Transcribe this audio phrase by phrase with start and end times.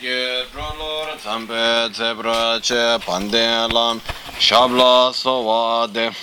[0.00, 1.18] ge drolor
[1.92, 4.00] zebra che pande lam
[4.38, 6.14] shabla sovade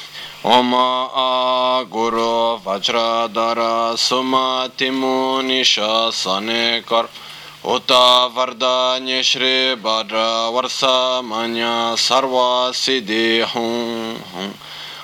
[0.42, 7.10] Oma a guru vajradara suma timuni shasane kar
[7.64, 14.54] Uta vardanya shri varsa manya sarva siddhi hum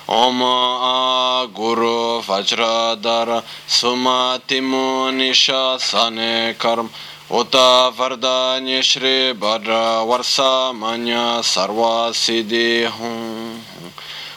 [0.08, 6.88] Om a guru vajradara sumati munisha sane karm
[7.30, 13.60] uta vardanya shri badra varsa manya sarva siddhi hum.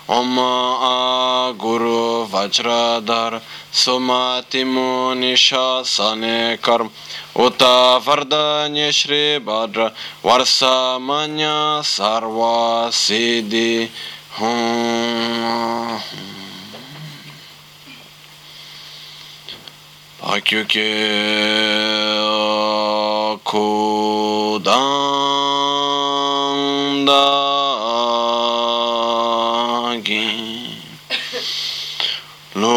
[0.10, 3.40] Om a guru vajradara
[3.72, 6.90] sumati munisha sane karm
[7.36, 9.94] uta vardanya shri badra
[10.24, 13.88] varsa manya sarva siddhi
[14.32, 16.39] hum
[20.22, 20.66] 白球
[23.46, 24.74] 九段
[27.06, 27.12] だ
[30.04, 30.76] ぎ
[32.54, 32.68] ろ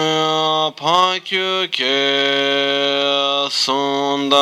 [0.00, 4.36] や白球九そんだ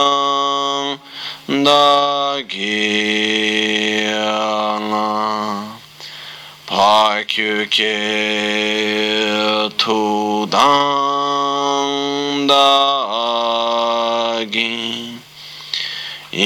[1.53, 5.66] んだぎやが
[7.25, 7.87] 休憩
[9.79, 10.59] 登壇
[12.47, 15.19] 大銀
[16.33, 16.37] い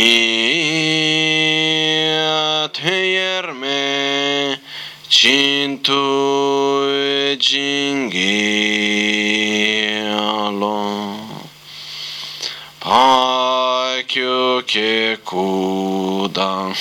[2.15, 4.61] やてやるめ
[5.09, 5.93] ちんと
[6.89, 8.21] えじんぎ
[10.61, 11.17] ろ
[12.79, 16.75] パー休憩登壇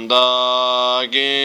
[0.05, 1.41] daginga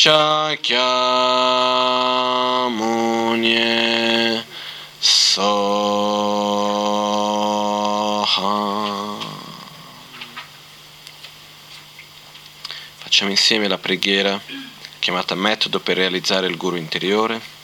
[0.00, 0.80] Shakya
[2.70, 4.42] Muni
[4.98, 5.98] Soha
[12.96, 14.40] Facciamo insieme la preghiera
[15.00, 17.59] chiamata metodo per realizzare il guru interiore.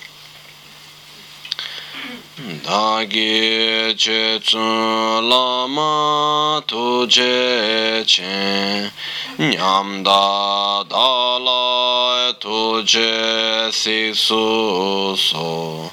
[2.36, 8.92] Dagi che tsu lama tu je che
[9.38, 15.90] nyam da da la tu je si su so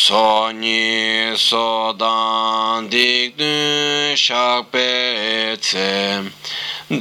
[0.05, 4.89] sōnyī sōdān dīk dūn shāk pē
[5.65, 5.93] tsē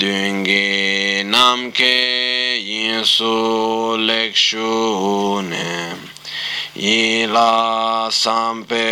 [0.03, 1.91] dūngi nām kē
[2.69, 3.33] yīn sū
[4.07, 4.71] lēk shū
[5.49, 5.75] nē
[6.79, 8.87] yī lā sām pē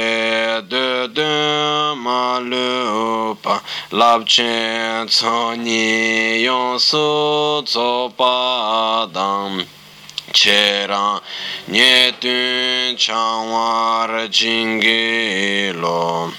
[0.73, 0.85] dū
[1.15, 2.21] dūn mā
[2.51, 2.69] lū
[3.45, 3.61] pā
[4.01, 4.53] lāp chē
[5.07, 5.83] tsōnyī
[6.47, 7.05] yōng sū
[7.63, 8.33] tsō pā
[9.15, 9.63] dāng
[10.31, 11.21] che rang
[11.67, 14.81] nye tun chang war jing
[15.79, 16.31] lo.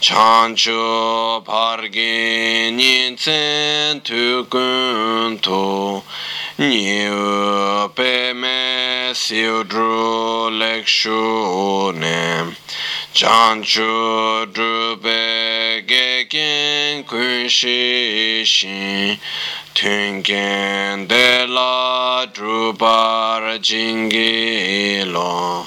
[0.00, 6.02] Chang chu par ge nyin tsen tu kun tu
[6.58, 12.54] nye u pe me siu dru lek shu ne.
[13.12, 19.18] Chang chu dru pe ge kun shi shin.
[19.80, 24.12] Tun gen de la dru par jing
[25.14, 25.64] lo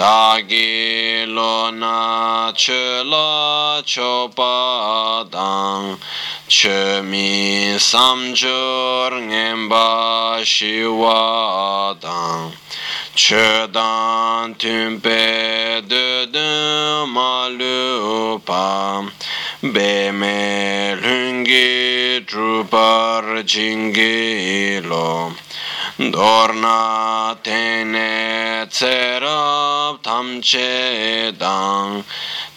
[0.00, 5.96] da gi lo na che la cho pa dang
[6.48, 9.12] che mi sam jor
[9.70, 12.50] ba shi wa dang
[13.14, 19.06] che dan tun pe de de ma lu pa
[19.60, 23.92] be me lungi dru par jing
[24.86, 25.34] lo
[25.98, 32.04] dorna tene tserab tamche dang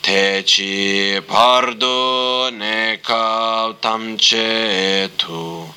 [0.04, 5.74] te chi pardo ne kav tamche tu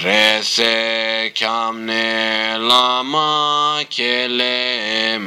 [0.00, 5.18] rese kyam ne lama kele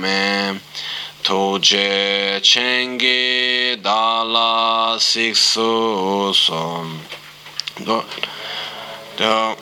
[1.26, 7.00] me tuje chengi dala siksu som
[7.84, 8.04] do
[9.18, 9.56] do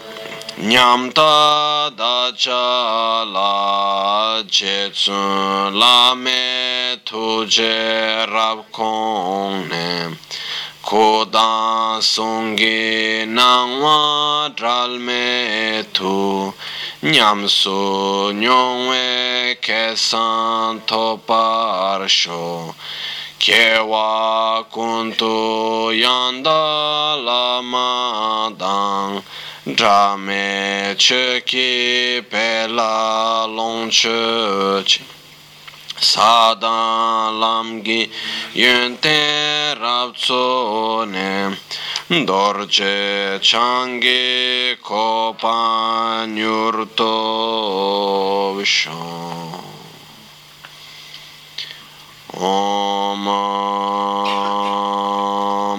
[0.58, 10.18] nyam ta da cha la che tsun la me tu je rab kong ne
[10.84, 16.54] kodan songi nangwa dralme tu
[17.02, 22.76] nyamso nyongwe kesan topar sho
[23.40, 29.24] kewa kuntu yanda lama dang
[29.76, 35.13] drame chuki pela long chuchi
[36.04, 38.12] chi sa dan lam gi
[38.54, 41.56] yun te rab tso ne
[42.26, 47.14] dor che chang gi ko pa nyur to
[48.58, 49.62] vishon
[52.36, 53.26] Om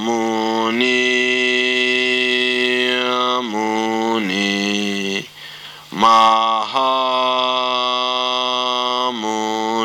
[0.05, 1.03] Muni
[3.53, 5.29] Muni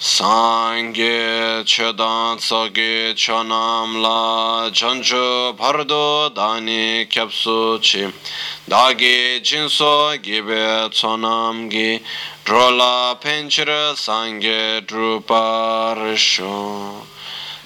[0.00, 8.12] sangye chedan tsage chanam la chanchu pardo dani kyapsu chi
[8.66, 12.00] dagi jinso gibe chonam gi
[12.46, 16.56] drola penchira sangye druparishu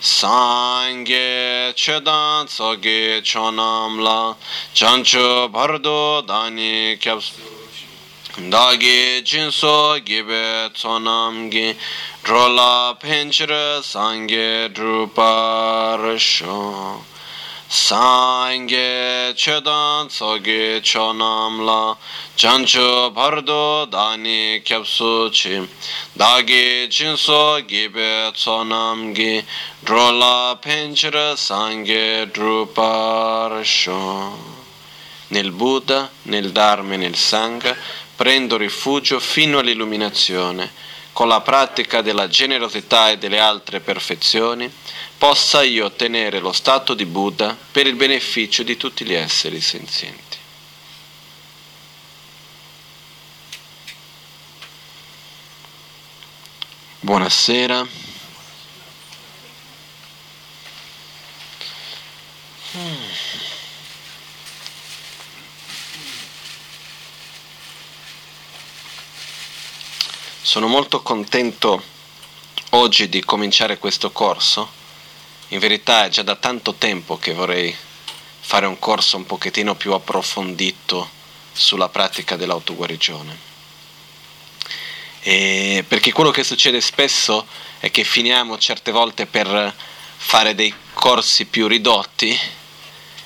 [0.04, 4.36] sāṅgē chēdāṅ tsōgē chōnāṁ lā
[4.76, 7.32] chāñchū bhārdō dāni kyabs
[8.52, 11.72] dāgē chīnsō gībē tsōnāṁ gī
[12.28, 16.60] drōlā pēñchir sāṅgē drupārshō
[17.68, 21.96] sangye chedan tsoge chonam la
[22.36, 25.68] chancho bardo dani kyapsu chi
[26.12, 29.44] dagi jinso gibe tsonam gi
[29.82, 34.02] drola penchira sangye druparasho
[35.28, 37.76] nel Buddha, nel Dharma e nel Sangha
[38.14, 40.70] prendo rifugio fino all'illuminazione,
[41.14, 44.70] con la pratica della generosità e delle altre perfezioni,
[45.16, 50.36] possa io ottenere lo stato di Buddha per il beneficio di tutti gli esseri senzienti.
[56.98, 58.03] Buonasera.
[70.54, 71.82] Sono molto contento
[72.70, 74.70] oggi di cominciare questo corso.
[75.48, 77.74] In verità è già da tanto tempo che vorrei
[78.38, 81.10] fare un corso un pochettino più approfondito
[81.52, 83.36] sulla pratica dell'autoguarigione.
[85.22, 87.48] E perché quello che succede spesso
[87.80, 89.74] è che finiamo certe volte per
[90.16, 92.38] fare dei corsi più ridotti,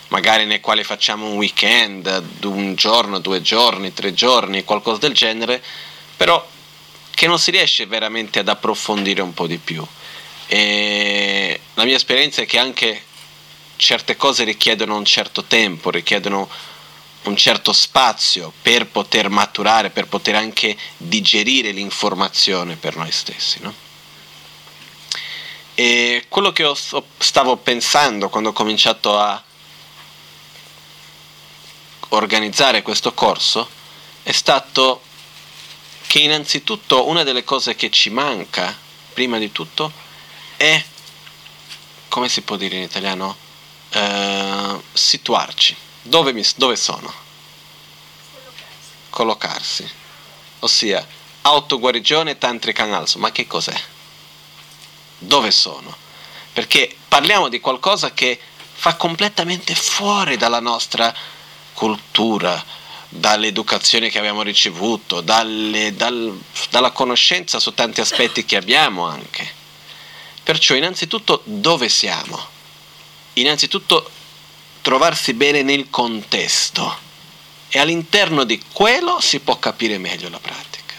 [0.09, 5.63] magari nei quali facciamo un weekend, un giorno, due giorni, tre giorni, qualcosa del genere,
[6.17, 6.57] però
[7.19, 9.85] che non si riesce veramente ad approfondire un po' di più.
[10.47, 13.03] E la mia esperienza è che anche
[13.75, 16.49] certe cose richiedono un certo tempo, richiedono
[17.25, 23.59] un certo spazio per poter maturare, per poter anche digerire l'informazione per noi stessi.
[23.63, 23.75] No?
[25.75, 26.73] E quello che
[27.19, 29.43] stavo pensando quando ho cominciato a
[32.11, 33.69] organizzare questo corso
[34.23, 35.03] è stato
[36.09, 38.75] che innanzitutto una delle cose che ci manca,
[39.13, 39.93] prima di tutto,
[40.57, 40.83] è,
[42.09, 43.37] come si può dire in italiano,
[43.91, 45.77] eh, situarci.
[46.01, 47.13] Dove, mi, dove sono?
[49.11, 49.87] Collocarsi.
[50.61, 51.07] Ossia,
[51.43, 53.19] autoguarigione tantrica in alzo.
[53.19, 53.79] Ma che cos'è?
[55.19, 55.95] Dove sono?
[56.55, 58.41] Perché parliamo di qualcosa che
[58.73, 61.15] fa completamente fuori dalla nostra
[61.75, 62.65] cultura,
[63.09, 66.39] dall'educazione che abbiamo ricevuto, dalle, dal,
[66.71, 69.57] dalla conoscenza su tanti aspetti che abbiamo anche.
[70.43, 72.57] Perciò innanzitutto dove siamo?
[73.35, 74.11] Innanzitutto
[74.83, 77.07] trovarsi bene nel contesto
[77.69, 80.95] e all'interno di quello si può capire meglio la pratica.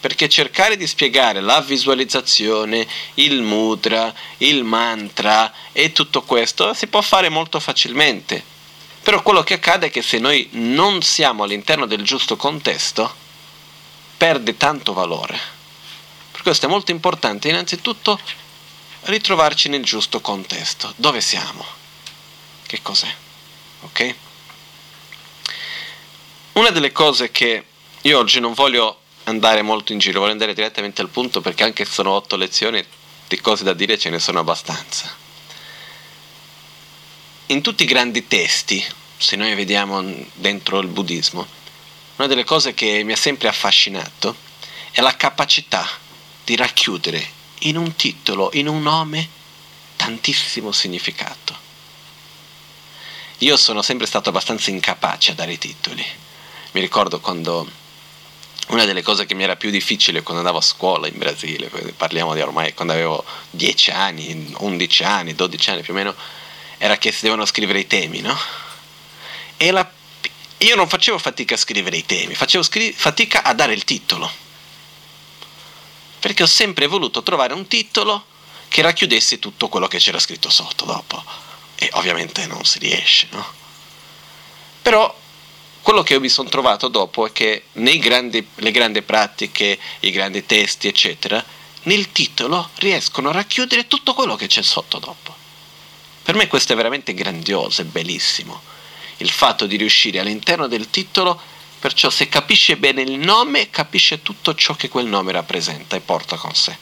[0.00, 7.00] Perché cercare di spiegare la visualizzazione, il mudra, il mantra e tutto questo si può
[7.02, 8.51] fare molto facilmente
[9.02, 13.12] però quello che accade è che se noi non siamo all'interno del giusto contesto,
[14.16, 15.38] perde tanto valore.
[16.30, 18.18] Per questo è molto importante innanzitutto
[19.02, 20.92] ritrovarci nel giusto contesto.
[20.96, 21.64] Dove siamo?
[22.64, 23.12] Che cos'è?
[23.80, 24.14] Ok?
[26.52, 27.64] Una delle cose che
[28.02, 31.84] io oggi non voglio andare molto in giro, voglio andare direttamente al punto perché anche
[31.84, 32.84] se sono otto lezioni
[33.26, 35.21] di cose da dire ce ne sono abbastanza
[37.46, 38.84] in tutti i grandi testi,
[39.16, 40.02] se noi vediamo
[40.34, 41.46] dentro il buddismo,
[42.16, 44.36] una delle cose che mi ha sempre affascinato
[44.90, 45.88] è la capacità
[46.44, 49.28] di racchiudere in un titolo, in un nome,
[49.96, 51.58] tantissimo significato.
[53.38, 56.04] Io sono sempre stato abbastanza incapace a dare i titoli.
[56.72, 57.68] Mi ricordo quando
[58.68, 62.34] una delle cose che mi era più difficile quando andavo a scuola in Brasile, parliamo
[62.34, 66.14] di ormai quando avevo 10 anni, 11 anni, 12 anni più o meno,
[66.82, 68.36] era che si devono scrivere i temi, no?
[69.56, 69.88] E la,
[70.58, 74.28] io non facevo fatica a scrivere i temi, facevo scri- fatica a dare il titolo.
[76.18, 78.26] Perché ho sempre voluto trovare un titolo
[78.66, 81.22] che racchiudesse tutto quello che c'era scritto sotto dopo.
[81.76, 83.46] E ovviamente non si riesce, no?
[84.82, 85.16] Però
[85.82, 90.88] quello che io mi sono trovato dopo è che le grandi pratiche, i grandi testi,
[90.88, 91.44] eccetera,
[91.82, 95.41] nel titolo riescono a racchiudere tutto quello che c'è sotto dopo.
[96.22, 98.62] Per me questo è veramente grandioso e bellissimo,
[99.18, 101.40] il fatto di riuscire all'interno del titolo,
[101.78, 106.36] perciò se capisce bene il nome, capisce tutto ciò che quel nome rappresenta e porta
[106.36, 106.76] con sé.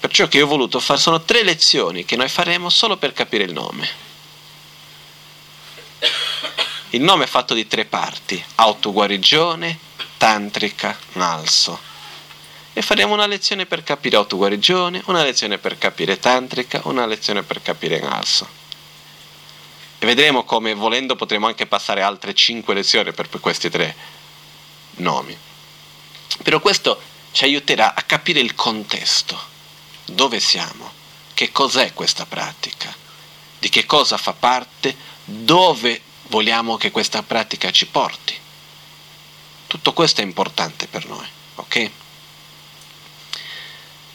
[0.00, 3.44] Perciò che io ho voluto fare, sono tre lezioni che noi faremo solo per capire
[3.44, 4.06] il nome.
[6.90, 9.78] Il nome è fatto di tre parti, autoguarigione,
[10.16, 11.88] tantrica, nalso
[12.78, 17.60] e faremo una lezione per capire autoguarigione, una lezione per capire tantrica, una lezione per
[17.60, 18.48] capire Nalso.
[19.98, 23.96] E vedremo come volendo potremo anche passare altre cinque lezioni per questi tre
[24.98, 25.36] nomi.
[26.44, 27.00] Però questo
[27.32, 29.36] ci aiuterà a capire il contesto,
[30.04, 30.92] dove siamo,
[31.34, 32.94] che cos'è questa pratica,
[33.58, 38.38] di che cosa fa parte, dove vogliamo che questa pratica ci porti.
[39.66, 41.90] Tutto questo è importante per noi, ok?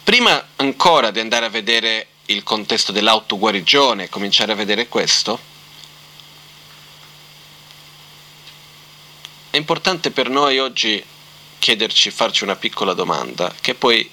[0.03, 5.39] Prima ancora di andare a vedere il contesto dell'autoguarigione, cominciare a vedere questo,
[9.49, 11.01] è importante per noi oggi
[11.57, 14.09] chiederci, farci una piccola domanda, che poi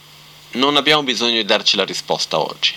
[0.53, 2.75] non abbiamo bisogno di darci la risposta oggi,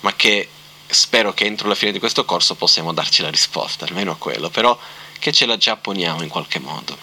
[0.00, 0.48] ma che
[0.86, 4.48] spero che entro la fine di questo corso possiamo darci la risposta, almeno a quello,
[4.48, 4.78] però
[5.18, 6.96] che ce la già poniamo in qualche modo,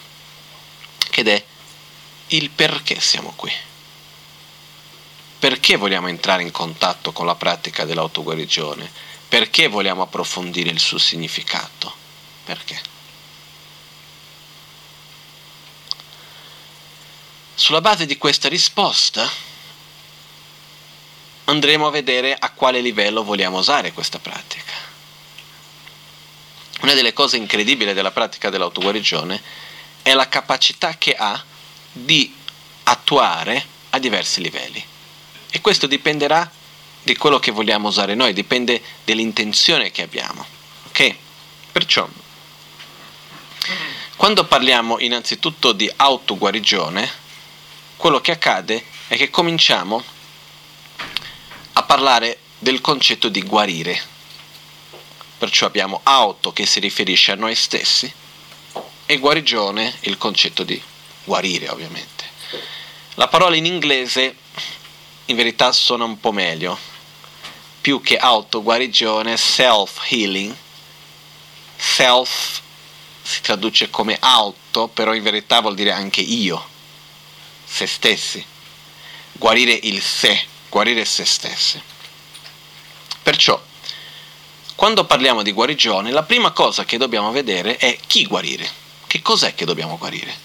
[1.12, 1.44] ed è
[2.28, 3.52] il perché siamo qui
[5.38, 8.90] perché vogliamo entrare in contatto con la pratica dell'autoguarigione?
[9.28, 11.94] Perché vogliamo approfondire il suo significato?
[12.44, 12.80] Perché?
[17.54, 19.28] Sulla base di questa risposta
[21.44, 24.72] andremo a vedere a quale livello vogliamo usare questa pratica.
[26.82, 29.42] Una delle cose incredibili della pratica dell'autoguarigione
[30.02, 31.42] è la capacità che ha
[31.90, 32.34] di
[32.84, 34.84] attuare a diversi livelli.
[35.56, 36.50] E questo dipenderà
[37.02, 40.44] di quello che vogliamo usare noi, dipende dall'intenzione che abbiamo.
[40.88, 41.16] Ok?
[41.72, 42.06] Perciò,
[44.16, 47.10] quando parliamo innanzitutto di autoguarigione,
[47.96, 50.04] quello che accade è che cominciamo
[51.72, 53.98] a parlare del concetto di guarire.
[55.38, 58.12] Perciò abbiamo auto che si riferisce a noi stessi
[59.06, 60.78] e guarigione il concetto di
[61.24, 62.24] guarire ovviamente.
[63.14, 64.36] La parola in inglese
[65.26, 66.78] in verità suona un po' meglio,
[67.80, 70.54] più che autoguarigione, self-healing.
[71.76, 72.60] Self
[73.22, 76.64] si traduce come auto, però in verità vuol dire anche io,
[77.64, 78.44] se stessi.
[79.32, 81.80] Guarire il sé, guarire se stessi.
[83.22, 83.60] Perciò,
[84.76, 88.68] quando parliamo di guarigione, la prima cosa che dobbiamo vedere è chi guarire.
[89.06, 90.44] Che cos'è che dobbiamo guarire?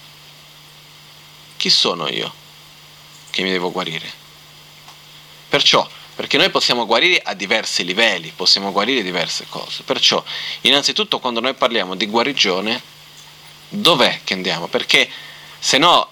[1.56, 2.32] Chi sono io
[3.30, 4.21] che mi devo guarire?
[5.52, 9.82] Perciò, perché noi possiamo guarire a diversi livelli, possiamo guarire diverse cose.
[9.82, 10.24] Perciò,
[10.62, 12.80] innanzitutto, quando noi parliamo di guarigione,
[13.68, 14.68] dov'è che andiamo?
[14.68, 15.06] Perché
[15.58, 16.08] se no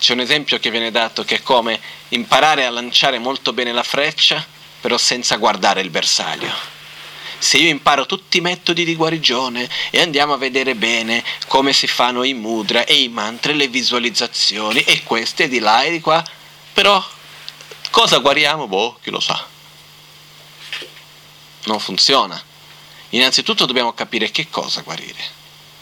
[0.00, 3.84] c'è un esempio che viene dato che è come imparare a lanciare molto bene la
[3.84, 4.44] freccia,
[4.80, 6.52] però senza guardare il bersaglio.
[7.38, 11.86] Se io imparo tutti i metodi di guarigione e andiamo a vedere bene come si
[11.86, 16.24] fanno i mudra e i mantra le visualizzazioni e queste di là e di qua,
[16.72, 17.00] però
[17.98, 18.68] Cosa guariamo?
[18.68, 19.44] Boh, chi lo sa.
[21.64, 22.40] Non funziona.
[23.08, 25.18] Innanzitutto dobbiamo capire che cosa guarire.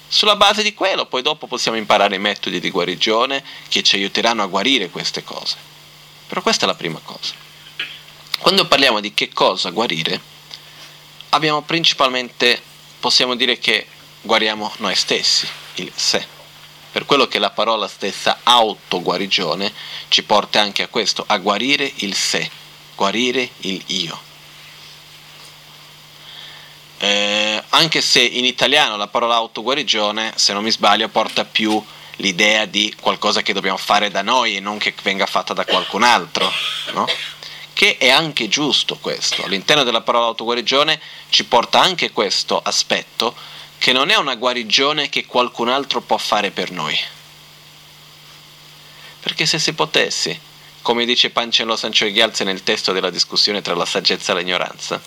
[0.09, 4.47] Sulla base di quello, poi dopo possiamo imparare metodi di guarigione che ci aiuteranno a
[4.47, 5.57] guarire queste cose.
[6.27, 7.35] Però questa è la prima cosa.
[8.39, 10.19] Quando parliamo di che cosa guarire,
[11.29, 12.63] abbiamo principalmente,
[12.99, 13.87] possiamo dire che
[14.23, 16.36] guariamo noi stessi, il sé
[16.97, 19.71] per quello che la parola stessa autoguarigione
[20.09, 22.51] ci porta anche a questo, a guarire il sé,
[22.95, 24.19] guarire il io.
[26.97, 31.85] Eh, anche se in italiano la parola autoguarigione, se non mi sbaglio, porta più
[32.17, 36.03] l'idea di qualcosa che dobbiamo fare da noi e non che venga fatta da qualcun
[36.03, 36.51] altro,
[36.95, 37.07] no?
[37.75, 39.45] che è anche giusto questo.
[39.45, 43.37] All'interno della parola autoguarigione ci porta anche questo aspetto,
[43.79, 46.99] che non è una guarigione che qualcun altro può fare per noi.
[49.21, 50.39] Perché se si potesse,
[50.83, 55.01] come dice Pancelo Sancio Ghialze nel testo della discussione tra la saggezza e l'ignoranza,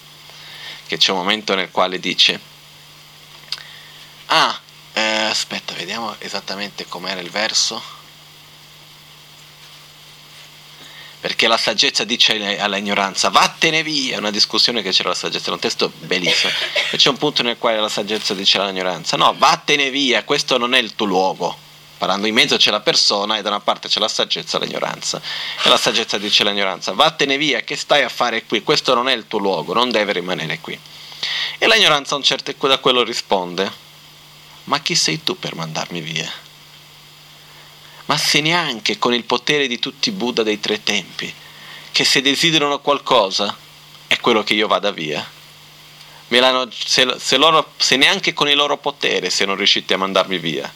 [0.87, 2.39] che c'è un momento nel quale dice,
[4.27, 4.59] ah,
[4.93, 7.97] eh, aspetta, vediamo esattamente com'era il verso.
[11.19, 15.53] Perché la saggezza dice all'ignoranza vattene via, è una discussione che c'era la saggezza, è
[15.53, 16.51] un testo bellissimo,
[16.91, 20.73] e c'è un punto nel quale la saggezza dice all'ignoranza no, vattene via, questo non
[20.73, 21.57] è il tuo luogo,
[21.97, 25.21] parlando in mezzo c'è la persona e da una parte c'è la saggezza e l'ignoranza,
[25.61, 29.13] e la saggezza dice all'ignoranza vattene via, che stai a fare qui, questo non è
[29.13, 30.79] il tuo luogo, non deve rimanere qui.
[31.57, 33.69] E l'ignoranza a un certo da quello risponde,
[34.65, 36.31] ma chi sei tu per mandarmi via?
[38.09, 41.31] Ma se neanche con il potere di tutti i Buddha dei tre tempi,
[41.91, 43.55] che se desiderano qualcosa
[44.07, 45.23] è quello che io vada via.
[46.71, 50.71] Se, se, loro, se neanche con il loro potere siano riusciti a mandarmi via,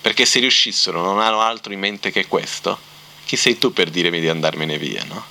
[0.00, 2.78] perché se riuscissero non hanno altro in mente che questo,
[3.24, 5.24] chi sei tu per dirmi di andarmene via, no?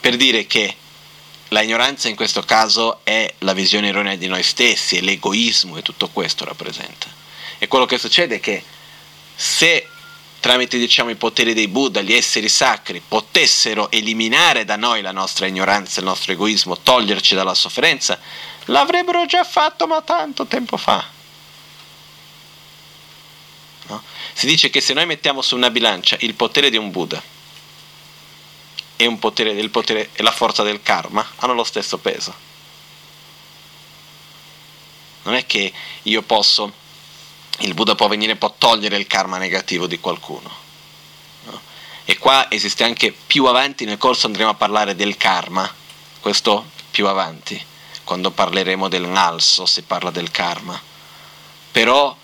[0.00, 0.76] Per dire che
[1.48, 5.82] la ignoranza in questo caso è la visione erronea di noi stessi, è l'egoismo e
[5.82, 7.06] tutto questo rappresenta.
[7.56, 8.76] E quello che succede è che
[9.40, 9.86] se
[10.40, 15.46] tramite diciamo, i poteri dei Buddha, gli esseri sacri, potessero eliminare da noi la nostra
[15.46, 18.18] ignoranza, il nostro egoismo, toglierci dalla sofferenza,
[18.64, 21.06] l'avrebbero già fatto ma tanto tempo fa.
[23.86, 24.02] No?
[24.32, 27.22] Si dice che se noi mettiamo su una bilancia il potere di un Buddha
[28.96, 32.34] e, potere, il potere, e la forza del karma, hanno lo stesso peso.
[35.22, 35.72] Non è che
[36.02, 36.86] io posso
[37.58, 40.50] il Buddha può venire, può togliere il karma negativo di qualcuno.
[41.44, 41.60] No?
[42.04, 45.72] E qua esiste anche più avanti, nel corso andremo a parlare del karma,
[46.20, 47.60] questo più avanti,
[48.04, 50.80] quando parleremo del nalso si parla del karma.
[51.72, 52.16] Però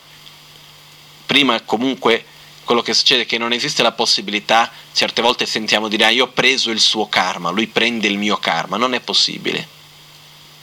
[1.26, 2.26] prima comunque
[2.64, 6.24] quello che succede è che non esiste la possibilità, certe volte sentiamo dire ah, io
[6.24, 9.68] ho preso il suo karma, lui prende il mio karma, non è possibile.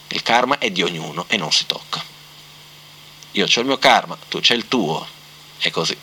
[0.08, 2.11] Il karma è di ognuno e non si tocca
[3.32, 5.06] io ho il mio karma, tu c'hai il tuo,
[5.58, 5.96] è così.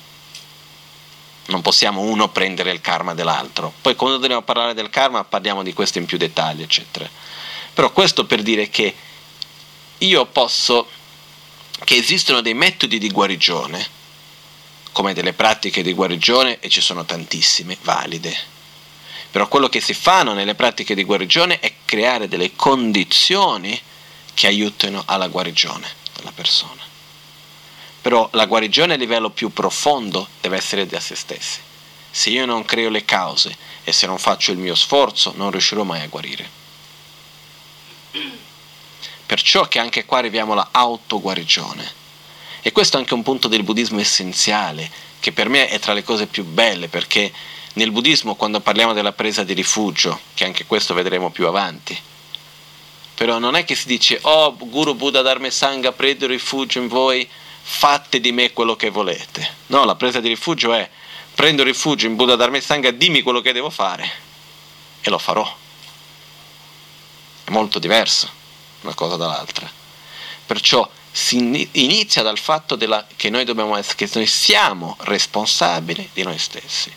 [1.47, 3.73] non possiamo uno prendere il karma dell'altro.
[3.81, 7.09] Poi quando dobbiamo parlare del karma parliamo di questo in più dettagli, eccetera.
[7.73, 8.95] Però questo per dire che
[9.99, 10.87] io posso,
[11.83, 13.97] che esistono dei metodi di guarigione,
[14.91, 18.35] come delle pratiche di guarigione, e ci sono tantissime valide.
[19.31, 23.79] Però quello che si fanno nelle pratiche di guarigione è creare delle condizioni
[24.33, 26.88] che aiutino alla guarigione della persona
[28.01, 31.59] però la guarigione a livello più profondo deve essere da se stessi.
[32.11, 35.83] Se io non creo le cause e se non faccio il mio sforzo, non riuscirò
[35.83, 36.49] mai a guarire.
[39.25, 41.97] Perciò che anche qua arriviamo alla autoguarigione.
[42.61, 46.03] E questo è anche un punto del buddismo essenziale, che per me è tra le
[46.03, 47.31] cose più belle, perché
[47.73, 51.97] nel buddismo quando parliamo della presa di rifugio, che anche questo vedremo più avanti,
[53.13, 57.29] però non è che si dice, oh Guru Buddha Dharma Sangha, prendo rifugio in voi,
[57.61, 59.55] fate di me quello che volete.
[59.67, 60.89] No, la presa di rifugio è
[61.33, 64.11] prendo rifugio in Buddha Dharma Sangha, dimmi quello che devo fare
[65.01, 65.57] e lo farò.
[67.43, 68.29] È molto diverso
[68.81, 69.69] una cosa dall'altra.
[70.45, 73.41] Perciò si inizia dal fatto della, che noi
[73.77, 76.91] essere, che noi siamo responsabili di noi stessi.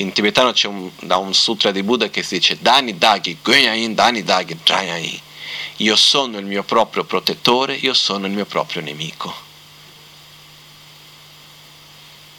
[0.00, 3.94] In tibetano c'è un, da un sutra di Buddha che si dice Dani Dagi Gönyain
[3.94, 5.20] Dani Dagi Jayain
[5.76, 9.46] io sono il mio proprio protettore, io sono il mio proprio nemico.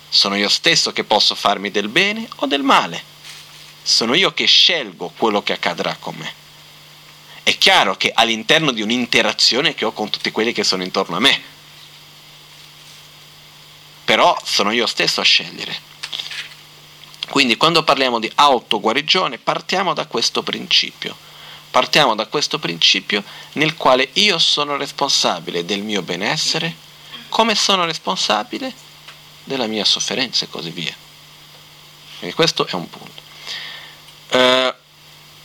[0.10, 3.02] Sono io stesso che posso farmi del bene o del male.
[3.82, 6.34] Sono io che scelgo quello che accadrà con me.
[7.44, 11.20] È chiaro che all'interno di un'interazione che ho con tutti quelli che sono intorno a
[11.20, 11.42] me.
[14.04, 15.88] Però sono io stesso a scegliere.
[17.30, 21.29] Quindi quando parliamo di autoguarigione partiamo da questo principio
[21.72, 26.76] Partiamo da questo principio nel quale io sono responsabile del mio benessere,
[27.30, 28.74] come sono responsabile
[29.44, 30.96] della mia sofferenza e così via.
[32.18, 33.22] Quindi questo è un punto.
[34.30, 34.76] Eh,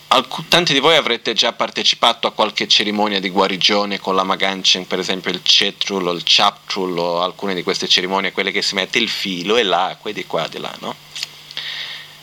[0.07, 4.87] alc- tanti di voi avrete già partecipato a qualche cerimonia di guarigione con la Maganchen,
[4.87, 8.75] per esempio il Cetrul o il Chaptrul o alcune di queste cerimonie, quelle che si
[8.75, 10.95] mette il filo e l'acqua e di qua e di là, no?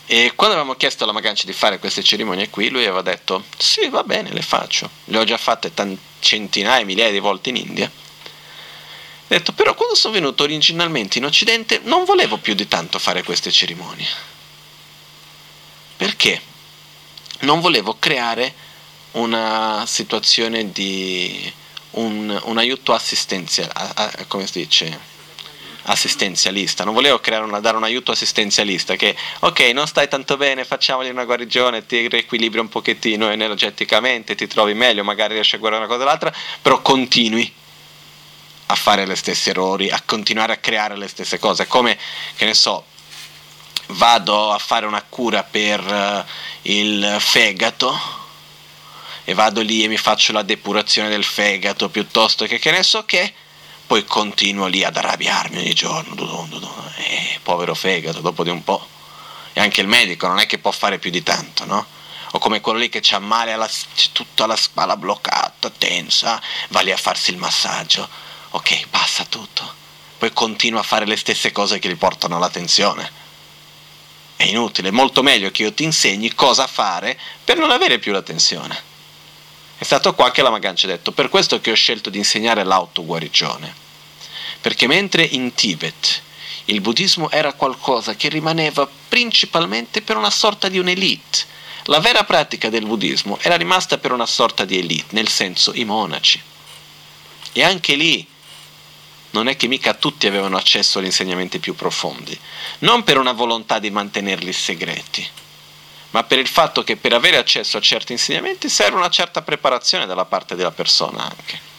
[0.05, 3.87] E quando avevamo chiesto alla Maganci di fare queste cerimonie qui, lui aveva detto: Sì,
[3.89, 4.89] va bene, le faccio.
[5.05, 7.85] Le ho già fatte tant- centinaia, migliaia di volte in India.
[7.85, 7.89] Ha
[9.27, 13.51] detto: Però quando sono venuto originalmente in Occidente non volevo più di tanto fare queste
[13.51, 14.07] cerimonie.
[15.95, 16.41] Perché?
[17.39, 18.53] Non volevo creare
[19.11, 21.51] una situazione di
[21.91, 25.11] un, un aiuto assistenziale, come si dice?
[25.83, 31.09] Assistenzialista, non volevo una, dare un aiuto assistenzialista che ok non stai tanto bene, facciamogli
[31.09, 35.93] una guarigione, ti riequilibri un pochettino energeticamente, ti trovi meglio, magari riesci a guardare una
[35.93, 37.51] cosa o l'altra, però continui
[38.67, 41.97] a fare gli stessi errori, a continuare a creare le stesse cose, come
[42.35, 42.85] che ne so,
[43.87, 46.23] vado a fare una cura per uh,
[46.63, 48.21] il fegato
[49.25, 53.05] e vado lì e mi faccio la depurazione del fegato piuttosto che che ne so
[53.05, 53.33] che
[53.93, 56.15] poi continuo lì ad arrabbiarmi ogni giorno,
[56.95, 58.87] eh, povero fegato, dopo di un po'.
[59.53, 61.85] E anche il medico non è che può fare più di tanto, no?
[62.31, 66.81] O come quello lì che c'ha male, alla, c'è tutta la spalla bloccata, tensa, va
[66.81, 68.09] lì a farsi il massaggio.
[68.49, 69.71] Ok, passa tutto.
[70.17, 73.11] Poi continua a fare le stesse cose che gli portano alla tensione.
[74.35, 78.11] È inutile, è molto meglio che io ti insegni cosa fare per non avere più
[78.11, 78.81] la tensione.
[79.77, 82.63] È stato qua che la Magancia ha detto, per questo che ho scelto di insegnare
[82.63, 83.81] l'autoguarigione
[84.63, 86.21] perché mentre in Tibet
[86.65, 91.51] il buddismo era qualcosa che rimaneva principalmente per una sorta di un'elite,
[91.87, 95.83] la vera pratica del buddismo era rimasta per una sorta di elite, nel senso i
[95.83, 96.41] monaci.
[97.51, 98.25] E anche lì
[99.31, 102.39] non è che mica tutti avevano accesso agli insegnamenti più profondi,
[102.79, 105.27] non per una volontà di mantenerli segreti,
[106.11, 110.05] ma per il fatto che per avere accesso a certi insegnamenti serve una certa preparazione
[110.05, 111.72] dalla parte della persona anche.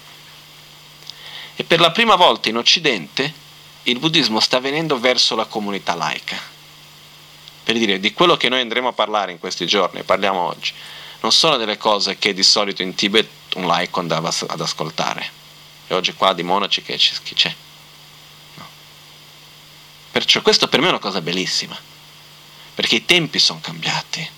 [1.56, 3.42] E per la prima volta in Occidente
[3.84, 6.36] il buddismo sta venendo verso la comunità laica.
[7.62, 10.72] Per dire, di quello che noi andremo a parlare in questi giorni, parliamo oggi,
[11.20, 15.42] non sono delle cose che di solito in Tibet un laico andava ad ascoltare.
[15.86, 17.54] E oggi qua di monaci che c'è?
[18.54, 18.66] No.
[20.10, 21.78] Perciò questo per me è una cosa bellissima,
[22.74, 24.28] perché i tempi sono cambiati.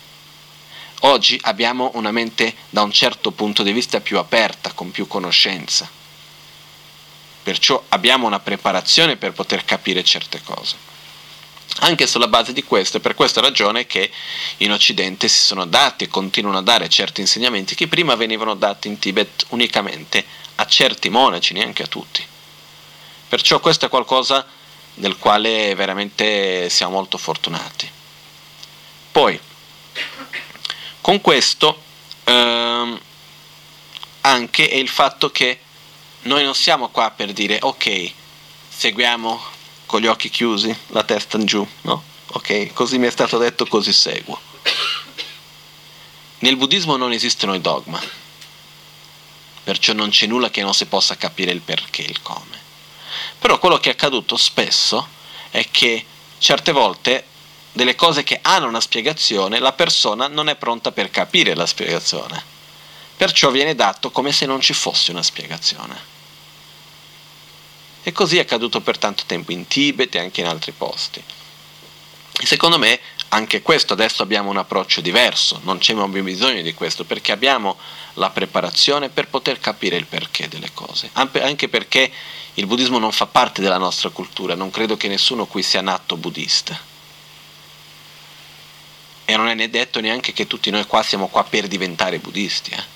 [1.00, 5.96] Oggi abbiamo una mente da un certo punto di vista più aperta, con più conoscenza
[7.46, 10.74] perciò abbiamo una preparazione per poter capire certe cose.
[11.82, 14.10] Anche sulla base di questo, è per questa ragione che
[14.56, 18.88] in Occidente si sono dati e continuano a dare certi insegnamenti che prima venivano dati
[18.88, 20.24] in Tibet unicamente
[20.56, 22.26] a certi monaci, neanche a tutti.
[23.28, 24.44] Perciò questo è qualcosa
[24.94, 27.88] del quale veramente siamo molto fortunati.
[29.12, 29.38] Poi,
[31.00, 31.80] con questo
[32.24, 33.00] ehm,
[34.22, 35.60] anche è il fatto che
[36.26, 38.12] noi non siamo qua per dire ok,
[38.68, 39.40] seguiamo
[39.86, 42.02] con gli occhi chiusi, la testa in giù, no?
[42.32, 44.38] Ok, così mi è stato detto, così seguo.
[46.40, 48.00] Nel buddismo non esistono i dogma,
[49.64, 52.64] perciò non c'è nulla che non si possa capire il perché, il come.
[53.38, 55.08] Però quello che è accaduto spesso
[55.50, 56.04] è che
[56.38, 57.24] certe volte
[57.72, 62.42] delle cose che hanno una spiegazione, la persona non è pronta per capire la spiegazione.
[63.16, 66.15] Perciò viene dato come se non ci fosse una spiegazione.
[68.06, 71.20] E così è accaduto per tanto tempo in Tibet e anche in altri posti.
[72.44, 77.32] Secondo me anche questo adesso abbiamo un approccio diverso, non c'è bisogno di questo perché
[77.32, 77.76] abbiamo
[78.12, 82.12] la preparazione per poter capire il perché delle cose, anche perché
[82.54, 86.16] il buddismo non fa parte della nostra cultura, non credo che nessuno qui sia nato
[86.16, 86.78] buddista.
[89.24, 92.70] E non è né detto neanche che tutti noi qua siamo qua per diventare buddisti.
[92.70, 92.95] Eh?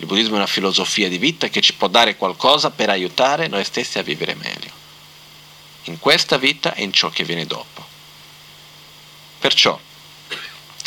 [0.00, 3.64] Il buddismo è una filosofia di vita che ci può dare qualcosa per aiutare noi
[3.64, 4.70] stessi a vivere meglio,
[5.84, 7.86] in questa vita e in ciò che viene dopo.
[9.38, 9.78] Perciò,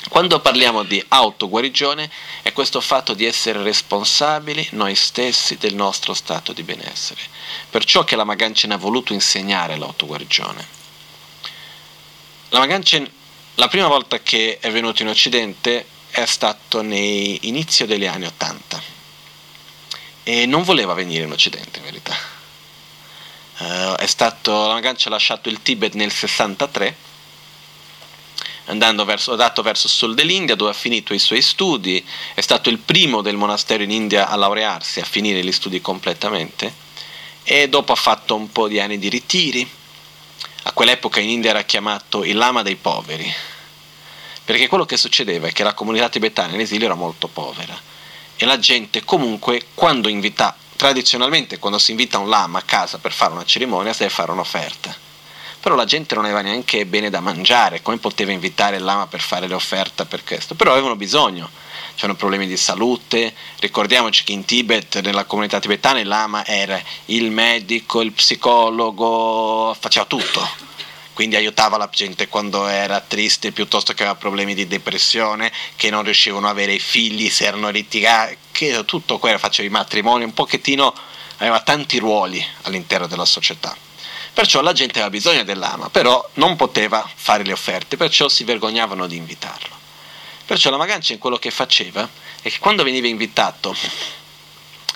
[0.09, 2.09] quando parliamo di autoguarigione
[2.41, 7.21] è questo fatto di essere responsabili noi stessi del nostro stato di benessere.
[7.69, 10.67] Perciò che la Maganchen ha voluto insegnare l'autoguarigione.
[12.49, 13.07] La Maganchen,
[13.55, 18.92] la prima volta che è venuto in Occidente è stato nei inizio degli anni Ottanta
[20.23, 22.15] e non voleva venire in Occidente in verità.
[23.57, 27.11] Uh, è stato, la Maganchen ha lasciato il Tibet nel 63
[28.65, 32.69] andando verso, andato verso il sud dell'India dove ha finito i suoi studi, è stato
[32.69, 36.81] il primo del monastero in India a laurearsi, a finire gli studi completamente
[37.43, 39.69] e dopo ha fatto un po' di anni di ritiri.
[40.65, 43.31] A quell'epoca in India era chiamato il lama dei poveri,
[44.45, 47.91] perché quello che succedeva è che la comunità tibetana in esilio era molto povera
[48.43, 53.13] e la gente comunque quando invita, tradizionalmente quando si invita un lama a casa per
[53.13, 54.93] fare una cerimonia si deve fare un'offerta.
[55.61, 59.21] Però la gente non aveva neanche bene da mangiare, come poteva invitare il lama per
[59.21, 60.55] fare le offerte per questo?
[60.55, 61.49] Però avevano bisogno,
[61.95, 67.31] c'erano problemi di salute, ricordiamoci che in Tibet, nella comunità tibetana, il lama era il
[67.31, 70.45] medico, il psicologo, faceva tutto,
[71.13, 76.03] quindi aiutava la gente quando era triste piuttosto che aveva problemi di depressione, che non
[76.03, 80.93] riuscivano a avere figli, se erano litigati, che tutto quello, faceva i matrimoni, un pochettino
[81.37, 83.75] aveva tanti ruoli all'interno della società.
[84.33, 89.05] Perciò la gente aveva bisogno dell'ama, però non poteva fare le offerte, perciò si vergognavano
[89.05, 89.81] di invitarlo.
[90.45, 92.09] Perciò la Magancia in quello che faceva
[92.41, 93.75] è che quando veniva invitato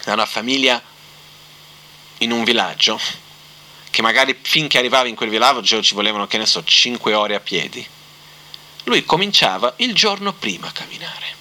[0.03, 0.82] da una famiglia
[2.19, 2.99] in un villaggio,
[3.89, 7.39] che magari finché arrivava in quel villaggio ci volevano, che ne so, 5 ore a
[7.39, 7.86] piedi,
[8.84, 11.36] lui cominciava il giorno prima a camminare.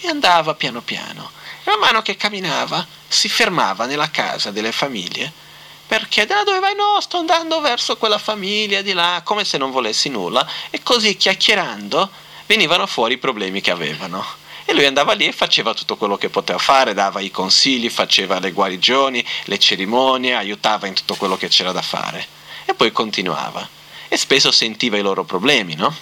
[0.00, 1.30] E andava piano piano.
[1.64, 5.46] E man mano che camminava si fermava nella casa delle famiglie
[5.88, 6.74] perché da dove vai?
[6.74, 11.16] No, sto andando verso quella famiglia di là, come se non volessi nulla, e così
[11.16, 12.10] chiacchierando
[12.44, 14.22] venivano fuori i problemi che avevano.
[14.68, 18.38] E lui andava lì e faceva tutto quello che poteva fare, dava i consigli, faceva
[18.38, 22.26] le guarigioni, le cerimonie, aiutava in tutto quello che c'era da fare.
[22.66, 23.66] E poi continuava.
[24.08, 25.94] E spesso sentiva i loro problemi, no?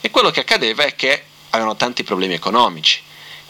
[0.00, 3.02] E quello che accadeva è che avevano tanti problemi economici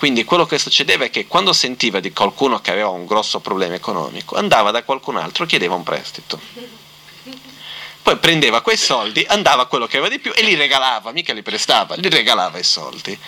[0.05, 3.75] quindi quello che succedeva è che quando sentiva di qualcuno che aveva un grosso problema
[3.75, 6.39] economico, andava da qualcun altro, chiedeva un prestito.
[8.03, 11.33] Poi prendeva quei soldi, andava a quello che aveva di più e li regalava, mica
[11.33, 13.19] li prestava, li regalava i soldi.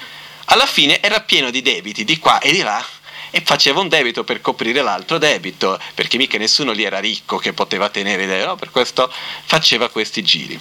[0.46, 2.85] Alla fine era pieno di debiti di qua e di là
[3.30, 7.52] e faceva un debito per coprire l'altro debito, perché mica nessuno lì era ricco che
[7.52, 8.56] poteva tenere debito, no?
[8.56, 9.12] per questo
[9.44, 10.59] faceva questi giri.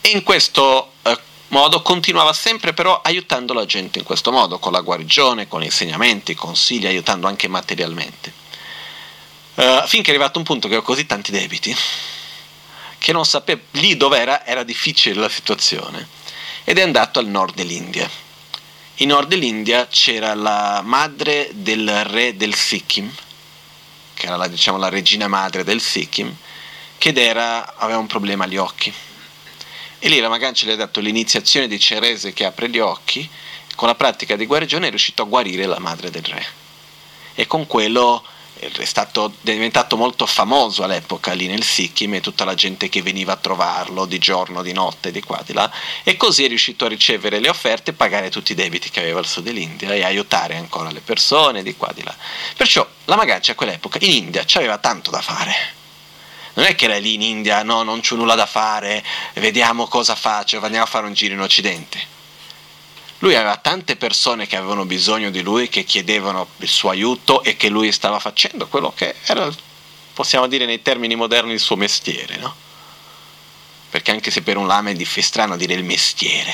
[0.00, 1.18] E in questo eh,
[1.48, 6.34] modo continuava sempre però aiutando la gente in questo modo, con la guarigione, con insegnamenti,
[6.34, 8.42] consigli, aiutando anche materialmente.
[9.54, 11.74] Uh, finché è arrivato un punto che ho così tanti debiti
[12.98, 16.08] che non sapeva lì dove era, era difficile la situazione
[16.64, 18.10] ed è andato al nord dell'India.
[18.96, 23.12] In nord dell'India c'era la madre del re del Sikkim,
[24.14, 26.34] che era la, diciamo, la regina madre del Sikkim,
[26.98, 28.92] che aveva un problema agli occhi
[30.04, 33.26] e lì la Magancia gli ha dato l'iniziazione di Cerese che apre gli occhi,
[33.74, 36.44] con la pratica di guarigione è riuscito a guarire la madre del re.
[37.34, 38.22] E con quello
[38.56, 43.32] è stato diventato molto famoso all'epoca lì nel Sikkim e tutta la gente che veniva
[43.32, 45.70] a trovarlo di giorno, di notte, di qua, di là,
[46.02, 49.18] e così è riuscito a ricevere le offerte e pagare tutti i debiti che aveva
[49.18, 52.14] al sud dell'India e aiutare ancora le persone di qua, di là.
[52.56, 55.54] Perciò la Magancia a quell'epoca in India aveva tanto da fare
[56.54, 60.14] Non è che era lì in India, no, non c'ho nulla da fare, vediamo cosa
[60.14, 62.12] faccio, andiamo a fare un giro in Occidente.
[63.24, 67.56] Lui aveva tante persone che avevano bisogno di lui, che chiedevano il suo aiuto e
[67.56, 69.50] che lui stava facendo quello che era,
[70.12, 72.54] possiamo dire nei termini moderni, il suo mestiere, no?
[73.88, 76.52] Perché anche se per un lama è strano dire il mestiere,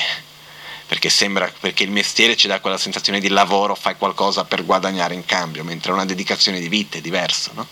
[0.87, 5.13] perché sembra perché il mestiere ci dà quella sensazione di lavoro, fai qualcosa per guadagnare
[5.13, 7.67] in cambio, mentre una dedicazione di vita è diverso, no?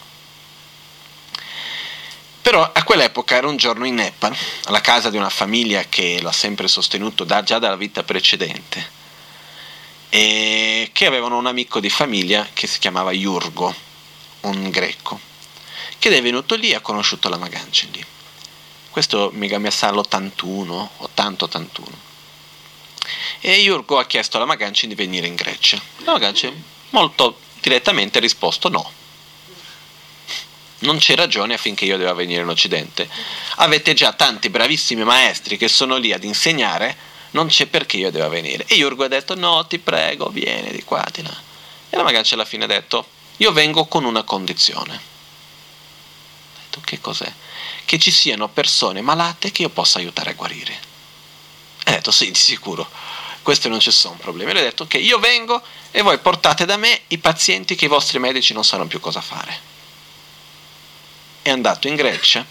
[2.42, 6.32] Però a quell'epoca era un giorno in Nepal, alla casa di una famiglia che l'ha
[6.32, 8.98] sempre sostenuto da, già dalla vita precedente,
[10.10, 13.76] e che avevano un amico di famiglia che si chiamava Iurgo,
[14.42, 15.20] un greco,
[16.00, 18.04] che è venuto lì e ha conosciuto la Magancia lì.
[18.90, 21.84] Questo mi sa l'81, 80-81.
[23.42, 25.80] E Iurgo ha chiesto alla Magancia di venire in Grecia.
[25.98, 26.52] La Magancia
[26.92, 28.99] molto direttamente ha risposto no
[30.80, 33.10] non c'è ragione affinché io debba venire in Occidente.
[33.56, 36.96] Avete già tanti bravissimi maestri che sono lì ad insegnare,
[37.32, 38.66] non c'è perché io debba venire.
[38.66, 41.36] E Jurgo ha detto, no, ti prego, vieni di qua, di là.
[41.90, 44.94] E la Magancia alla fine ha detto, io vengo con una condizione.
[44.94, 47.32] Ha detto, che cos'è?
[47.84, 50.88] Che ci siano persone malate che io possa aiutare a guarire.
[51.86, 52.90] Ha detto, sì, di sicuro,
[53.42, 54.52] questo non c'è nessun problema.
[54.52, 55.62] E lui ha detto, ok, io vengo
[55.92, 59.22] e voi portate da me i pazienti che i vostri medici non sanno più cosa
[59.22, 59.78] fare
[61.50, 62.46] è andato in Grecia,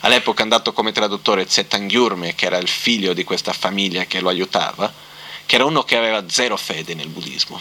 [0.00, 4.28] all'epoca è andato come traduttore Zetangyurme, che era il figlio di questa famiglia che lo
[4.28, 4.92] aiutava,
[5.46, 7.60] che era uno che aveva zero fede nel buddismo,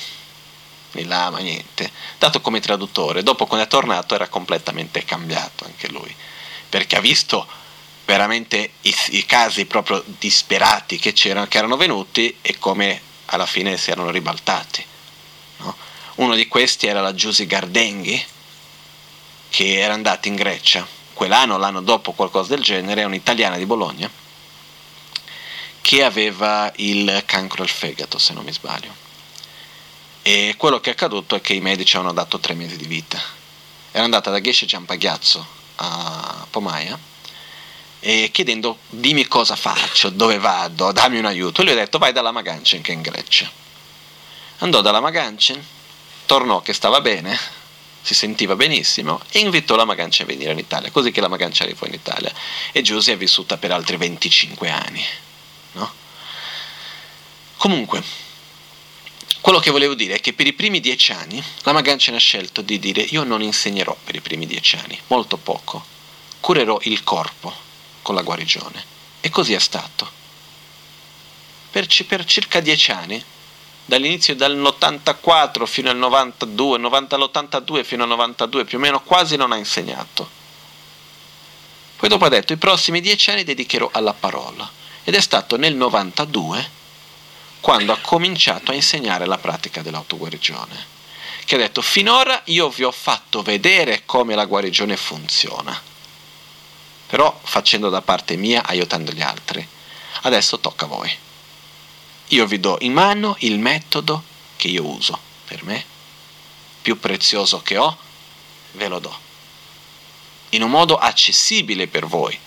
[0.91, 6.13] né lama, niente, dato come traduttore, dopo quando è tornato era completamente cambiato anche lui,
[6.67, 7.47] perché ha visto
[8.05, 13.77] veramente i, i casi proprio disperati che c'erano, che erano venuti e come alla fine
[13.77, 14.83] si erano ribaltati.
[15.57, 15.75] No?
[16.15, 18.25] Uno di questi era la Giusy Gardenghi,
[19.49, 24.09] che era andata in Grecia quell'anno, l'anno dopo, qualcosa del genere, un'italiana di Bologna
[25.81, 28.93] che aveva il cancro al fegato, se non mi sbaglio.
[30.21, 33.19] E quello che è accaduto è che i medici hanno dato tre mesi di vita.
[33.91, 36.95] Era andata da Geshe Giampagliazzo a Pomaia
[38.01, 41.61] e chiedendo dimmi cosa faccio, dove vado, dammi un aiuto.
[41.61, 43.49] E lui ha detto vai dalla Magancin che è in Grecia.
[44.59, 45.59] Andò dalla Magancin,
[46.27, 47.35] tornò che stava bene,
[48.01, 51.63] si sentiva benissimo e invitò la Magancia a venire in Italia, così che la Magancia
[51.63, 52.33] arrivò in Italia
[52.71, 55.03] e Giusy è vissuta per altri 25 anni.
[55.73, 55.93] No?
[57.57, 58.01] Comunque,
[59.41, 62.61] quello che volevo dire è che per i primi dieci anni la Magancia ha scelto
[62.61, 65.85] di dire io non insegnerò per i primi dieci anni, molto poco,
[66.39, 67.53] curerò il corpo
[68.01, 68.97] con la guarigione.
[69.21, 70.17] E così è stato.
[71.71, 73.23] Per, per circa dieci anni
[73.89, 79.51] dall'inizio dall'84 fino al 92, 90 all'82 fino al 92 più o meno quasi non
[79.51, 80.37] ha insegnato.
[81.97, 84.69] Poi dopo ha detto i prossimi dieci anni dedicherò alla parola.
[85.03, 86.77] Ed è stato nel 92
[87.59, 90.97] quando ha cominciato a insegnare la pratica dell'autoguarigione
[91.43, 95.81] che ha detto finora io vi ho fatto vedere come la guarigione funziona
[97.07, 99.67] però facendo da parte mia aiutando gli altri.
[100.21, 101.17] Adesso tocca a voi
[102.29, 104.23] io vi do in mano il metodo
[104.55, 105.83] che io uso per me,
[106.81, 107.97] più prezioso che ho,
[108.73, 109.17] ve lo do.
[110.49, 112.37] In un modo accessibile per voi.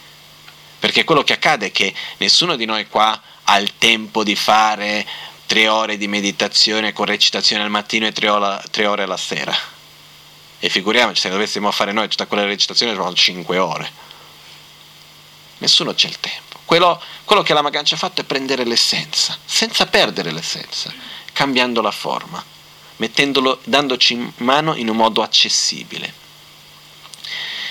[0.79, 5.07] Perché quello che accade è che nessuno di noi qua ha il tempo di fare
[5.47, 9.55] tre ore di meditazione con recitazione al mattino e tre ore, tre ore alla sera.
[10.59, 13.90] E figuriamoci, se dovessimo fare noi tutta quella recitazione, sono cinque ore.
[15.59, 16.51] Nessuno c'è il tempo.
[16.72, 20.90] Quello, quello che la Magancia ha fatto è prendere l'essenza, senza perdere l'essenza,
[21.35, 22.42] cambiando la forma,
[23.64, 26.14] dandoci in mano in un modo accessibile.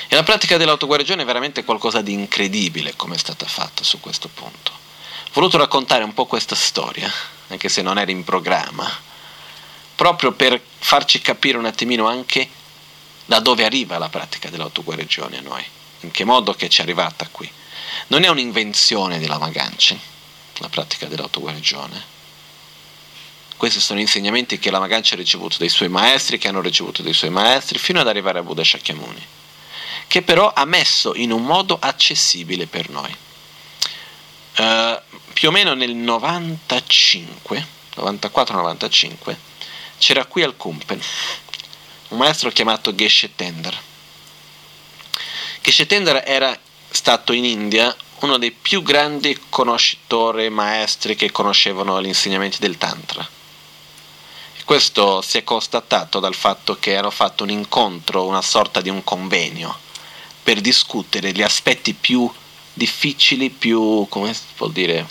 [0.07, 4.29] E la pratica dell'autoguarigione è veramente qualcosa di incredibile come è stata fatta su questo
[4.31, 4.71] punto.
[4.71, 7.11] Ho voluto raccontare un po' questa storia,
[7.47, 8.87] anche se non era in programma,
[9.95, 12.47] proprio per farci capire un attimino anche
[13.25, 15.65] da dove arriva la pratica dell'autoguarigione a noi,
[16.01, 17.51] in che modo che ci è arrivata qui.
[18.07, 19.99] Non è un'invenzione della Maganci,
[20.57, 22.19] la pratica dell'autoguarigione.
[23.57, 27.13] Questi sono insegnamenti che la Maganci ha ricevuto dai suoi maestri, che hanno ricevuto dai
[27.13, 29.25] suoi maestri, fino ad arrivare a Buddha Shakyamuni,
[30.07, 33.15] che però ha messo in un modo accessibile per noi.
[34.57, 34.99] Uh,
[35.33, 39.35] più o meno nel 95, 94-95,
[39.97, 41.01] c'era qui al Kumpen
[42.11, 43.77] un maestro chiamato Geshe Tender.
[45.61, 46.57] Geshe Tender era
[46.91, 53.27] stato in India uno dei più grandi conoscitori maestri che conoscevano gli insegnamenti del Tantra.
[54.57, 58.89] E questo si è constatato dal fatto che hanno fatto un incontro, una sorta di
[58.89, 59.75] un convegno
[60.43, 62.31] per discutere gli aspetti più
[62.73, 65.07] difficili, più, come si può dire,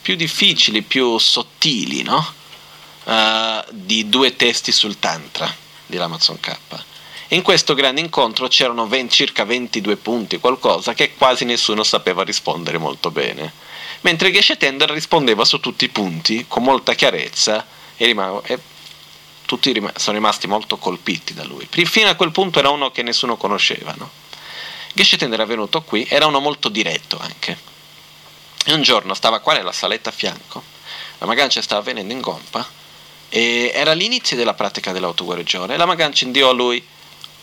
[0.00, 2.40] più difficili, più sottili, no?
[3.04, 5.52] Uh, di due testi sul Tantra
[5.86, 6.56] di Ramazon K.
[7.32, 12.76] In questo grande incontro c'erano 20, circa 22 punti, qualcosa che quasi nessuno sapeva rispondere
[12.76, 13.50] molto bene.
[14.02, 17.66] Mentre Geshe Tender rispondeva su tutti i punti con molta chiarezza
[17.96, 18.58] e, rimago, e
[19.46, 21.66] tutti rim- sono rimasti molto colpiti da lui.
[21.70, 23.94] Fino a quel punto era uno che nessuno conosceva.
[23.96, 24.10] No?
[24.92, 27.58] Geshe Tender era venuto qui, era uno molto diretto anche.
[28.66, 30.62] E un giorno stava qua nella saletta a fianco,
[31.16, 32.68] la Magancia stava venendo in gompa
[33.30, 36.86] e era l'inizio della pratica dell'autoguarigione la Magancia inviò a lui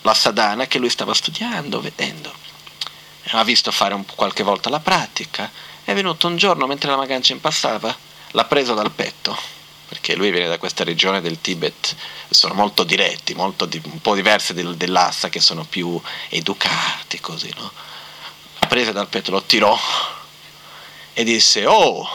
[0.02, 2.32] la sadhana che lui stava studiando, vedendo.
[3.32, 5.52] Ha visto fare un, qualche volta la pratica.
[5.84, 7.96] È venuto un giorno mentre la Magancia impassava,
[8.32, 9.38] l'ha preso dal petto,
[9.88, 11.96] perché lui viene da questa regione del Tibet,
[12.30, 17.52] sono molto diretti, molto di, un po' diversi del, dell'Assa, che sono più educati, così,
[17.56, 17.72] no?
[18.60, 19.78] L'ha preso dal petto, lo tirò
[21.14, 22.08] e disse, oh,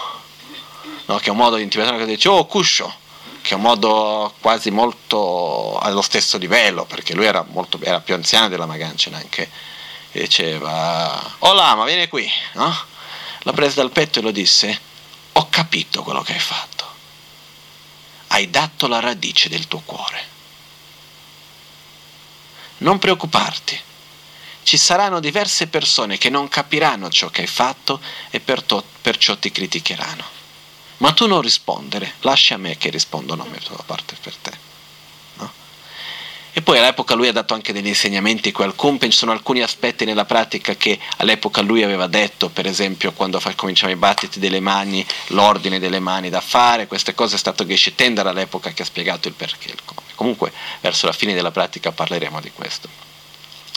[1.07, 3.03] no, che è un modo in tibetano che dice, oh, cuscio
[3.45, 8.49] che è modo quasi molto allo stesso livello, perché lui era, molto, era più anziano
[8.49, 9.51] della Magancia anche,
[10.13, 12.75] e diceva, oh Lama, vieni qui, no?
[13.41, 14.81] L'ha presa dal petto e lo disse,
[15.33, 16.87] ho capito quello che hai fatto,
[18.29, 20.27] hai dato la radice del tuo cuore.
[22.79, 23.79] Non preoccuparti,
[24.63, 30.34] ci saranno diverse persone che non capiranno ciò che hai fatto e perciò ti criticheranno.
[30.99, 34.53] Ma tu non rispondere, lascia a me che rispondo a da parte per te.
[35.37, 35.53] No?
[36.53, 39.61] E poi all'epoca lui ha dato anche degli insegnamenti qui al Kumpen, ci sono alcuni
[39.61, 44.61] aspetti nella pratica che all'epoca lui aveva detto, per esempio quando cominciamo i battiti delle
[44.61, 48.87] mani, l'ordine delle mani da fare, queste cose è stato Geshe Tendar all'epoca che ha
[48.87, 50.03] spiegato il perché il come.
[50.15, 52.89] Comunque verso la fine della pratica parleremo di questo.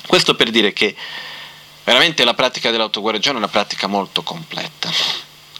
[0.06, 0.96] Questo per dire che
[1.84, 4.90] veramente la pratica dell'autoguarigione è una pratica molto completa.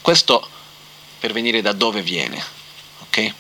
[0.02, 0.50] Questo
[1.20, 2.44] per venire da dove viene.
[3.00, 3.34] Ok?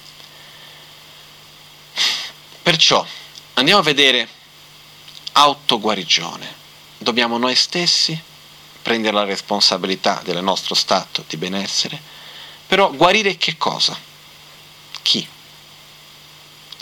[2.63, 3.05] Perciò
[3.53, 4.28] andiamo a vedere
[5.34, 6.55] autoguarigione.
[6.97, 8.19] Dobbiamo noi stessi
[8.82, 11.99] prendere la responsabilità del nostro stato di benessere,
[12.65, 13.97] però guarire che cosa?
[15.01, 15.28] Chi?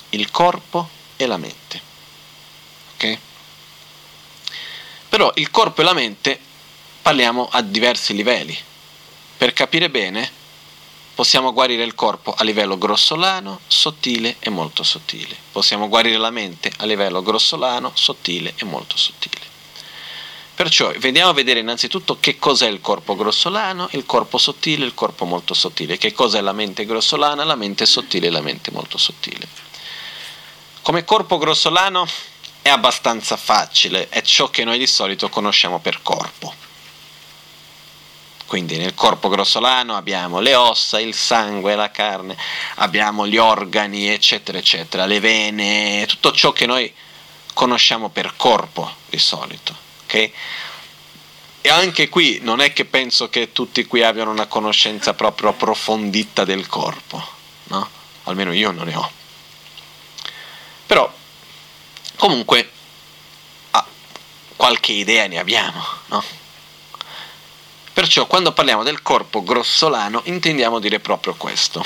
[0.09, 1.81] Il corpo e la mente.
[2.93, 3.17] Ok?
[5.09, 6.39] Però il corpo e la mente
[7.01, 8.57] parliamo a diversi livelli.
[9.37, 10.31] Per capire bene,
[11.15, 15.33] Possiamo guarire il corpo a livello grossolano, sottile e molto sottile.
[15.49, 19.39] Possiamo guarire la mente a livello grossolano, sottile e molto sottile.
[20.53, 24.93] Perciò vediamo a vedere innanzitutto che cos'è il corpo grossolano, il corpo sottile e il
[24.93, 25.97] corpo molto sottile.
[25.97, 29.47] Che cos'è la mente grossolana, la mente sottile e la mente molto sottile.
[30.81, 32.05] Come corpo grossolano
[32.61, 36.64] è abbastanza facile, è ciò che noi di solito conosciamo per corpo
[38.45, 42.37] quindi nel corpo grossolano abbiamo le ossa, il sangue, la carne,
[42.75, 46.93] abbiamo gli organi, eccetera, eccetera, le vene, tutto ciò che noi
[47.53, 49.75] conosciamo per corpo di solito.
[50.03, 50.31] Okay?
[51.61, 56.45] E anche qui non è che penso che tutti qui abbiano una conoscenza proprio approfondita
[56.45, 57.27] del corpo,
[57.65, 57.89] no?
[58.25, 59.11] Almeno io non ne ho.
[60.85, 61.11] Però
[62.17, 62.69] comunque
[63.71, 63.87] ah,
[64.55, 66.23] qualche idea ne abbiamo, no?
[67.95, 71.81] Perciò quando parliamo del corpo grossolano intendiamo dire proprio questo.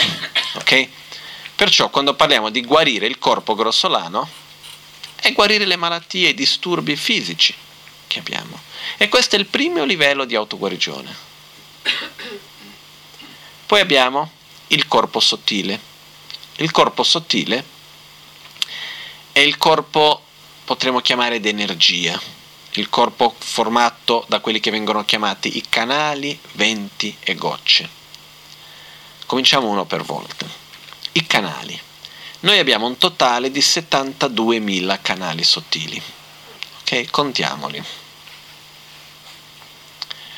[0.53, 0.87] Ok?
[1.55, 4.27] Perciò quando parliamo di guarire il corpo grossolano
[5.17, 7.53] è guarire le malattie e i disturbi fisici
[8.07, 8.59] che abbiamo.
[8.97, 11.15] E questo è il primo livello di autoguarigione.
[13.67, 14.31] Poi abbiamo
[14.69, 15.79] il corpo sottile.
[16.55, 17.63] Il corpo sottile
[19.31, 20.23] è il corpo,
[20.65, 22.38] potremmo chiamare, d'energia
[22.73, 27.89] il corpo formato da quelli che vengono chiamati i canali, venti e gocce.
[29.25, 30.45] Cominciamo uno per volta.
[31.13, 31.79] I canali.
[32.41, 36.01] Noi abbiamo un totale di 72.000 canali sottili.
[36.81, 37.77] Ok, contiamoli.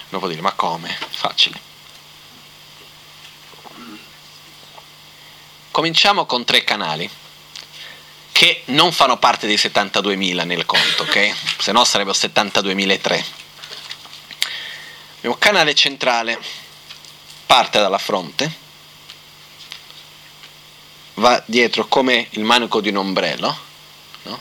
[0.09, 0.97] Uno può dire, ma come?
[1.09, 1.69] Facile.
[5.71, 7.09] Cominciamo con tre canali
[8.41, 11.31] che non fanno parte dei 72.000 nel conto, ok?
[11.59, 13.23] Se no sarebbero 72.003.
[15.21, 16.39] Il canale centrale
[17.45, 18.51] parte dalla fronte,
[21.13, 23.59] va dietro come il manico di un ombrello,
[24.23, 24.39] no?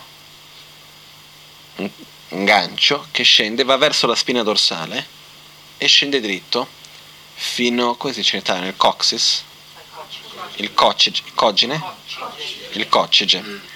[1.75, 5.05] un gancio che scende, va verso la spina dorsale
[5.77, 6.67] e scende dritto
[7.35, 9.43] fino, come si dice in il coccyx,
[10.55, 11.83] il coccige, il coccige,
[12.71, 13.69] il coccige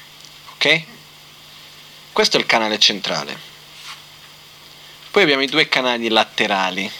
[2.11, 3.37] questo è il canale centrale.
[5.11, 6.91] Poi abbiamo i due canali laterali,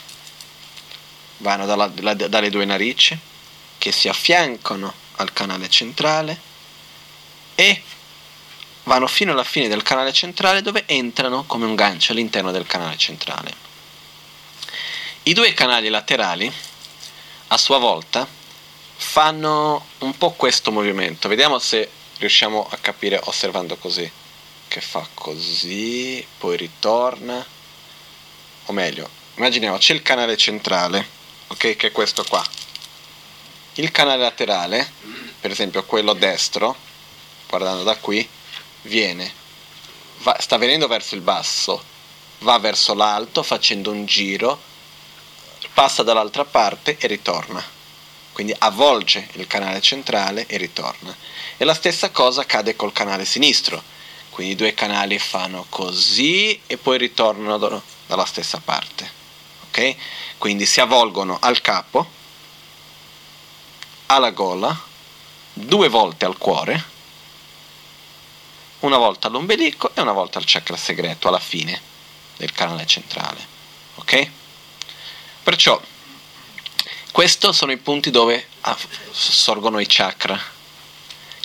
[1.38, 3.18] vanno dalla, dalla, dalle due narici,
[3.78, 6.40] che si affiancano al canale centrale
[7.56, 7.82] e
[8.84, 12.98] vanno fino alla fine del canale centrale dove entrano come un gancio all'interno del canale
[12.98, 13.54] centrale.
[15.24, 16.52] I due canali laterali,
[17.48, 18.28] a sua volta,
[18.98, 21.28] fanno un po' questo movimento.
[21.28, 24.10] Vediamo se riusciamo a capire osservando così.
[24.68, 27.46] Che fa così, poi ritorna.
[28.66, 31.08] O meglio, immaginiamo c'è il canale centrale,
[31.48, 32.44] ok, che è questo qua.
[33.76, 34.92] Il canale laterale,
[35.40, 36.76] per esempio quello destro,
[37.48, 38.28] guardando da qui,
[38.84, 39.32] viene,
[40.20, 41.84] va, sta venendo verso il basso,
[42.40, 44.60] va verso l'alto facendo un giro,
[45.74, 47.64] passa dall'altra parte e ritorna.
[48.32, 51.16] Quindi avvolge il canale centrale e ritorna.
[51.58, 53.82] E la stessa cosa accade col canale sinistro.
[54.30, 59.10] Quindi i due canali fanno così e poi ritornano dalla stessa parte.
[59.68, 59.96] Ok?
[60.38, 62.06] Quindi si avvolgono al capo,
[64.08, 64.78] alla gola,
[65.54, 66.84] due volte al cuore,
[68.80, 71.82] una volta all'ombelico e una volta al chakra segreto alla fine
[72.36, 73.48] del canale centrale.
[73.96, 74.30] Ok?
[75.44, 75.82] Perciò
[77.12, 78.50] questi sono i punti dove
[79.12, 80.38] sorgono i chakra,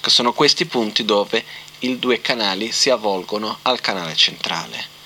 [0.01, 1.44] che sono questi punti dove
[1.80, 4.98] i due canali si avvolgono al canale centrale.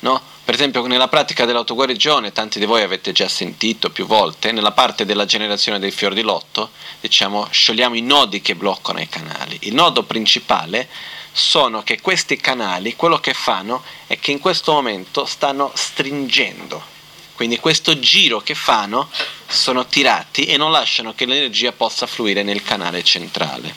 [0.00, 0.20] No?
[0.44, 5.04] Per esempio nella pratica dell'autoguarigione, tanti di voi avete già sentito più volte, nella parte
[5.04, 6.70] della generazione dei fior di lotto,
[7.00, 9.58] diciamo, sciogliamo i nodi che bloccano i canali.
[9.62, 10.88] Il nodo principale
[11.32, 16.94] sono che questi canali, quello che fanno è che in questo momento stanno stringendo
[17.36, 19.10] quindi questo giro che fanno
[19.46, 23.74] sono tirati e non lasciano che l'energia possa fluire nel canale centrale.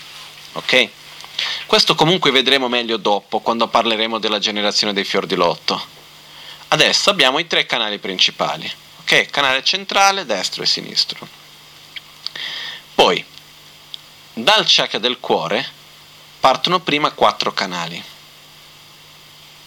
[0.54, 0.90] Ok?
[1.66, 5.82] Questo comunque vedremo meglio dopo, quando parleremo della generazione dei fior di lotto.
[6.70, 8.72] Adesso abbiamo i tre canali principali.
[9.02, 9.28] Ok?
[9.28, 11.28] Canale centrale, destro e sinistro.
[12.96, 13.24] Poi,
[14.34, 15.68] dal chakra del cuore
[16.40, 18.02] partono prima quattro canali,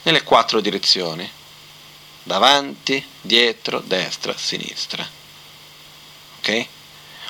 [0.02, 1.30] nelle quattro direzioni
[2.22, 5.08] davanti, dietro, destra, sinistra.
[6.38, 6.66] Ok?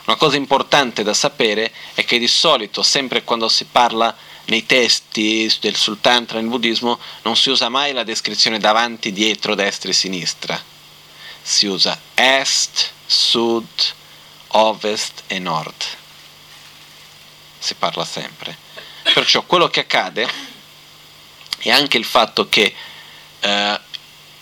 [0.05, 4.15] Una cosa importante da sapere è che di solito, sempre quando si parla
[4.47, 9.91] nei testi del Sultantra nel buddismo, non si usa mai la descrizione davanti, dietro, destra
[9.91, 10.61] e sinistra.
[11.41, 13.67] Si usa est, sud,
[14.49, 15.85] ovest e nord.
[17.59, 18.57] Si parla sempre.
[19.15, 20.29] Perciò quello che accade
[21.59, 22.75] è anche il fatto che
[23.39, 23.81] eh,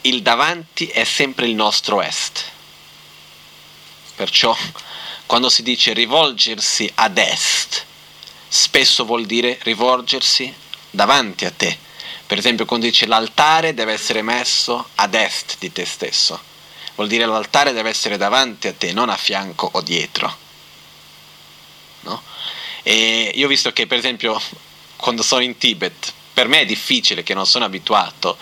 [0.03, 2.45] il davanti è sempre il nostro est.
[4.15, 4.57] Perciò
[5.31, 7.85] quando si dice rivolgersi ad est,
[8.49, 10.53] spesso vuol dire rivolgersi
[10.91, 11.79] davanti a te.
[12.27, 16.43] Per esempio quando dice l'altare deve essere messo ad est di te stesso.
[16.97, 20.37] Vuol dire l'altare deve essere davanti a te, non a fianco o dietro.
[22.01, 22.21] No?
[22.83, 24.37] E io ho visto che per esempio
[24.97, 28.37] quando sono in Tibet, per me è difficile che non sono abituato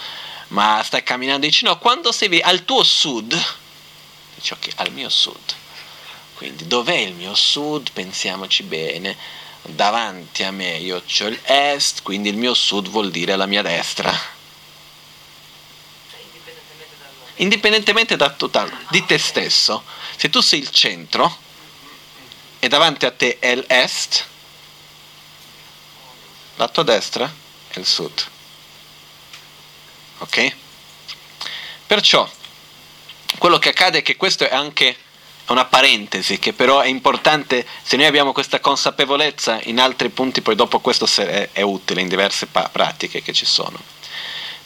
[0.49, 3.39] ma stai camminando vicino, quando sei al tuo sud,
[4.37, 5.67] dici ok, al mio sud,
[6.39, 7.91] quindi dov'è il mio sud?
[7.91, 9.17] Pensiamoci bene,
[9.63, 13.61] davanti a me io ho il est, quindi il mio sud vuol dire la mia
[13.61, 14.17] destra.
[17.41, 19.83] Indipendentemente da tutto, di te stesso,
[20.17, 21.39] se tu sei il centro
[22.61, 24.25] e davanti a te è l'est,
[26.55, 27.29] la tua destra
[27.67, 28.27] è il sud.
[30.19, 30.55] Ok?
[31.85, 32.31] Perciò
[33.39, 35.07] quello che accade è che questo è anche
[35.53, 40.55] una parentesi che però è importante se noi abbiamo questa consapevolezza in altri punti poi
[40.55, 43.79] dopo questo è, è utile in diverse pa- pratiche che ci sono.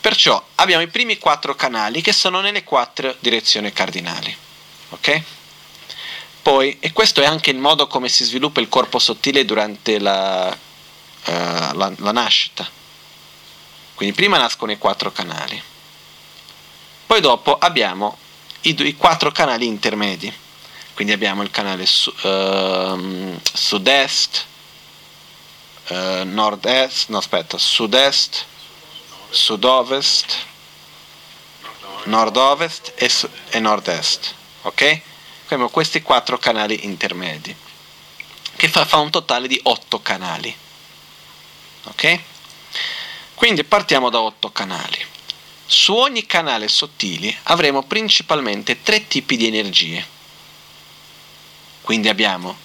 [0.00, 4.36] Perciò abbiamo i primi quattro canali che sono nelle quattro direzioni cardinali
[4.92, 5.22] ok?
[6.42, 10.48] poi e questo è anche il modo come si sviluppa il corpo sottile durante la,
[10.48, 12.68] uh, la, la nascita.
[13.94, 15.62] Quindi prima nascono i quattro canali,
[17.06, 18.18] poi dopo abbiamo
[18.62, 20.32] i, i quattro canali intermedi,
[20.94, 24.46] quindi abbiamo il canale su, uh, sud-est,
[25.88, 28.44] uh, nord-est, no aspetta, sud-est,
[29.30, 30.36] sud-ovest,
[32.04, 35.00] nord-ovest e, su- e nord-est, ok?
[35.44, 37.54] Abbiamo questi quattro canali intermedi,
[38.56, 40.54] che fa, fa un totale di otto canali,
[41.84, 42.20] ok?
[43.34, 45.04] Quindi partiamo da otto canali.
[45.66, 50.11] Su ogni canale sottile avremo principalmente tre tipi di energie.
[51.92, 52.56] Quindi abbiamo,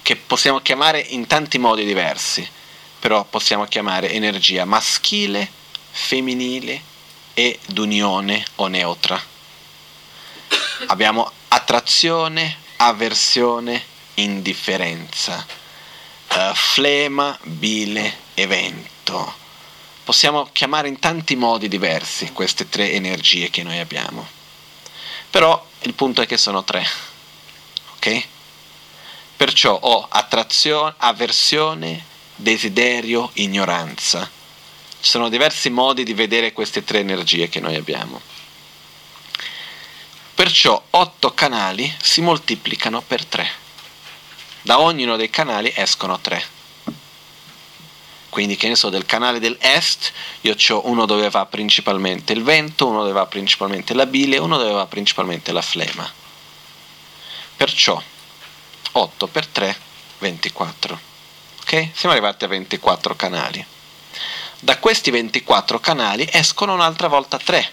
[0.00, 2.48] che possiamo chiamare in tanti modi diversi,
[3.00, 5.50] però possiamo chiamare energia maschile,
[5.90, 6.80] femminile
[7.34, 9.20] e d'unione o neutra.
[10.86, 13.82] Abbiamo attrazione, avversione,
[14.14, 15.44] indifferenza,
[16.30, 19.34] uh, flema, bile, evento.
[20.04, 24.24] Possiamo chiamare in tanti modi diversi queste tre energie che noi abbiamo.
[25.28, 26.86] Però il punto è che sono tre.
[27.96, 28.34] Ok?
[29.36, 32.04] Perciò ho attrazione, avversione,
[32.36, 34.28] desiderio, ignoranza.
[34.98, 38.20] Ci sono diversi modi di vedere queste tre energie che noi abbiamo.
[40.34, 43.48] Perciò otto canali si moltiplicano per tre.
[44.62, 46.42] Da ognuno dei canali escono tre.
[48.30, 50.12] Quindi che ne so, del canale dell'est
[50.42, 54.58] io ho uno dove va principalmente il vento, uno dove va principalmente la bile, uno
[54.58, 56.10] dove va principalmente la flema.
[57.56, 58.02] Perciò
[58.98, 59.76] 8 per 3,
[60.18, 61.00] 24.
[61.60, 61.88] Ok?
[61.92, 63.64] Siamo arrivati a 24 canali.
[64.60, 67.72] Da questi 24 canali escono un'altra volta 3.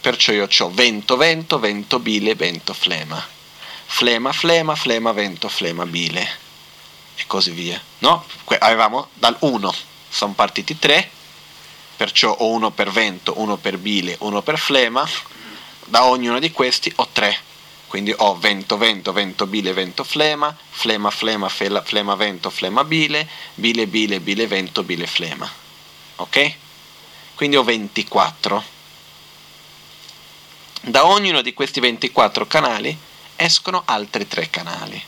[0.00, 3.26] Perciò io ho vento, vento, vento, bile, vento, flema.
[3.86, 6.28] Flema, flema, flema, vento, flema, bile.
[7.14, 7.80] E così via.
[8.00, 8.24] No?
[8.58, 9.74] Avevamo dal 1
[10.10, 11.10] sono partiti 3,
[11.96, 15.08] perciò ho uno per vento, uno per bile, uno per flema,
[15.86, 17.38] da ognuno di questi ho 3.
[17.88, 23.26] Quindi ho vento, vento, vento, bile, vento, flema, flema, flema, flema, flema, vento, flema, bile,
[23.54, 25.50] bile, bile, bile, vento, bile, flema.
[26.16, 26.54] Ok?
[27.34, 28.62] Quindi ho 24.
[30.82, 32.96] Da ognuno di questi 24 canali
[33.36, 35.02] escono altri 3 canali.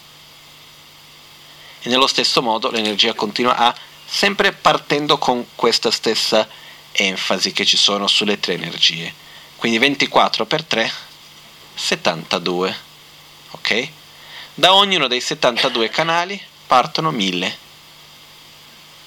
[1.82, 3.74] E nello stesso modo l'energia continua a
[4.06, 6.48] sempre partendo con questa stessa
[6.92, 9.12] enfasi che ci sono sulle tre energie.
[9.56, 10.92] Quindi 24 per 3,
[11.80, 12.76] 72.
[13.52, 13.88] Ok?
[14.54, 17.58] Da ognuno dei 72 canali partono 1000.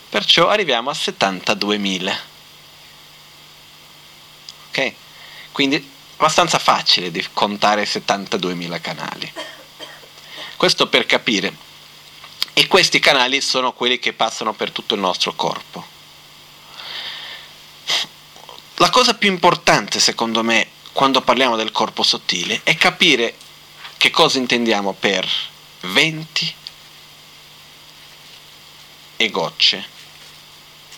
[0.09, 2.17] Perciò arriviamo a 72.000.
[4.69, 4.93] Ok?
[5.51, 9.31] Quindi abbastanza facile di contare 72.000 canali.
[10.57, 11.55] Questo per capire
[12.53, 15.91] e questi canali sono quelli che passano per tutto il nostro corpo.
[18.75, 23.35] La cosa più importante, secondo me, quando parliamo del corpo sottile è capire
[23.97, 25.27] che cosa intendiamo per
[25.81, 26.53] venti
[29.17, 29.85] e gocce,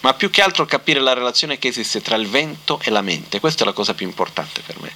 [0.02, 3.40] ma più che altro capire la relazione che esiste tra il vento e la mente.
[3.40, 4.94] Questa è la cosa più importante per me,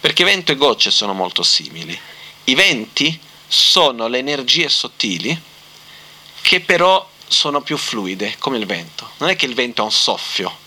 [0.00, 1.98] perché vento e gocce sono molto simili.
[2.44, 5.40] I venti sono le energie sottili
[6.40, 9.10] che però sono più fluide, come il vento.
[9.18, 10.58] Non è che il vento ha un soffio,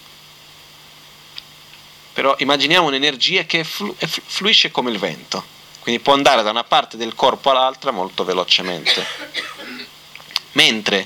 [2.16, 5.44] però immaginiamo un'energia che flu- fluisce come il vento,
[5.82, 9.06] quindi può andare da una parte del corpo all'altra molto velocemente.
[10.54, 11.06] Mentre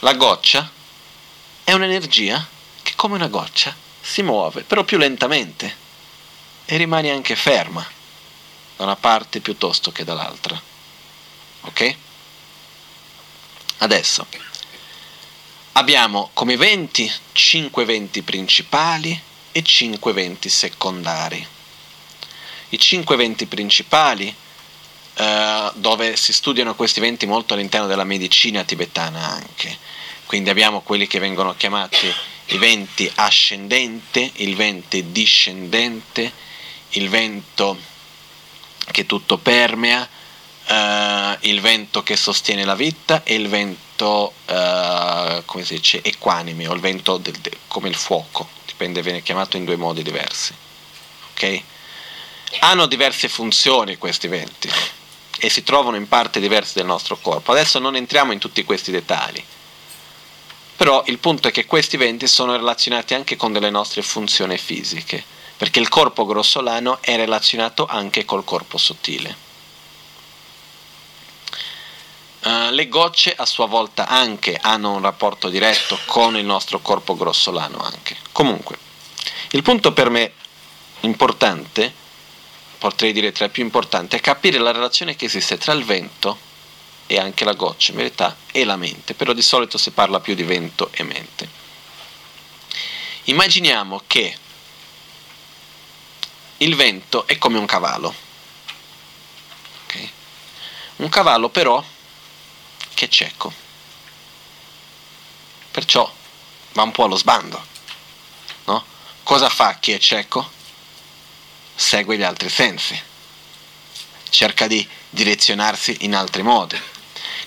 [0.00, 0.70] la goccia
[1.64, 2.46] è un'energia
[2.82, 5.74] che come una goccia si muove, però più lentamente
[6.66, 7.82] e rimane anche ferma
[8.76, 10.60] da una parte piuttosto che dall'altra.
[11.62, 11.96] Ok?
[13.78, 14.26] Adesso
[15.72, 21.46] abbiamo come venti 5 venti principali e 5 venti secondari.
[22.70, 24.34] I 5 venti principali,
[25.14, 29.76] eh, dove si studiano questi venti molto all'interno della medicina tibetana anche,
[30.26, 32.12] quindi abbiamo quelli che vengono chiamati
[32.46, 36.32] i venti ascendente, il vento discendente,
[36.90, 37.78] il vento
[38.90, 40.08] che tutto permea,
[40.68, 46.66] uh, il vento che sostiene la vita e il vento, uh, come si dice, equanime
[46.66, 48.48] o il vento del, del, come il fuoco,
[48.82, 50.54] dipende, viene chiamato in due modi diversi.
[51.32, 51.62] Okay?
[52.60, 54.68] Hanno diverse funzioni questi venti
[55.38, 57.52] e si trovano in parti diverse del nostro corpo.
[57.52, 59.42] Adesso non entriamo in tutti questi dettagli.
[60.76, 65.22] Però il punto è che questi venti sono relazionati anche con delle nostre funzioni fisiche,
[65.56, 69.50] perché il corpo grossolano è relazionato anche col corpo sottile.
[72.44, 77.16] Uh, le gocce a sua volta anche hanno un rapporto diretto con il nostro corpo
[77.16, 78.16] grossolano anche.
[78.32, 78.76] Comunque,
[79.50, 80.32] il punto per me
[81.00, 81.92] importante,
[82.78, 86.36] potrei dire tra i più importanti, è capire la relazione che esiste tra il vento
[87.06, 90.34] e anche la goccia, in verità, e la mente, però di solito si parla più
[90.34, 91.48] di vento e mente.
[93.24, 94.36] Immaginiamo che
[96.56, 98.14] il vento è come un cavallo.
[99.84, 100.10] Okay?
[100.96, 101.84] Un cavallo però
[102.94, 103.52] che è cieco.
[105.70, 106.12] Perciò
[106.72, 107.64] va un po' allo sbando.
[108.64, 108.84] No?
[109.22, 110.50] Cosa fa chi è cieco?
[111.74, 113.00] Segue gli altri sensi.
[114.28, 116.80] Cerca di direzionarsi in altri modi.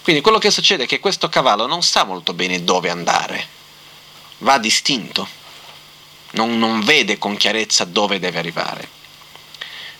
[0.02, 3.48] Quindi quello che succede è che questo cavallo non sa molto bene dove andare.
[4.40, 5.28] Va distinto.
[6.32, 8.90] non, non vede con chiarezza dove deve arrivare.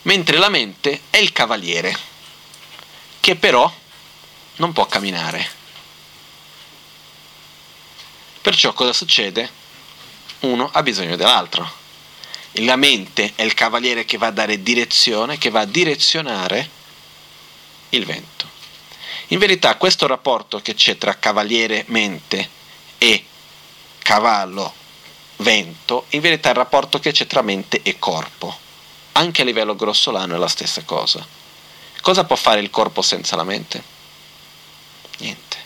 [0.02, 1.96] Mentre la mente è il cavaliere,
[3.20, 3.72] che però
[4.56, 5.48] non può camminare.
[8.40, 9.48] Perciò cosa succede?
[10.40, 11.84] Uno ha bisogno dell'altro.
[12.60, 16.70] La mente è il cavaliere che va a dare direzione, che va a direzionare
[17.90, 18.48] il vento.
[19.28, 22.48] In verità questo rapporto che c'è tra cavaliere-mente
[22.98, 23.24] e
[23.98, 28.56] cavallo-vento, in verità è il rapporto che c'è tra mente e corpo.
[29.12, 31.26] Anche a livello grossolano è la stessa cosa.
[32.00, 33.95] Cosa può fare il corpo senza la mente?
[35.18, 35.56] Niente.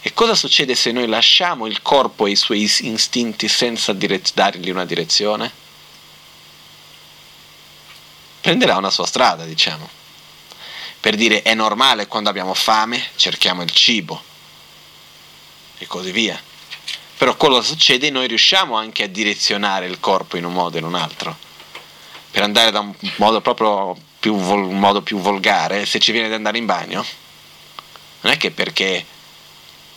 [0.00, 4.70] E cosa succede se noi lasciamo il corpo e i suoi istinti senza direz- dargli
[4.70, 5.52] una direzione?
[8.40, 9.88] Prenderà una sua strada, diciamo.
[11.00, 14.22] Per dire è normale quando abbiamo fame, cerchiamo il cibo
[15.78, 16.40] e così via.
[17.16, 20.78] Però quello che succede, noi riusciamo anche a direzionare il corpo in un modo o
[20.78, 21.36] in un altro.
[22.30, 26.36] Per andare da un modo proprio più, un modo più volgare, se ci viene da
[26.36, 27.04] andare in bagno,
[28.20, 29.04] non è che perché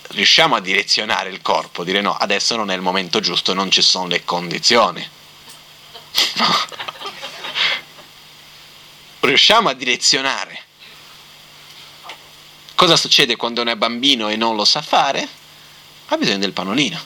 [0.09, 3.81] riusciamo a direzionare il corpo, dire no, adesso non è il momento giusto, non ci
[3.81, 5.07] sono le condizioni.
[6.35, 6.67] No.
[9.21, 10.63] riusciamo a direzionare.
[12.73, 15.27] Cosa succede quando uno è bambino e non lo sa fare?
[16.07, 16.99] Ha bisogno del panolino.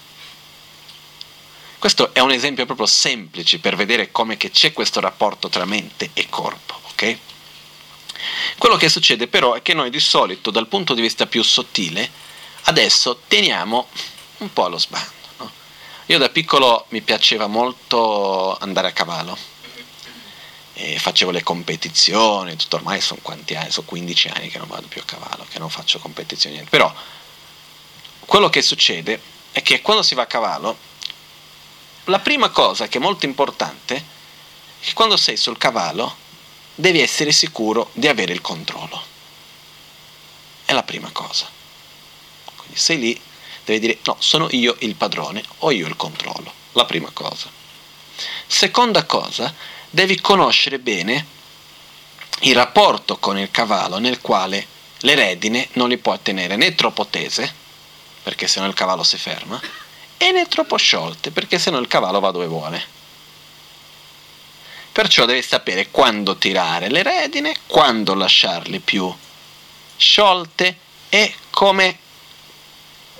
[1.79, 6.29] Questo è un esempio proprio semplice per vedere come c'è questo rapporto tra mente e
[6.29, 7.17] corpo ok?
[8.57, 12.09] Quello che succede però è che noi di solito dal punto di vista più sottile
[12.63, 13.87] adesso teniamo
[14.37, 15.11] un po' allo sbando.
[15.37, 15.51] No?
[16.07, 19.37] Io da piccolo mi piaceva molto andare a cavallo
[20.75, 24.87] e facevo le competizioni, tutto ormai sono quanti anni, sono 15 anni che non vado
[24.87, 26.71] più a cavallo, che non faccio competizioni, niente.
[26.71, 26.91] Però
[28.25, 29.21] quello che succede
[29.51, 30.77] è che quando si va a cavallo,
[32.05, 34.03] la prima cosa che è molto importante è
[34.83, 36.17] che quando sei sul cavallo
[36.75, 39.01] devi essere sicuro di avere il controllo.
[40.65, 41.47] È la prima cosa.
[42.55, 43.21] Quindi sei lì,
[43.65, 46.51] devi dire no, sono io il padrone, ho io il controllo.
[46.73, 47.49] La prima cosa.
[48.47, 49.53] Seconda cosa,
[49.89, 51.25] devi conoscere bene
[52.41, 54.67] il rapporto con il cavallo nel quale
[54.99, 57.53] le redine non li puoi tenere né troppo tese,
[58.23, 59.61] perché sennò il cavallo si ferma,
[60.17, 63.01] e né troppo sciolte, perché sennò il cavallo va dove vuole.
[64.93, 69.11] Perciò devi sapere quando tirare le redine, quando lasciarle più
[69.97, 70.77] sciolte
[71.09, 71.97] e come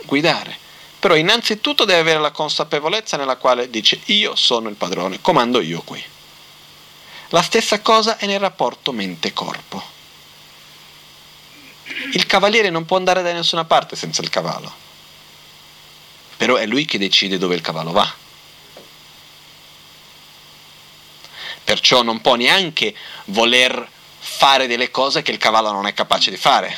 [0.03, 0.55] guidare.
[0.99, 5.81] Però innanzitutto devi avere la consapevolezza nella quale dice io sono il padrone, comando io
[5.81, 6.01] qui.
[7.29, 9.83] La stessa cosa è nel rapporto mente-corpo.
[12.13, 14.71] Il cavaliere non può andare da nessuna parte senza il cavallo,
[16.37, 18.21] però è lui che decide dove il cavallo va.
[21.63, 22.93] Perciò non può neanche
[23.25, 23.89] voler
[24.19, 26.75] fare delle cose che il cavallo non è capace di fare,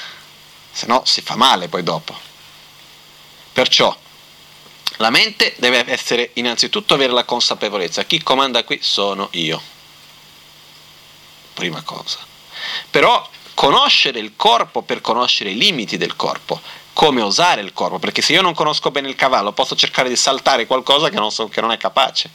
[0.71, 2.17] se no si fa male poi dopo.
[3.53, 3.95] Perciò
[4.97, 9.61] la mente deve essere innanzitutto avere la consapevolezza, chi comanda qui sono io,
[11.53, 12.19] prima cosa.
[12.89, 16.61] Però conoscere il corpo per conoscere i limiti del corpo,
[16.93, 20.15] come usare il corpo, perché se io non conosco bene il cavallo posso cercare di
[20.15, 22.29] saltare qualcosa che non, so, che non è capace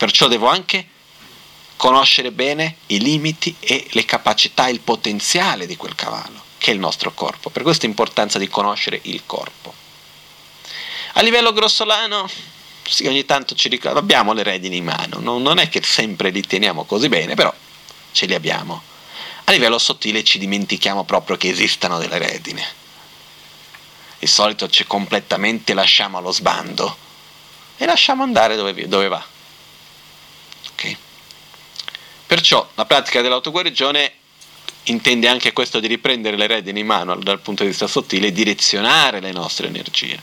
[0.00, 0.86] Perciò devo anche
[1.76, 6.80] conoscere bene i limiti e le capacità, il potenziale di quel cavallo, che è il
[6.80, 7.50] nostro corpo.
[7.50, 9.74] Per questo l'importanza di conoscere il corpo.
[11.12, 12.26] A livello grossolano,
[12.82, 16.30] sì, ogni tanto ci ricordiamo, abbiamo le redini in mano, non, non è che sempre
[16.30, 17.52] li teniamo così bene, però
[18.12, 18.80] ce li abbiamo.
[19.44, 22.66] A livello sottile ci dimentichiamo proprio che esistano delle redine.
[24.18, 26.96] Di solito ci completamente lasciamo allo sbando
[27.76, 29.38] e lasciamo andare dove, dove va.
[32.30, 34.12] Perciò la pratica dell'autoguarigione
[34.84, 38.32] intende anche questo di riprendere le redini in mano dal punto di vista sottile e
[38.32, 40.22] direzionare le nostre energie.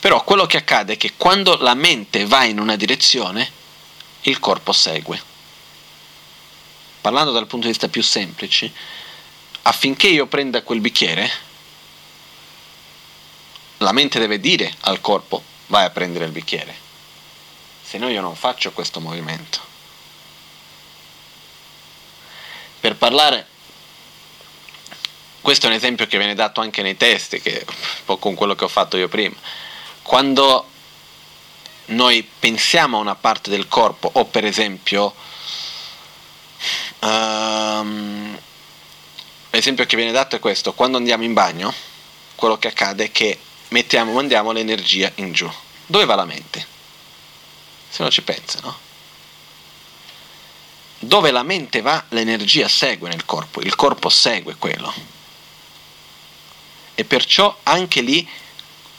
[0.00, 3.46] Però quello che accade è che quando la mente va in una direzione,
[4.22, 5.20] il corpo segue.
[7.02, 8.72] Parlando dal punto di vista più semplice,
[9.60, 11.30] affinché io prenda quel bicchiere,
[13.76, 16.74] la mente deve dire al corpo vai a prendere il bicchiere,
[17.82, 19.71] se no io non faccio questo movimento.
[22.92, 23.46] Per parlare,
[25.40, 28.54] questo è un esempio che viene dato anche nei testi, che un po' con quello
[28.54, 29.34] che ho fatto io prima.
[30.02, 30.68] Quando
[31.86, 35.14] noi pensiamo a una parte del corpo, o per esempio,
[36.98, 38.38] um,
[39.48, 41.72] l'esempio che viene dato è questo, quando andiamo in bagno,
[42.34, 43.38] quello che accade è che
[43.68, 45.50] mettiamo, mandiamo l'energia in giù,
[45.86, 46.66] dove va la mente?
[47.88, 48.90] Se uno ci pensa, no?
[51.04, 54.94] Dove la mente va, l'energia segue nel corpo, il corpo segue quello.
[56.94, 58.26] E perciò anche lì,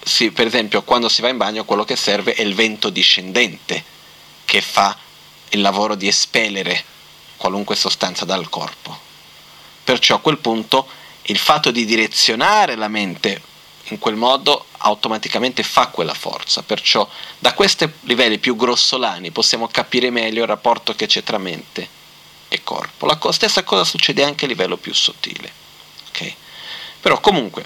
[0.03, 3.81] sì, per esempio, quando si va in bagno, quello che serve è il vento discendente
[4.43, 4.97] che fa
[5.51, 6.83] il lavoro di espellere
[7.37, 8.99] qualunque sostanza dal corpo.
[9.85, 10.85] Perciò a quel punto
[11.21, 13.41] il fatto di direzionare la mente
[13.87, 16.63] in quel modo automaticamente fa quella forza.
[16.63, 17.07] Perciò
[17.39, 22.01] da questi livelli più grossolani possiamo capire meglio il rapporto che c'è tra mente
[22.47, 23.05] e corpo.
[23.05, 25.51] La stessa cosa succede anche a livello più sottile.
[26.09, 26.35] Okay?
[26.99, 27.65] Però comunque,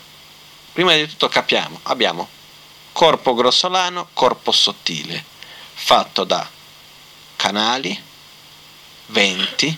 [0.73, 2.27] prima di tutto capiamo, abbiamo
[2.97, 5.23] corpo grossolano, corpo sottile,
[5.73, 6.49] fatto da
[7.35, 8.01] canali,
[9.07, 9.77] venti.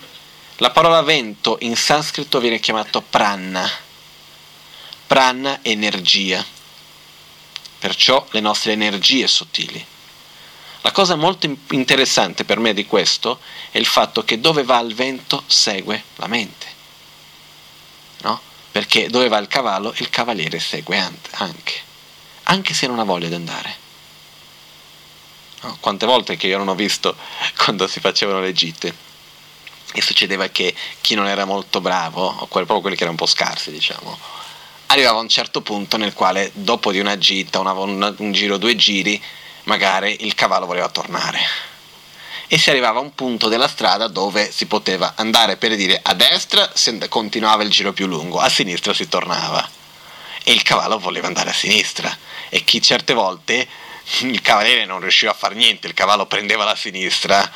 [0.56, 3.70] La parola vento in sanscrito viene chiamato pranna.
[5.10, 6.46] Pranna energia.
[7.80, 9.84] Perciò le nostre energie sottili.
[10.82, 13.40] La cosa molto interessante per me di questo
[13.72, 16.66] è il fatto che dove va il vento segue la mente.
[18.18, 18.40] No?
[18.70, 21.80] Perché dove va il cavallo, il cavaliere segue anche,
[22.44, 23.76] anche se non ha voglia di andare.
[25.62, 25.76] No?
[25.80, 27.16] Quante volte che io non ho visto
[27.58, 28.94] quando si facevano le gite
[29.92, 33.26] e succedeva che chi non era molto bravo, o proprio quelli che erano un po'
[33.26, 34.38] scarsi, diciamo,
[34.90, 38.56] arrivava a un certo punto nel quale dopo di una gita, una, una, un giro,
[38.56, 39.20] due giri,
[39.64, 41.38] magari il cavallo voleva tornare.
[42.48, 46.14] E si arrivava a un punto della strada dove si poteva andare per dire a
[46.14, 46.72] destra
[47.08, 49.68] continuava il giro più lungo, a sinistra si tornava.
[50.42, 52.16] E il cavallo voleva andare a sinistra.
[52.48, 53.68] E chi certe volte
[54.22, 57.48] il cavaliere non riusciva a fare niente, il cavallo prendeva la sinistra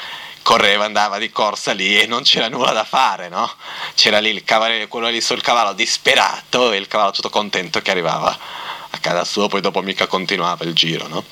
[0.44, 3.50] correva, andava di corsa lì e non c'era nulla da fare, no?
[3.94, 7.90] C'era lì il cavaliere, quello lì sul cavallo disperato e il cavallo tutto contento che
[7.90, 8.38] arrivava
[8.90, 11.24] a casa sua, poi dopo mica continuava il giro, no?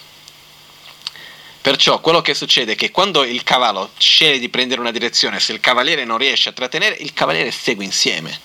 [1.61, 5.53] Perciò quello che succede è che quando il cavallo sceglie di prendere una direzione, se
[5.53, 8.41] il cavaliere non riesce a trattenere, il cavaliere segue insieme.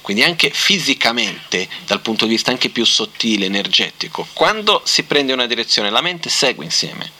[0.00, 5.46] Quindi anche fisicamente, dal punto di vista anche più sottile, energetico, quando si prende una
[5.46, 7.18] direzione, la mente segue insieme.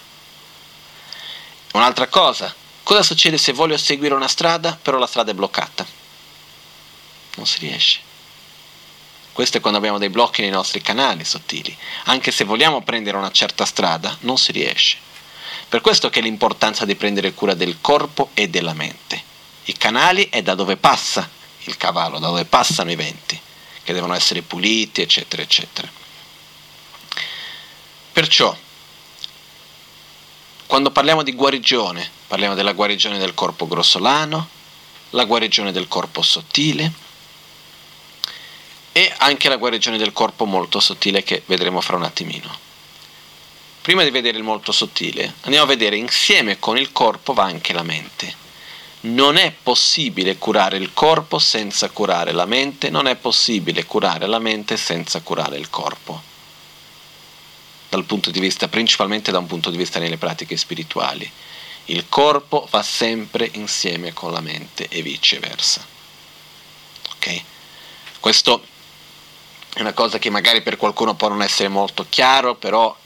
[1.73, 5.87] Un'altra cosa, cosa succede se voglio seguire una strada, però la strada è bloccata?
[7.37, 8.01] Non si riesce.
[9.33, 11.77] Questo è quando abbiamo dei blocchi nei nostri canali sottili.
[12.05, 14.99] Anche se vogliamo prendere una certa strada, non si riesce.
[15.69, 19.23] Per questo che l'importanza di prendere cura del corpo e della mente.
[19.65, 21.29] I canali è da dove passa
[21.65, 23.41] il cavallo, da dove passano i venti,
[23.85, 25.89] che devono essere puliti, eccetera, eccetera.
[28.13, 28.57] Perciò,
[30.71, 34.49] quando parliamo di guarigione, parliamo della guarigione del corpo grossolano,
[35.11, 36.93] la guarigione del corpo sottile
[38.93, 42.57] e anche la guarigione del corpo molto sottile che vedremo fra un attimino.
[43.83, 47.73] Prima di vedere il molto sottile, andiamo a vedere insieme con il corpo va anche
[47.73, 48.33] la mente.
[49.01, 54.39] Non è possibile curare il corpo senza curare la mente, non è possibile curare la
[54.39, 56.30] mente senza curare il corpo
[57.91, 61.31] dal punto di vista, principalmente da un punto di vista nelle pratiche spirituali.
[61.87, 65.85] Il corpo va sempre insieme con la mente e viceversa.
[67.17, 67.43] Ok?
[68.21, 68.65] Questo
[69.75, 72.97] è una cosa che magari per qualcuno può non essere molto chiaro, però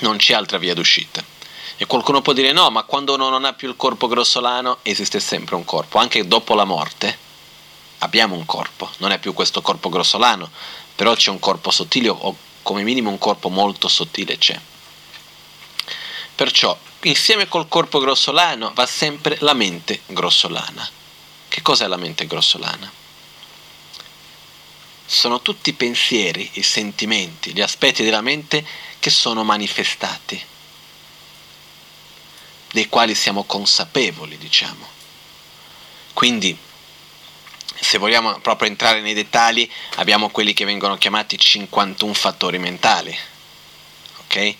[0.00, 1.24] non c'è altra via d'uscita.
[1.76, 5.20] E qualcuno può dire no, ma quando uno non ha più il corpo grossolano esiste
[5.20, 7.25] sempre un corpo, anche dopo la morte
[8.06, 10.50] abbiamo un corpo, non è più questo corpo grossolano,
[10.94, 14.58] però c'è un corpo sottile o come minimo un corpo molto sottile c'è.
[16.34, 20.88] Perciò, insieme col corpo grossolano va sempre la mente grossolana.
[21.48, 22.90] Che cos'è la mente grossolana?
[25.04, 28.64] Sono tutti i pensieri, i sentimenti, gli aspetti della mente
[28.98, 30.44] che sono manifestati,
[32.72, 34.86] dei quali siamo consapevoli, diciamo.
[36.12, 36.58] Quindi
[37.78, 43.16] se vogliamo proprio entrare nei dettagli, abbiamo quelli che vengono chiamati 51 fattori mentali.
[44.22, 44.54] Ok?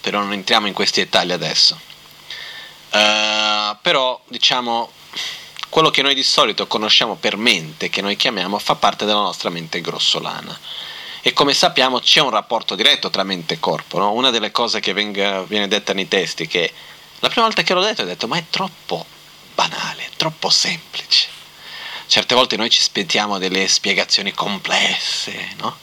[0.00, 1.78] Però non entriamo in questi dettagli adesso.
[2.92, 4.92] Uh, però, diciamo,
[5.68, 9.50] quello che noi di solito conosciamo per mente, che noi chiamiamo, fa parte della nostra
[9.50, 10.58] mente grossolana.
[11.22, 13.98] E come sappiamo c'è un rapporto diretto tra mente e corpo.
[13.98, 14.12] No?
[14.12, 16.72] Una delle cose che venga, viene detta nei testi, che
[17.18, 19.04] la prima volta che l'ho detto ho detto, ma è troppo
[19.54, 21.39] banale, troppo semplice
[22.10, 25.78] certe volte noi ci aspettiamo delle spiegazioni complesse, no?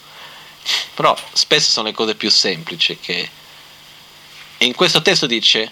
[0.93, 3.29] Però spesso sono le cose più semplici che...
[4.57, 5.71] E in questo testo dice,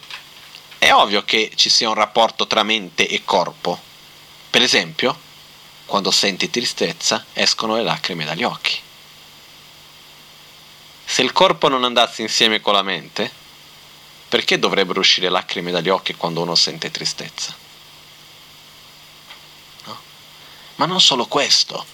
[0.77, 3.77] è ovvio che ci sia un rapporto tra mente e corpo.
[4.49, 5.19] Per esempio,
[5.85, 8.79] quando senti tristezza escono le lacrime dagli occhi.
[11.03, 13.29] Se il corpo non andasse insieme con la mente,
[14.29, 17.55] perché dovrebbero uscire lacrime dagli occhi quando uno sente tristezza?
[19.83, 19.99] No?
[20.75, 21.85] Ma non solo questo.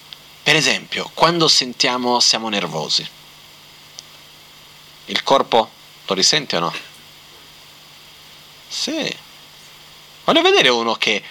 [0.43, 3.07] Per esempio, quando sentiamo siamo nervosi,
[5.05, 5.71] il corpo
[6.05, 6.73] lo risente o no?
[8.67, 9.17] Sì.
[10.23, 11.23] Voglio vedere uno che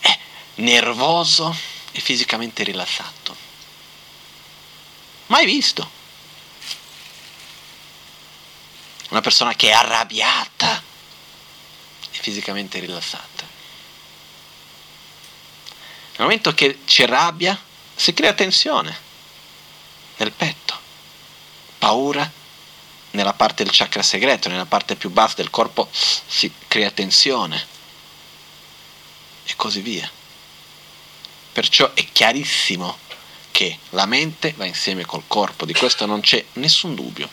[0.00, 0.18] è
[0.56, 1.56] nervoso
[1.92, 3.36] e fisicamente rilassato.
[5.26, 6.00] Mai visto.
[9.10, 10.82] Una persona che è arrabbiata
[12.10, 13.51] e fisicamente rilassata.
[16.12, 17.58] Nel momento che c'è rabbia,
[17.94, 18.96] si crea tensione
[20.16, 20.78] nel petto,
[21.78, 22.30] paura
[23.12, 27.66] nella parte del chakra segreto, nella parte più bassa del corpo si crea tensione
[29.44, 30.10] e così via.
[31.52, 32.98] Perciò è chiarissimo
[33.50, 37.28] che la mente va insieme col corpo, di questo non c'è nessun dubbio.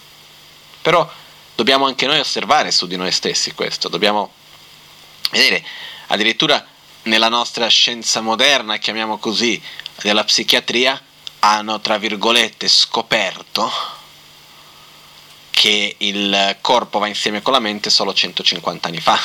[0.82, 1.10] Però
[1.56, 4.34] dobbiamo anche noi osservare su di noi stessi questo, dobbiamo
[5.32, 5.66] vedere
[6.08, 6.66] addirittura
[7.04, 9.62] nella nostra scienza moderna, chiamiamo così,
[10.02, 11.02] della psichiatria,
[11.40, 13.72] hanno tra virgolette scoperto
[15.52, 19.20] che il corpo va insieme con la mente solo 150 anni fa.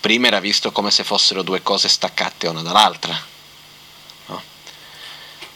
[0.00, 3.18] Prima era visto come se fossero due cose staccate una dall'altra.
[4.26, 4.42] No?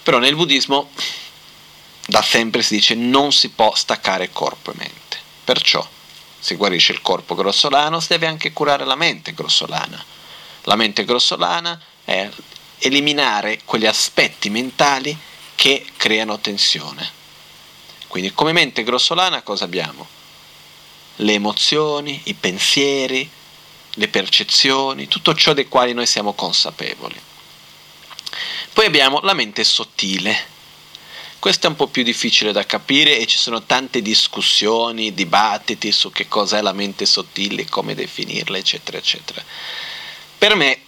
[0.03, 0.91] Però nel buddismo
[2.07, 5.19] da sempre si dice non si può staccare corpo e mente.
[5.45, 5.87] Perciò
[6.39, 10.03] si guarisce il corpo grossolano, si deve anche curare la mente grossolana.
[10.63, 12.29] La mente grossolana è
[12.79, 15.17] eliminare quegli aspetti mentali
[15.55, 17.19] che creano tensione
[18.11, 20.05] quindi come mente grossolana cosa abbiamo?
[21.15, 23.31] Le emozioni, i pensieri,
[23.89, 27.15] le percezioni, tutto ciò dei quali noi siamo consapevoli.
[28.73, 30.37] Poi abbiamo la mente sottile.
[31.39, 36.11] Questo è un po' più difficile da capire e ci sono tante discussioni, dibattiti su
[36.11, 39.41] che cos'è la mente sottile, come definirla, eccetera, eccetera.
[40.41, 40.81] Per me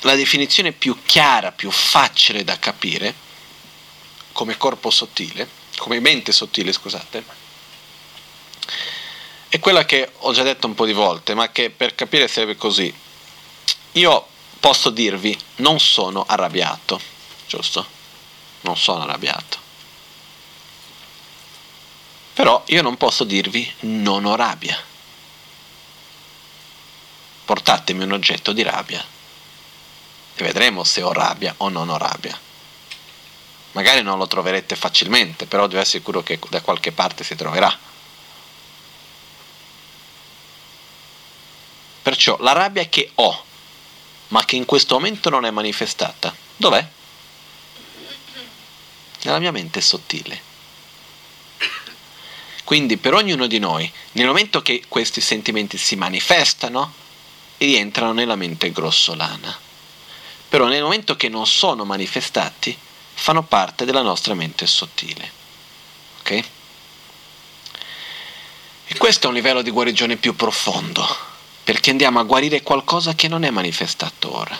[0.00, 3.14] la definizione più chiara, più facile da capire
[4.32, 7.24] come corpo sottile come mente sottile, scusate,
[9.48, 12.56] è quella che ho già detto un po' di volte, ma che per capire serve
[12.56, 12.92] così.
[13.92, 14.26] Io
[14.60, 17.00] posso dirvi non sono arrabbiato,
[17.46, 17.86] giusto?
[18.62, 19.66] Non sono arrabbiato.
[22.34, 24.78] Però io non posso dirvi non ho rabbia.
[27.48, 29.02] Portatemi un oggetto di rabbia
[30.34, 32.38] e vedremo se ho rabbia o non ho rabbia.
[33.72, 37.74] Magari non lo troverete facilmente, però deve essere sicuro che da qualche parte si troverà.
[42.02, 43.44] Perciò la rabbia che ho,
[44.28, 46.86] ma che in questo momento non è manifestata, dov'è?
[49.22, 50.42] Nella mia mente sottile.
[52.64, 57.06] Quindi per ognuno di noi, nel momento che questi sentimenti si manifestano,
[57.58, 59.56] rientrano nella mente grossolana.
[60.48, 62.76] Però nel momento che non sono manifestati,
[63.14, 65.30] fanno parte della nostra mente sottile.
[66.20, 66.44] Ok?
[68.86, 71.06] E questo è un livello di guarigione più profondo,
[71.62, 74.58] perché andiamo a guarire qualcosa che non è manifestato ora.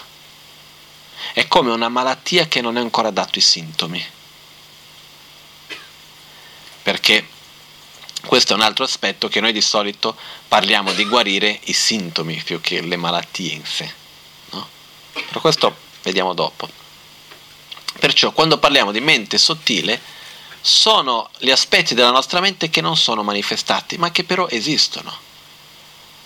[1.32, 4.04] È come una malattia che non è ancora dato i sintomi.
[6.82, 7.26] Perché
[8.26, 10.16] questo è un altro aspetto che noi di solito
[10.48, 13.90] parliamo di guarire i sintomi più che le malattie in sé.
[14.50, 14.68] No?
[15.12, 16.68] Però questo vediamo dopo.
[17.98, 20.00] Perciò quando parliamo di mente sottile,
[20.60, 25.16] sono gli aspetti della nostra mente che non sono manifestati, ma che però esistono,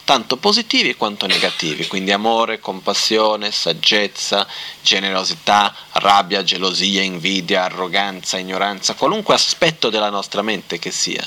[0.05, 4.47] tanto positivi quanto negativi, quindi amore, compassione, saggezza,
[4.81, 11.27] generosità, rabbia, gelosia, invidia, arroganza, ignoranza, qualunque aspetto della nostra mente che sia,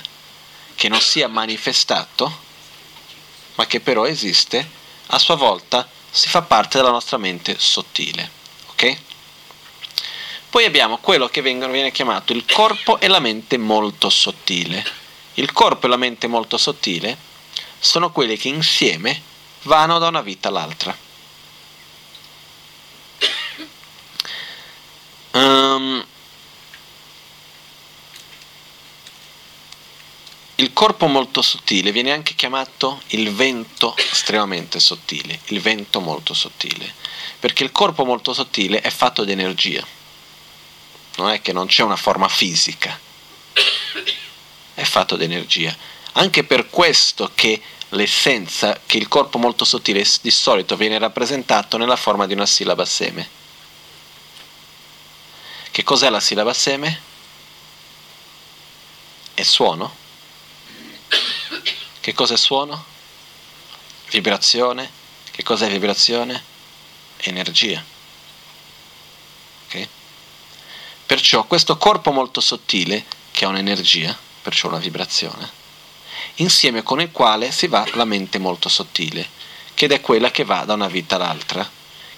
[0.76, 2.44] che non sia manifestato,
[3.56, 4.70] ma che però esiste,
[5.08, 8.30] a sua volta si fa parte della nostra mente sottile.
[8.68, 8.98] Ok?
[10.50, 14.86] Poi abbiamo quello che vengono, viene chiamato il corpo e la mente molto sottile.
[15.34, 17.18] Il corpo e la mente molto sottile
[17.78, 19.22] sono quelli che insieme
[19.64, 20.98] vanno da una vita all'altra.
[25.32, 26.06] Um,
[30.56, 36.94] il corpo molto sottile viene anche chiamato il vento estremamente sottile, il vento molto sottile,
[37.40, 39.86] perché il corpo molto sottile è fatto di energia
[41.18, 43.00] non è che non c'è una forma fisica,
[44.74, 45.76] è fatto di energia.
[46.14, 51.96] Anche per questo che l'essenza, che il corpo molto sottile di solito viene rappresentato nella
[51.96, 53.30] forma di una sillaba seme.
[55.72, 57.02] Che cos'è la sillaba seme?
[59.34, 60.04] È suono?
[62.06, 62.86] Che cosa è suono?
[64.12, 64.88] Vibrazione.
[65.32, 66.40] Che cosa è vibrazione?
[67.18, 67.84] Energia.
[69.66, 69.88] Ok?
[71.08, 75.50] Perciò questo corpo molto sottile, che ha un'energia, perciò una vibrazione,
[76.36, 79.28] insieme con il quale si va la mente molto sottile,
[79.74, 81.68] che è quella che va da una vita all'altra,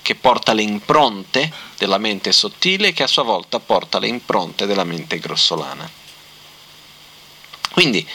[0.02, 4.84] che porta le impronte della mente sottile che a sua volta porta le impronte della
[4.84, 5.90] mente grossolana.
[7.72, 8.06] Quindi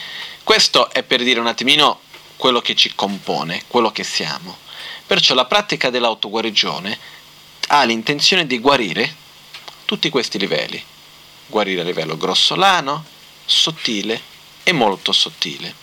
[0.43, 2.01] questo è per dire un attimino
[2.35, 4.57] quello che ci compone, quello che siamo.
[5.07, 6.97] Perciò la pratica dell'autoguarigione
[7.67, 9.15] ha l'intenzione di guarire
[9.85, 10.83] tutti questi livelli.
[11.47, 13.05] Guarire a livello grossolano,
[13.45, 14.21] sottile
[14.63, 15.81] e molto sottile.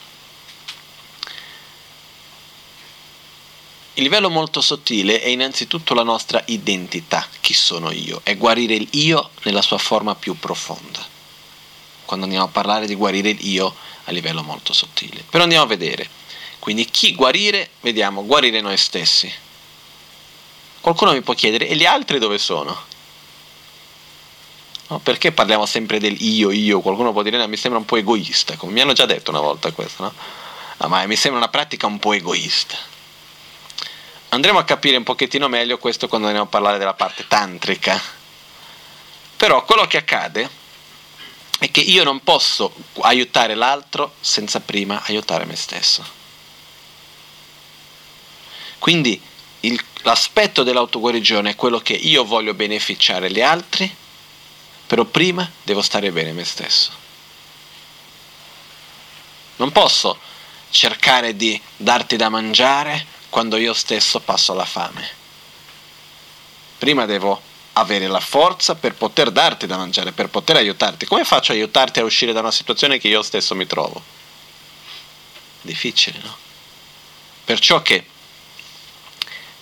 [3.94, 8.88] Il livello molto sottile è innanzitutto la nostra identità, chi sono io, è guarire il
[8.92, 11.09] io nella sua forma più profonda.
[12.10, 13.72] Quando andiamo a parlare di guarire il io
[14.06, 15.22] a livello molto sottile.
[15.30, 16.08] Però andiamo a vedere.
[16.58, 19.32] Quindi chi guarire, vediamo, guarire noi stessi.
[20.80, 22.76] Qualcuno mi può chiedere, e gli altri dove sono?
[24.88, 26.80] No, perché parliamo sempre del io, io?
[26.80, 29.38] Qualcuno può dire, no, mi sembra un po' egoista, come mi hanno già detto una
[29.38, 30.12] volta questo, no?
[30.78, 32.76] no ma mi sembra una pratica un po' egoista.
[34.30, 38.02] Andremo a capire un pochettino meglio questo quando andiamo a parlare della parte tantrica.
[39.36, 40.58] Però quello che accade
[41.60, 46.04] è che io non posso aiutare l'altro senza prima aiutare me stesso.
[48.78, 49.20] Quindi
[49.60, 53.94] il, l'aspetto dell'autoguarigione è quello che io voglio beneficiare gli altri
[54.90, 56.90] però prima devo stare bene me stesso.
[59.54, 60.18] Non posso
[60.70, 65.08] cercare di darti da mangiare quando io stesso passo la fame.
[66.78, 67.40] Prima devo
[67.80, 71.06] avere la forza per poter darti da mangiare, per poter aiutarti.
[71.06, 74.02] Come faccio a aiutarti a uscire da una situazione che io stesso mi trovo?
[75.62, 76.36] Difficile, no?
[77.44, 78.04] Perciò che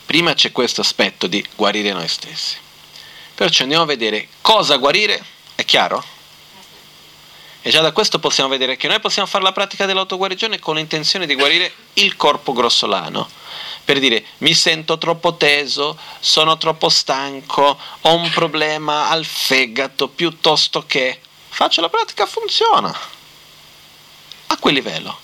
[0.05, 2.57] prima c'è questo aspetto di guarire noi stessi.
[3.35, 6.05] Perciò andiamo a vedere cosa guarire, è chiaro?
[7.61, 11.27] E già da questo possiamo vedere che noi possiamo fare la pratica dell'autoguarigione con l'intenzione
[11.27, 13.29] di guarire il corpo grossolano.
[13.89, 20.85] Per dire mi sento troppo teso, sono troppo stanco, ho un problema al fegato piuttosto
[20.85, 21.19] che
[21.49, 22.95] faccio la pratica, funziona.
[24.49, 25.19] A quel livello.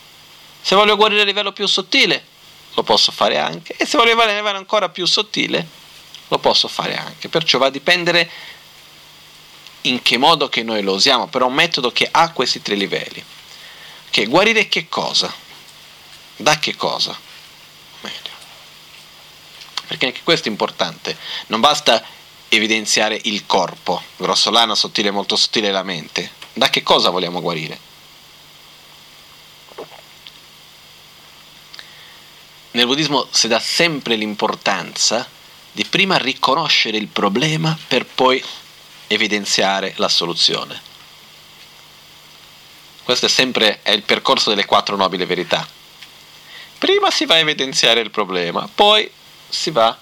[0.62, 2.24] Se voglio guarire a livello più sottile,
[2.72, 3.74] lo posso fare anche.
[3.76, 5.68] E se voglio guarire a livello ancora più sottile,
[6.28, 7.28] lo posso fare anche.
[7.28, 8.30] Perciò va a dipendere
[9.82, 13.22] in che modo che noi lo usiamo, però un metodo che ha questi tre livelli.
[14.08, 15.30] Che guarire che cosa?
[16.36, 17.23] Da che cosa?
[19.86, 21.16] Perché anche questo è importante.
[21.48, 22.02] Non basta
[22.48, 26.30] evidenziare il corpo, grossolano, sottile, molto sottile la mente.
[26.52, 27.92] Da che cosa vogliamo guarire?
[32.72, 35.28] Nel buddismo si dà sempre l'importanza
[35.70, 38.42] di prima riconoscere il problema per poi
[39.06, 40.80] evidenziare la soluzione.
[43.04, 45.66] Questo è sempre è il percorso delle quattro nobili verità.
[46.78, 49.08] Prima si va a evidenziare il problema, poi
[49.54, 49.96] si va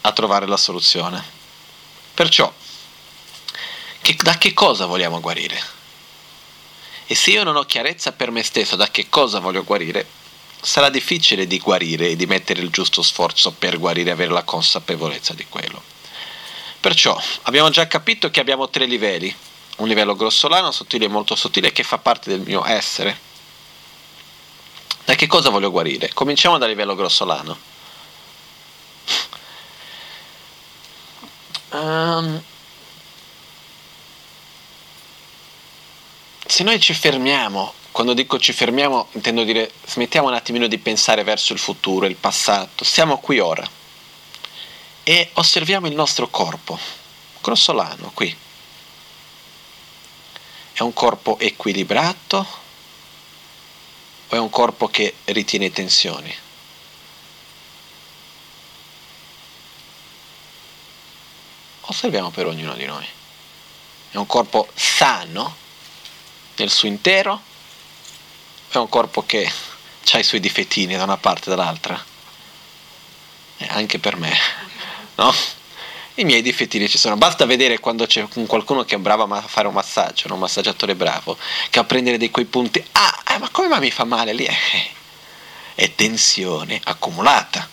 [0.00, 1.24] a trovare la soluzione.
[2.12, 2.52] Perciò,
[4.02, 5.76] che, da che cosa vogliamo guarire?
[7.06, 10.06] E se io non ho chiarezza per me stesso da che cosa voglio guarire,
[10.60, 14.42] sarà difficile di guarire e di mettere il giusto sforzo per guarire e avere la
[14.42, 15.80] consapevolezza di quello.
[16.80, 19.34] Perciò abbiamo già capito che abbiamo tre livelli,
[19.76, 23.26] un livello grossolano, sottile e molto sottile che fa parte del mio essere.
[25.04, 26.12] Da che cosa voglio guarire?
[26.12, 27.76] Cominciamo dal livello grossolano.
[31.70, 32.42] Um,
[36.46, 41.24] se noi ci fermiamo quando dico ci fermiamo, intendo dire smettiamo un attimino di pensare
[41.24, 43.68] verso il futuro, il passato, siamo qui ora
[45.02, 46.78] e osserviamo il nostro corpo,
[47.40, 48.36] grossolano qui.
[50.74, 52.46] È un corpo equilibrato
[54.28, 56.32] o è un corpo che ritiene tensioni?
[61.90, 63.06] Osserviamo per ognuno di noi.
[64.10, 65.56] È un corpo sano
[66.56, 67.42] nel suo intero
[68.70, 69.50] è un corpo che
[70.12, 72.02] ha i suoi difettini da una parte e dall'altra.
[73.56, 74.36] E anche per me,
[75.16, 75.34] no?
[76.14, 77.16] I miei difettini ci sono.
[77.16, 81.36] Basta vedere quando c'è qualcuno che è bravo a fare un massaggio, un massaggiatore bravo,
[81.70, 82.84] che a prendere dei quei punti.
[82.92, 84.44] Ah, eh, ma come mai mi fa male lì?
[84.44, 84.90] Eh,
[85.74, 87.68] è tensione accumulata.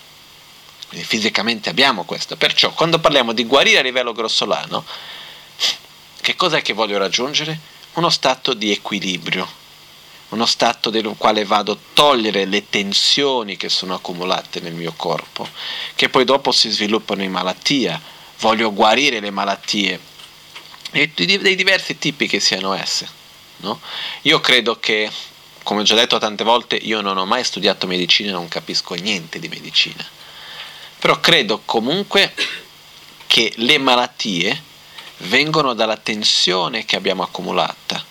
[0.88, 2.36] Quindi fisicamente abbiamo questo.
[2.36, 4.84] Perciò quando parliamo di guarire a livello grossolano,
[6.20, 7.58] che cosa è che voglio raggiungere?
[7.94, 9.64] Uno stato di equilibrio
[10.28, 15.48] uno stato nel quale vado a togliere le tensioni che sono accumulate nel mio corpo,
[15.94, 18.00] che poi dopo si sviluppano in malattia.
[18.40, 19.98] Voglio guarire le malattie
[20.90, 23.08] e dei diversi tipi che siano esse.
[23.58, 23.80] No?
[24.22, 25.10] Io credo che,
[25.62, 28.94] come ho già detto tante volte, io non ho mai studiato medicina e non capisco
[28.94, 30.04] niente di medicina,
[31.06, 32.34] però credo comunque
[33.28, 34.60] che le malattie
[35.18, 38.04] vengono dalla tensione che abbiamo accumulata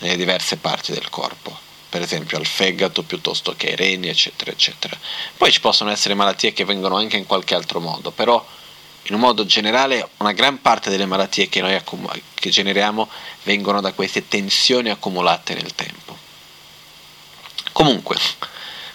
[0.00, 1.58] nelle diverse parti del corpo,
[1.88, 4.98] per esempio al fegato piuttosto che ai reni, eccetera, eccetera.
[5.34, 8.46] Poi ci possono essere malattie che vengono anche in qualche altro modo, però
[9.04, 13.08] in un modo generale una gran parte delle malattie che noi accum- che generiamo
[13.44, 16.14] vengono da queste tensioni accumulate nel tempo.
[17.72, 18.18] Comunque,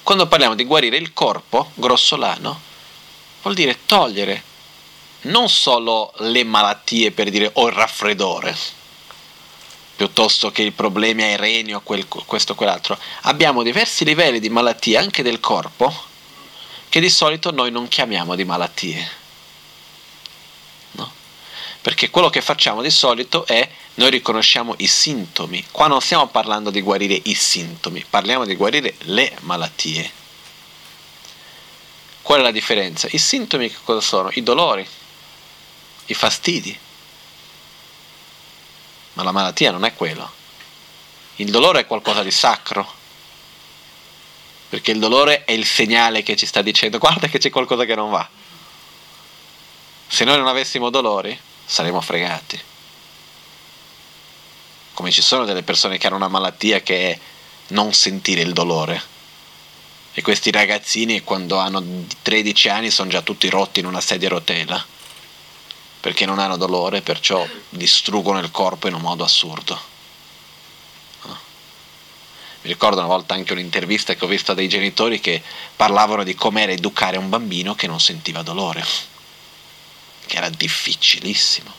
[0.04, 2.70] quando parliamo di guarire il corpo grossolano,
[3.42, 4.50] vuol dire togliere
[5.24, 8.56] non solo le malattie per dire ho il raffreddore,
[9.96, 12.98] piuttosto che i problemi ai reni o quel, questo o quell'altro.
[13.22, 16.10] Abbiamo diversi livelli di malattie anche del corpo
[16.90, 19.10] che di solito noi non chiamiamo di malattie.
[20.94, 21.12] No?
[21.82, 25.66] Perché quello che facciamo di solito è noi riconosciamo i sintomi.
[25.70, 30.20] Qua non stiamo parlando di guarire i sintomi, parliamo di guarire le malattie.
[32.32, 33.10] Qual è la differenza?
[33.12, 34.30] I sintomi che cosa sono?
[34.32, 34.88] I dolori,
[36.06, 36.80] i fastidi.
[39.12, 40.32] Ma la malattia non è quello.
[41.36, 42.90] Il dolore è qualcosa di sacro.
[44.70, 47.96] Perché il dolore è il segnale che ci sta dicendo guarda che c'è qualcosa che
[47.96, 48.26] non va.
[50.08, 52.58] Se noi non avessimo dolori, saremmo fregati.
[54.94, 57.20] Come ci sono delle persone che hanno una malattia che è
[57.74, 59.11] non sentire il dolore.
[60.14, 64.32] E questi ragazzini quando hanno 13 anni sono già tutti rotti in una sedia a
[64.32, 64.86] rotella
[66.02, 69.90] perché non hanno dolore, perciò distruggono il corpo in un modo assurdo.
[72.64, 75.42] Mi ricordo una volta anche un'intervista che ho visto a dei genitori che
[75.76, 78.84] parlavano di com'era educare un bambino che non sentiva dolore,
[80.26, 81.72] che era difficilissimo.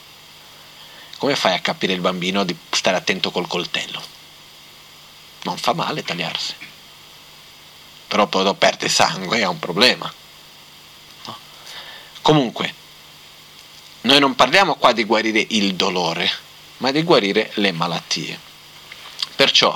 [1.17, 4.01] Come fai a capire il bambino di stare attento col coltello?
[5.43, 6.55] Non fa male tagliarsi,
[8.13, 10.13] però poi perde sangue, è un problema.
[11.25, 11.37] No?
[12.21, 12.71] Comunque,
[14.01, 16.31] noi non parliamo qua di guarire il dolore,
[16.77, 18.39] ma di guarire le malattie.
[19.35, 19.75] Perciò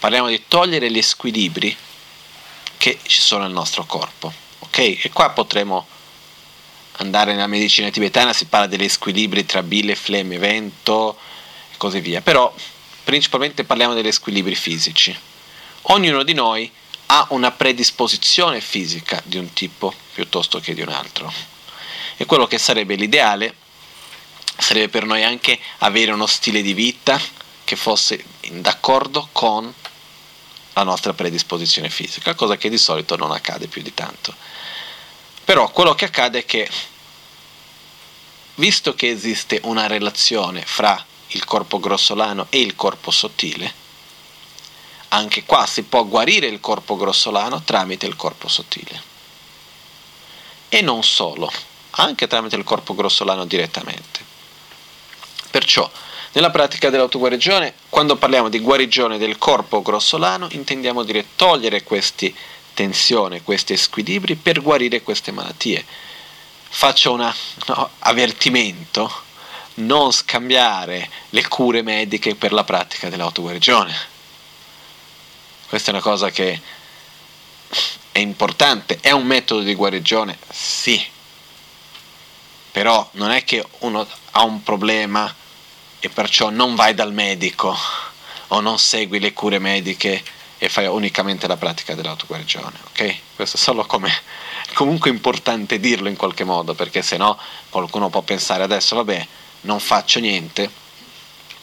[0.00, 1.76] parliamo di togliere gli squilibri
[2.76, 4.32] che ci sono nel nostro corpo.
[4.58, 4.78] Ok?
[4.78, 5.86] E qua potremo
[6.96, 11.16] andare nella medicina tibetana, si parla degli squilibri tra bile, flemme, vento
[11.72, 12.22] e così via.
[12.22, 12.52] Però
[13.04, 15.16] principalmente parliamo degli squilibri fisici.
[15.82, 16.72] Ognuno di noi
[17.12, 21.32] ha una predisposizione fisica di un tipo piuttosto che di un altro
[22.16, 23.52] e quello che sarebbe l'ideale
[24.56, 27.20] sarebbe per noi anche avere uno stile di vita
[27.64, 29.74] che fosse d'accordo con
[30.74, 34.32] la nostra predisposizione fisica, cosa che di solito non accade più di tanto.
[35.44, 36.70] Però quello che accade è che,
[38.56, 43.79] visto che esiste una relazione fra il corpo grossolano e il corpo sottile,
[45.10, 49.08] anche qua si può guarire il corpo grossolano tramite il corpo sottile.
[50.68, 51.50] E non solo
[51.92, 54.24] anche tramite il corpo grossolano direttamente.
[55.50, 55.90] Perciò,
[56.32, 62.32] nella pratica dell'autoguarigione, quando parliamo di guarigione del corpo grossolano, intendiamo dire togliere queste
[62.72, 65.84] tensioni, questi squilibri per guarire queste malattie.
[66.72, 67.32] Faccio un
[67.66, 69.10] no, avvertimento,
[69.74, 74.09] non scambiare le cure mediche per la pratica dell'autoguarigione.
[75.70, 76.60] Questa è una cosa che
[78.10, 81.00] è importante, è un metodo di guarigione, sì,
[82.72, 85.32] però non è che uno ha un problema
[86.00, 87.72] e perciò non vai dal medico
[88.48, 90.24] o non segui le cure mediche
[90.58, 93.16] e fai unicamente la pratica dell'autoguarigione, ok?
[93.36, 94.10] Questo è solo come
[94.74, 97.38] comunque importante dirlo in qualche modo, perché se no
[97.68, 99.24] qualcuno può pensare adesso, vabbè,
[99.60, 100.68] non faccio niente,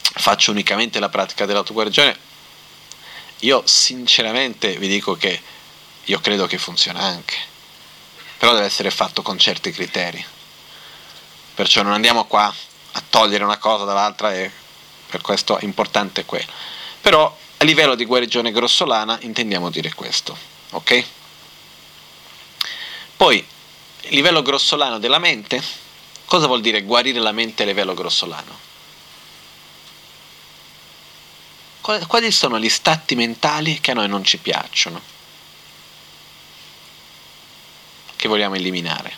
[0.00, 2.27] faccio unicamente la pratica dell'autoguarigione.
[3.40, 5.40] Io sinceramente vi dico che
[6.04, 7.36] io credo che funziona anche,
[8.38, 10.24] però deve essere fatto con certi criteri
[11.58, 12.54] perciò non andiamo qua
[12.92, 14.48] a togliere una cosa dall'altra e
[15.08, 16.52] per questo è importante quello.
[17.00, 20.38] Però a livello di guarigione grossolana intendiamo dire questo,
[20.70, 21.04] ok?
[23.16, 23.44] Poi,
[24.10, 25.60] livello grossolano della mente,
[26.26, 28.56] cosa vuol dire guarire la mente a livello grossolano?
[32.06, 35.00] Quali sono gli stati mentali che a noi non ci piacciono?
[38.14, 39.16] Che vogliamo eliminare?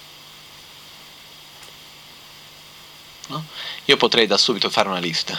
[3.27, 3.45] No?
[3.87, 5.37] Io potrei da subito fare una lista,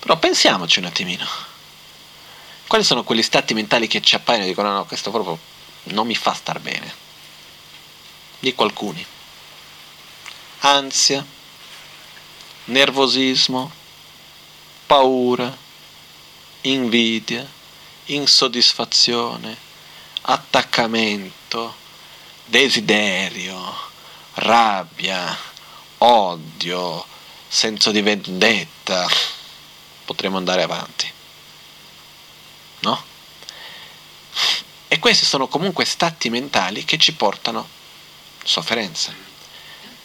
[0.00, 1.28] però pensiamoci un attimino.
[2.66, 5.38] Quali sono quegli stati mentali che ci appaiono e dicono no, no, questo proprio
[5.84, 6.92] non mi fa star bene?
[8.40, 9.06] Dico alcuni.
[10.58, 11.24] Ansia,
[12.64, 13.70] nervosismo,
[14.86, 15.64] paura,
[16.70, 17.46] invidia,
[18.06, 19.56] insoddisfazione,
[20.22, 21.74] attaccamento,
[22.44, 23.74] desiderio,
[24.34, 25.36] rabbia,
[25.98, 27.04] odio,
[27.48, 29.06] senso di vendetta.
[30.04, 31.12] Potremmo andare avanti.
[32.80, 33.04] No?
[34.88, 37.68] E questi sono comunque stati mentali che ci portano
[38.44, 39.12] sofferenza.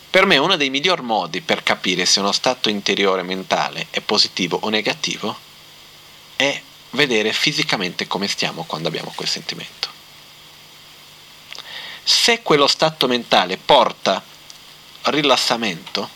[0.10, 4.60] Per me uno dei miglior modi per capire se uno stato interiore mentale è positivo
[4.62, 5.50] o negativo
[6.42, 6.62] è
[6.92, 9.90] vedere fisicamente come stiamo quando abbiamo quel sentimento.
[12.04, 14.24] Se quello stato mentale porta
[15.04, 16.10] rilassamento,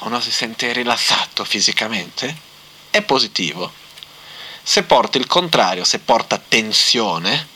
[0.00, 2.34] uno si sente rilassato fisicamente,
[2.90, 3.72] è positivo.
[4.62, 7.48] Se porta il contrario, se porta tensione,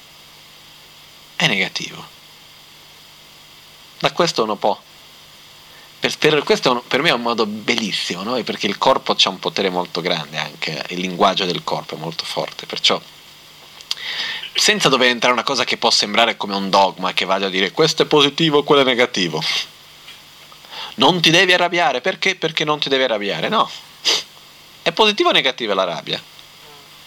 [1.37, 2.07] è negativo.
[3.99, 4.81] Da questo uno può
[6.01, 8.43] per, per, questo per me è un modo bellissimo, no?
[8.43, 12.25] perché il corpo ha un potere molto grande anche, il linguaggio del corpo è molto
[12.25, 13.01] forte, perciò
[14.55, 17.71] senza dover entrare una cosa che può sembrare come un dogma che vada a dire
[17.71, 19.43] questo è positivo, quello è negativo.
[20.97, 22.35] Non ti devi arrabbiare, perché?
[22.35, 23.71] Perché non ti devi arrabbiare, no.
[24.83, 26.23] È positivo o negativa la rabbia?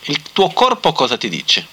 [0.06, 1.68] Il tuo corpo cosa ti dice?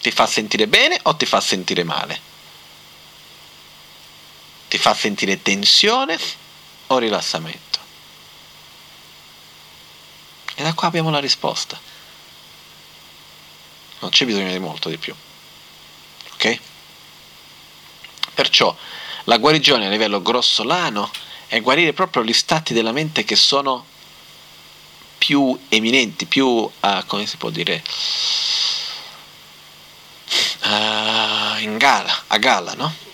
[0.00, 2.20] Ti fa sentire bene o ti fa sentire male?
[4.70, 6.16] Ti fa sentire tensione
[6.86, 7.78] o rilassamento?
[10.54, 11.76] E da qua abbiamo la risposta.
[13.98, 15.12] Non c'è bisogno di molto di più.
[16.34, 16.60] Ok?
[18.32, 18.76] Perciò
[19.24, 21.10] la guarigione a livello grossolano
[21.48, 23.84] è guarire proprio gli stati della mente che sono
[25.18, 26.70] più eminenti, più, uh,
[27.06, 27.82] come si può dire,
[30.62, 33.09] uh, in gala, a gala, no?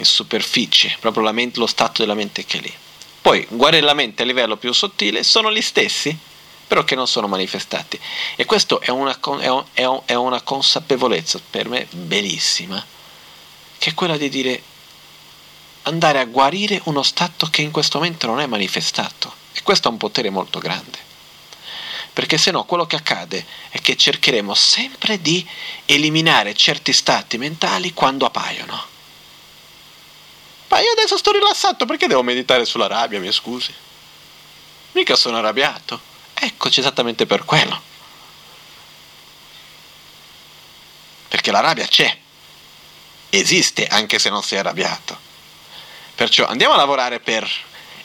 [0.00, 2.74] In superficie, proprio mente, lo stato della mente che è lì.
[3.22, 6.16] Poi guarire la mente a livello più sottile sono gli stessi,
[6.66, 7.98] però che non sono manifestati.
[8.36, 8.90] E questa è
[9.72, 12.84] è, è una consapevolezza per me bellissima,
[13.78, 14.62] che è quella di dire
[15.82, 19.34] andare a guarire uno stato che in questo momento non è manifestato.
[19.52, 20.98] E questo ha un potere molto grande.
[22.12, 25.46] Perché se no quello che accade è che cercheremo sempre di
[25.86, 28.89] eliminare certi stati mentali quando appaiono.
[30.70, 33.74] Ma io adesso sto rilassato, perché devo meditare sulla rabbia, mi scusi?
[34.92, 36.00] Mica sono arrabbiato.
[36.32, 37.82] Eccoci esattamente per quello.
[41.26, 42.16] Perché la rabbia c'è.
[43.30, 45.18] Esiste anche se non sei arrabbiato.
[46.14, 47.50] Perciò andiamo a lavorare per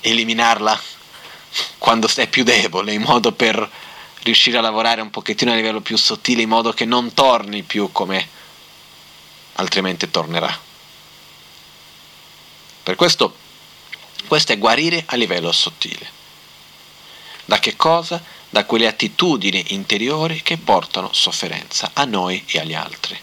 [0.01, 0.81] eliminarla
[1.77, 3.69] quando sei più debole, in modo per
[4.23, 7.91] riuscire a lavorare un pochettino a livello più sottile, in modo che non torni più
[7.91, 8.27] come
[9.53, 10.64] altrimenti tornerà.
[12.85, 13.35] Per questo,
[14.27, 16.07] questo è guarire a livello sottile.
[17.45, 18.23] Da che cosa?
[18.47, 23.19] Da quelle attitudini interiori che portano sofferenza a noi e agli altri,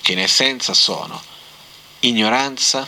[0.00, 1.20] che in essenza sono
[1.98, 2.86] ignoranza,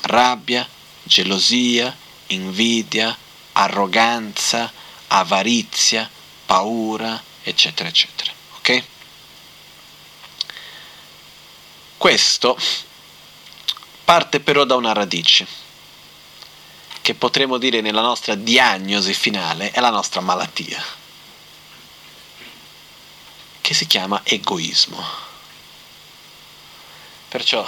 [0.00, 0.66] rabbia,
[1.02, 1.94] gelosia,
[2.28, 3.14] invidia,
[3.52, 4.72] arroganza,
[5.08, 6.08] avarizia,
[6.46, 8.32] paura, eccetera, eccetera.
[8.56, 8.84] Ok?
[11.98, 12.56] Questo
[14.10, 15.46] parte però da una radice,
[17.00, 20.82] che potremmo dire nella nostra diagnosi finale è la nostra malattia,
[23.60, 25.00] che si chiama egoismo.
[27.28, 27.64] Perciò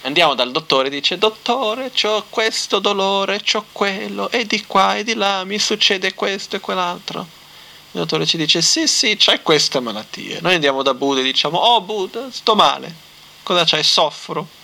[0.00, 5.04] andiamo dal dottore e dice dottore ho questo dolore, ho quello e di qua e
[5.04, 7.20] di là mi succede questo e quell'altro.
[7.20, 10.38] Il dottore ci dice sì sì c'hai questa malattia.
[10.40, 13.10] Noi andiamo da Buddha e diciamo oh Buddha sto male.
[13.42, 13.84] Cosa c'hai?
[13.84, 14.60] Soffro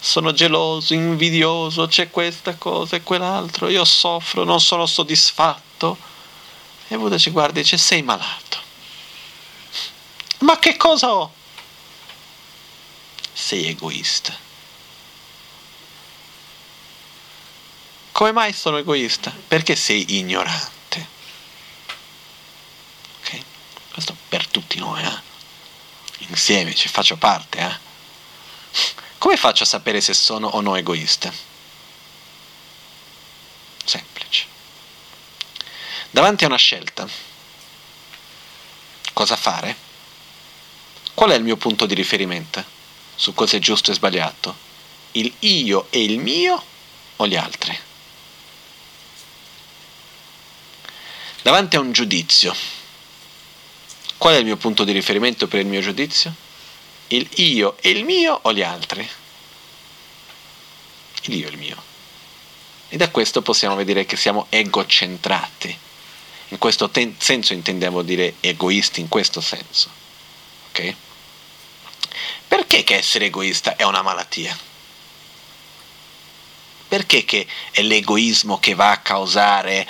[0.00, 5.96] sono geloso, invidioso, c'è questa cosa e quell'altro, io soffro, non sono soddisfatto.
[6.88, 8.58] E Buddha ci guarda e dice sei malato.
[10.38, 11.32] Ma che cosa ho?
[13.32, 14.34] Sei egoista.
[18.12, 19.32] Come mai sono egoista?
[19.46, 21.06] Perché sei ignorante.
[23.20, 23.40] Ok?
[23.92, 25.26] Questo per tutti noi, eh?
[26.28, 27.86] Insieme ci faccio parte, eh?
[29.18, 31.32] Come faccio a sapere se sono o no egoista?
[33.84, 34.46] Semplice.
[36.10, 37.06] Davanti a una scelta,
[39.12, 39.76] cosa fare?
[41.14, 42.64] Qual è il mio punto di riferimento
[43.14, 44.56] su cosa è giusto e sbagliato?
[45.12, 46.64] Il io e il mio
[47.16, 47.86] o gli altri?
[51.48, 52.54] davanti a un giudizio,
[54.18, 56.34] qual è il mio punto di riferimento per il mio giudizio?
[57.08, 59.08] Il io e il mio o gli altri?
[61.22, 61.82] Il io e il mio.
[62.88, 65.76] E da questo possiamo vedere che siamo egocentrati.
[66.48, 69.90] In questo ten- senso intendiamo dire egoisti, in questo senso.
[70.68, 70.94] Ok?
[72.46, 74.56] Perché che essere egoista è una malattia?
[76.88, 79.86] Perché che è l'egoismo che va a causare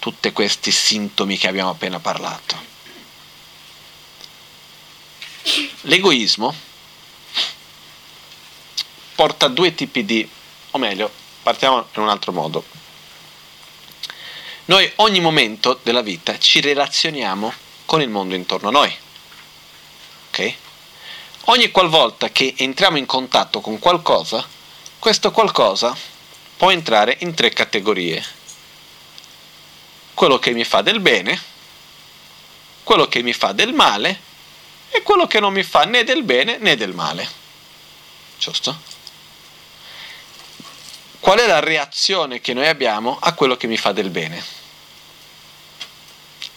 [0.00, 2.73] tutti questi sintomi che abbiamo appena parlato?
[5.82, 6.54] L'egoismo
[9.14, 10.28] porta a due tipi di,
[10.70, 11.10] o meglio,
[11.42, 12.64] partiamo in un altro modo.
[14.66, 17.52] Noi ogni momento della vita ci relazioniamo
[17.84, 18.96] con il mondo intorno a noi.
[20.28, 20.54] Ok?
[21.44, 24.46] Ogni qualvolta che entriamo in contatto con qualcosa,
[24.98, 25.94] questo qualcosa
[26.56, 28.24] può entrare in tre categorie.
[30.14, 31.40] Quello che mi fa del bene,
[32.82, 34.32] quello che mi fa del male
[34.94, 37.28] e quello che non mi fa né del bene né del male.
[38.38, 38.92] Giusto?
[41.18, 44.44] Qual è la reazione che noi abbiamo a quello che mi fa del bene?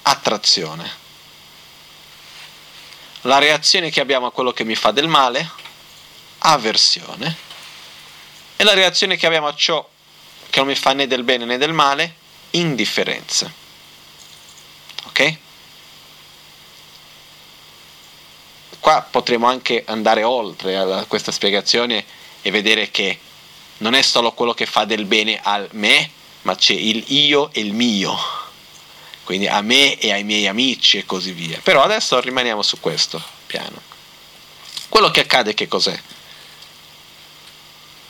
[0.03, 1.05] Attrazione.
[3.21, 5.49] La reazione che abbiamo a quello che mi fa del male?
[6.39, 7.45] Avversione
[8.59, 9.87] e la reazione che abbiamo a ciò
[10.49, 12.15] che non mi fa né del bene né del male?
[12.51, 13.51] Indifferenza.
[15.05, 15.37] Ok?
[18.79, 22.05] Qua potremo anche andare oltre a questa spiegazione
[22.41, 23.19] e vedere che
[23.79, 26.09] non è solo quello che fa del bene a me,
[26.43, 28.15] ma c'è il io e il mio.
[29.23, 31.59] Quindi a me e ai miei amici e così via.
[31.61, 33.81] Però adesso rimaniamo su questo piano.
[34.87, 35.99] Quello che accade che cos'è?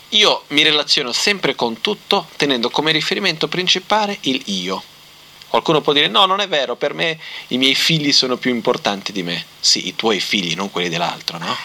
[0.10, 4.82] io mi relaziono sempre con tutto tenendo come riferimento principale il io.
[5.50, 7.18] Qualcuno può dire no, non è vero, per me
[7.48, 9.46] i miei figli sono più importanti di me.
[9.60, 11.56] Sì, i tuoi figli, non quelli dell'altro, no?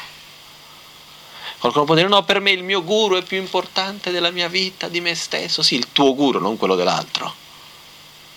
[1.58, 4.88] Qualcuno può dire no, per me il mio guru è più importante della mia vita,
[4.88, 5.62] di me stesso.
[5.62, 7.34] Sì, il tuo guru, non quello dell'altro.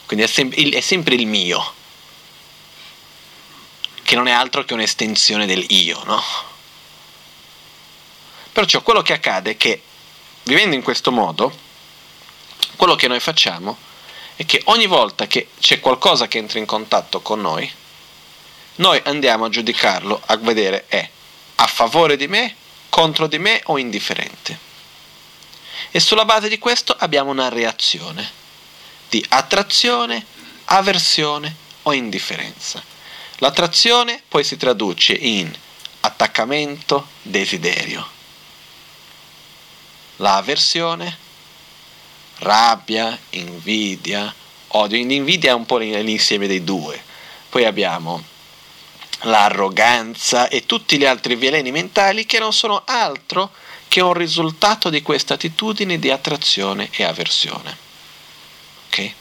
[0.06, 1.74] Quindi è, sem- è sempre il mio,
[4.04, 6.22] che non è altro che un'estensione del io, no?
[8.52, 9.82] Perciò quello che accade è che
[10.44, 11.54] vivendo in questo modo,
[12.76, 13.76] quello che noi facciamo
[14.36, 17.72] è che ogni volta che c'è qualcosa che entra in contatto con noi,
[18.76, 21.10] noi andiamo a giudicarlo, a vedere è
[21.56, 22.56] a favore di me,
[22.90, 24.60] contro di me o indifferente.
[25.91, 28.44] E sulla base di questo abbiamo una reazione
[29.10, 30.26] di attrazione,
[30.66, 32.84] avversione o indifferenza.
[33.38, 35.53] L'attrazione poi si traduce in
[36.02, 38.14] attaccamento, desiderio
[40.18, 41.18] l'avversione,
[42.40, 44.34] rabbia, invidia,
[44.70, 44.98] odio.
[45.06, 47.02] L'invidia è un po' l'insieme dei due.
[47.49, 48.24] Poi abbiamo
[49.22, 53.52] l'arroganza e tutti gli altri veleni mentali che non sono altro
[53.88, 57.78] che un risultato di questa attitudine di attrazione e avversione.
[58.88, 59.12] Ok?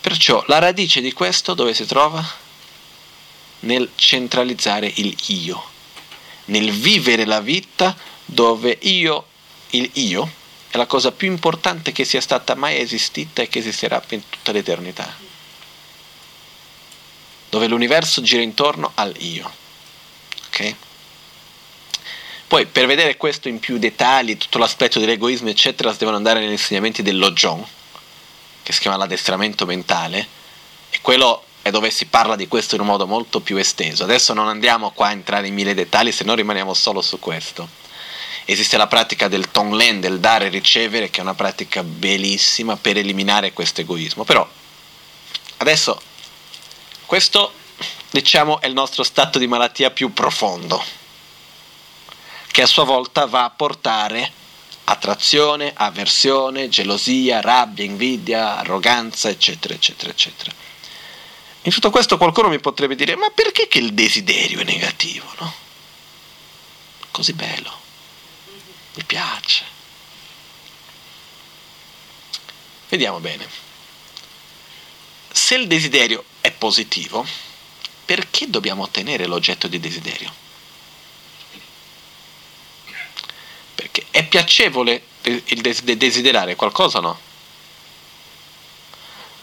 [0.00, 2.24] Perciò la radice di questo dove si trova?
[3.60, 5.64] Nel centralizzare il io,
[6.46, 9.26] nel vivere la vita dove io
[9.70, 10.30] il io
[10.76, 14.52] è la cosa più importante che sia stata mai esistita e che esisterà per tutta
[14.52, 15.12] l'eternità.
[17.48, 19.50] Dove l'universo gira intorno al io.
[20.46, 20.74] Ok?
[22.46, 26.50] Poi per vedere questo in più dettagli, tutto l'aspetto dell'egoismo, eccetera, si devono andare negli
[26.50, 27.66] insegnamenti dello John,
[28.62, 30.28] che si chiama l'addestramento mentale,
[30.90, 34.04] e quello è dove si parla di questo in un modo molto più esteso.
[34.04, 37.84] Adesso non andiamo qua a entrare in mille dettagli, se no rimaniamo solo su questo
[38.46, 42.96] esiste la pratica del Tonglen, del dare e ricevere, che è una pratica bellissima per
[42.96, 44.24] eliminare questo egoismo.
[44.24, 44.48] Però
[45.58, 46.00] adesso
[47.04, 47.52] questo
[48.10, 50.82] diciamo è il nostro stato di malattia più profondo,
[52.50, 54.32] che a sua volta va a portare
[54.84, 60.52] attrazione, avversione, gelosia, rabbia, invidia, arroganza, eccetera, eccetera, eccetera.
[61.62, 65.52] In tutto questo qualcuno mi potrebbe dire, ma perché che il desiderio è negativo, no?
[67.10, 67.85] Così bello
[68.96, 69.64] mi piace.
[72.88, 73.46] Vediamo bene.
[75.30, 77.26] Se il desiderio è positivo,
[78.04, 80.32] perché dobbiamo ottenere l'oggetto di desiderio?
[83.74, 87.20] Perché è piacevole il desiderare qualcosa o no?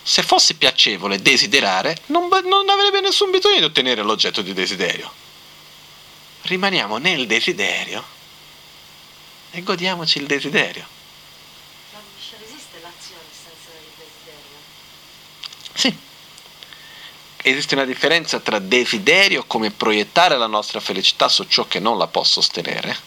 [0.01, 5.11] Se fosse piacevole desiderare, non, non avrebbe nessun bisogno di ottenere l'oggetto di desiderio.
[6.41, 8.21] Rimaniamo nel desiderio
[9.55, 10.85] e godiamoci il desiderio.
[11.91, 14.57] Ma non esiste l'azione senza il desiderio?
[15.73, 15.97] Sì.
[17.43, 22.07] esiste una differenza tra desiderio come proiettare la nostra felicità su ciò che non la
[22.07, 22.97] può sostenere,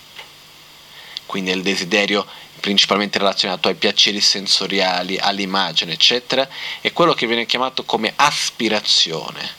[1.27, 2.25] quindi il desiderio
[2.61, 6.49] principalmente relazionato ai piaceri sensoriali, all'immagine, eccetera,
[6.81, 9.55] e quello che viene chiamato come aspirazione,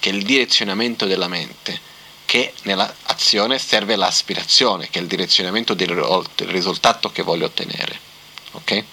[0.00, 1.92] che è il direzionamento della mente,
[2.34, 5.90] che nell'azione serve l'aspirazione, che è il direzionamento del
[6.48, 7.96] risultato che voglio ottenere.
[8.50, 8.84] Ok?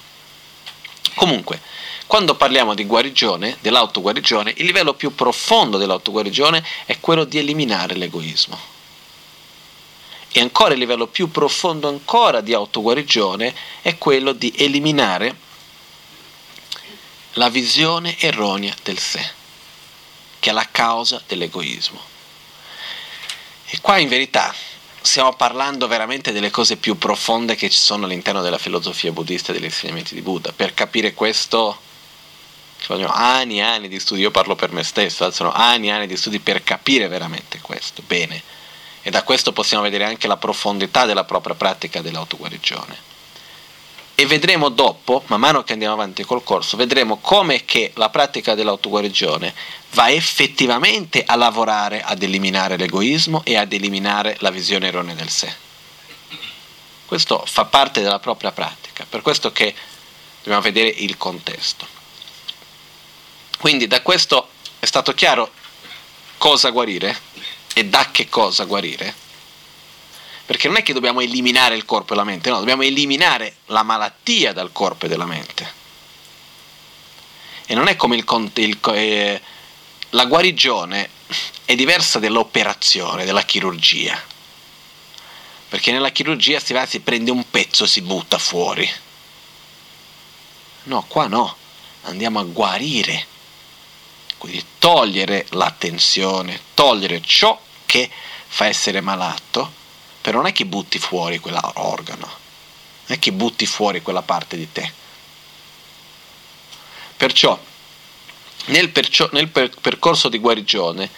[1.16, 1.60] Comunque,
[2.06, 8.60] quando parliamo di guarigione, dell'autoguarigione, il livello più profondo dell'autoguarigione è quello di eliminare l'egoismo.
[10.32, 15.36] E ancora il livello più profondo ancora di autoguarigione è quello di eliminare
[17.34, 19.32] la visione erronea del sé,
[20.38, 22.11] che è la causa dell'egoismo.
[23.74, 24.54] E qua in verità
[25.00, 29.56] stiamo parlando veramente delle cose più profonde che ci sono all'interno della filosofia buddista e
[29.56, 30.52] degli insegnamenti di Buddha.
[30.52, 31.80] Per capire questo
[32.80, 35.92] ci vogliono anni e anni di studi, io parlo per me stesso, sono anni e
[35.92, 38.44] anni di studi per capire veramente questo, bene.
[39.04, 43.11] E da questo possiamo vedere anche la profondità della propria pratica dell'autoguarigione.
[44.22, 48.54] E vedremo dopo, man mano che andiamo avanti col corso, vedremo come che la pratica
[48.54, 49.52] dell'autoguarigione
[49.94, 55.52] va effettivamente a lavorare ad eliminare l'egoismo e ad eliminare la visione erronea del sé.
[57.08, 59.74] Questo fa parte della propria pratica, per questo che
[60.44, 61.88] dobbiamo vedere il contesto.
[63.58, 65.50] Quindi da questo è stato chiaro
[66.38, 67.20] cosa guarire
[67.74, 69.16] e da che cosa guarire.
[70.52, 73.84] Perché non è che dobbiamo eliminare il corpo e la mente, no, dobbiamo eliminare la
[73.84, 75.74] malattia dal corpo e dalla mente.
[77.68, 78.26] E non è come il,
[78.56, 79.42] il eh,
[80.10, 81.10] la guarigione
[81.64, 84.22] è diversa dall'operazione, della chirurgia.
[85.70, 88.92] Perché nella chirurgia si va, si prende un pezzo, si butta fuori.
[90.84, 91.56] No, qua no,
[92.02, 93.26] andiamo a guarire.
[94.38, 98.10] Quindi togliere la tensione, togliere ciò che
[98.48, 99.80] fa essere malato,
[100.22, 104.72] però non è che butti fuori quell'organo, non è che butti fuori quella parte di
[104.72, 104.92] te.
[107.18, 107.60] Perciò
[108.66, 111.10] nel, perciò, nel per, percorso di guarigione,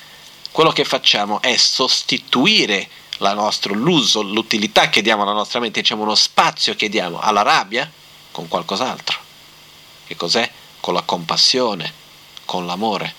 [0.51, 2.89] quello che facciamo è sostituire
[3.19, 7.89] nostra, l'uso, l'utilità che diamo alla nostra mente, diciamo uno spazio che diamo alla rabbia
[8.31, 9.19] con qualcos'altro.
[10.05, 10.49] Che cos'è?
[10.79, 11.93] Con la compassione,
[12.45, 13.13] con l'amore.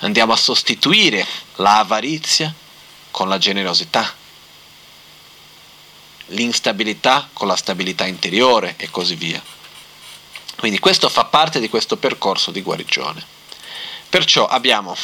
[0.00, 1.26] Andiamo a sostituire
[1.56, 2.52] l'avarizia
[3.10, 4.12] con la generosità,
[6.28, 9.42] l'instabilità con la stabilità interiore e così via.
[10.56, 13.24] Quindi questo fa parte di questo percorso di guarigione.
[14.08, 14.96] Perciò abbiamo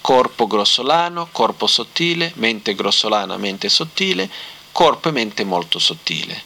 [0.00, 4.30] corpo grossolano, corpo sottile, mente grossolana, mente sottile,
[4.70, 6.40] corpo e mente molto sottile.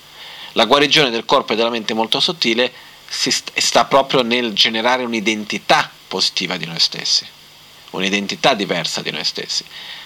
[0.53, 2.73] La guarigione del corpo e della mente molto sottile
[3.07, 7.27] sta proprio nel generare un'identità positiva di noi stessi,
[7.91, 9.65] un'identità diversa di noi stessi.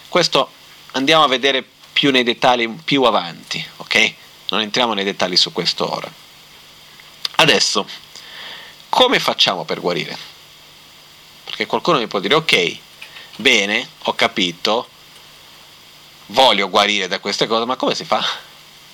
[0.09, 0.51] Questo
[0.93, 1.65] andiamo a vedere
[1.95, 4.15] più nei dettagli più avanti, ok?
[4.51, 6.12] Non entriamo nei dettagli su questo ora.
[7.37, 7.89] Adesso,
[8.89, 10.19] come facciamo per guarire?
[11.45, 12.79] Perché qualcuno mi può dire, ok,
[13.37, 14.89] bene, ho capito,
[16.27, 18.23] voglio guarire da queste cose, ma come si fa?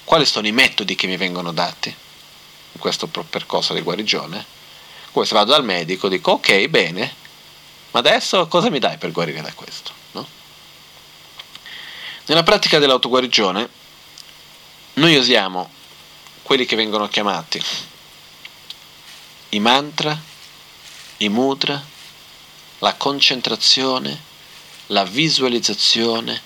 [0.05, 4.44] Quali sono i metodi che mi vengono dati in questo percorso di guarigione?
[5.10, 7.14] Come se vado dal medico, dico, ok, bene,
[7.93, 9.99] ma adesso cosa mi dai per guarire da questo?
[12.31, 13.69] Nella pratica dell'autoguarigione
[14.94, 15.69] noi usiamo
[16.43, 17.61] quelli che vengono chiamati
[19.48, 20.16] i mantra,
[21.16, 21.85] i mudra,
[22.78, 24.16] la concentrazione,
[24.86, 26.40] la visualizzazione,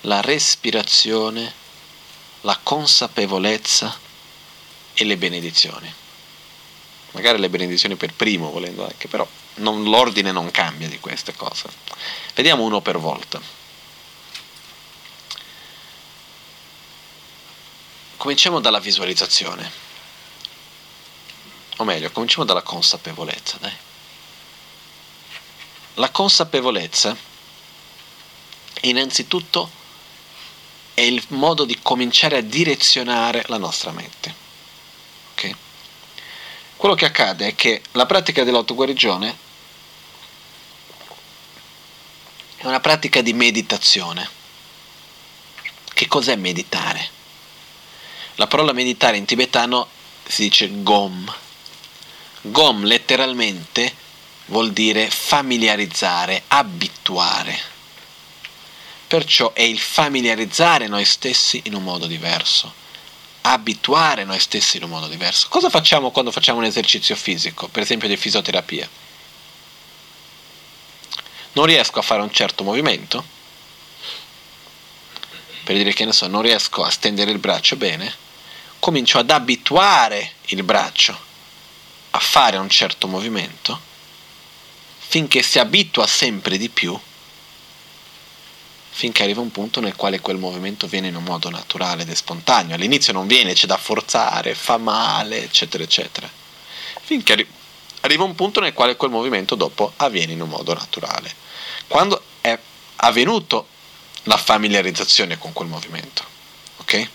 [0.00, 1.54] la respirazione,
[2.40, 3.96] la consapevolezza
[4.92, 5.94] e le benedizioni.
[7.12, 9.24] Magari le benedizioni per primo, volendo anche, però
[9.58, 11.68] non, l'ordine non cambia di queste cose.
[12.34, 13.61] Vediamo uno per volta.
[18.22, 19.68] Cominciamo dalla visualizzazione
[21.78, 23.76] o meglio, cominciamo dalla consapevolezza, dai.
[25.94, 27.16] La consapevolezza
[28.82, 29.68] innanzitutto
[30.94, 34.32] è il modo di cominciare a direzionare la nostra mente.
[35.32, 35.56] Okay?
[36.76, 39.36] Quello che accade è che la pratica dell'autoguarigione
[42.58, 44.30] è una pratica di meditazione.
[45.92, 47.20] Che cos'è meditare?
[48.36, 49.88] La parola meditare in tibetano
[50.26, 51.32] si dice gom,
[52.42, 53.94] Gom letteralmente
[54.46, 57.70] vuol dire familiarizzare, abituare.
[59.06, 62.72] Perciò è il familiarizzare noi stessi in un modo diverso,
[63.42, 65.48] abituare noi stessi in un modo diverso.
[65.48, 68.88] Cosa facciamo quando facciamo un esercizio fisico, per esempio di fisioterapia?
[71.52, 73.24] non riesco a fare un certo movimento,
[75.64, 78.14] per dire che ne so, non riesco a stendere il braccio bene,
[78.82, 81.16] comincio ad abituare il braccio
[82.10, 83.80] a fare un certo movimento,
[84.98, 86.98] finché si abitua sempre di più,
[88.90, 92.14] finché arriva un punto nel quale quel movimento viene in un modo naturale ed è
[92.16, 92.74] spontaneo.
[92.74, 96.28] All'inizio non viene, c'è da forzare, fa male, eccetera, eccetera.
[97.02, 97.50] Finché arri-
[98.00, 101.32] arriva un punto nel quale quel movimento dopo avviene in un modo naturale.
[101.86, 102.58] Quando è
[102.96, 103.68] avvenuto
[104.24, 106.24] la familiarizzazione con quel movimento,
[106.78, 107.10] ok?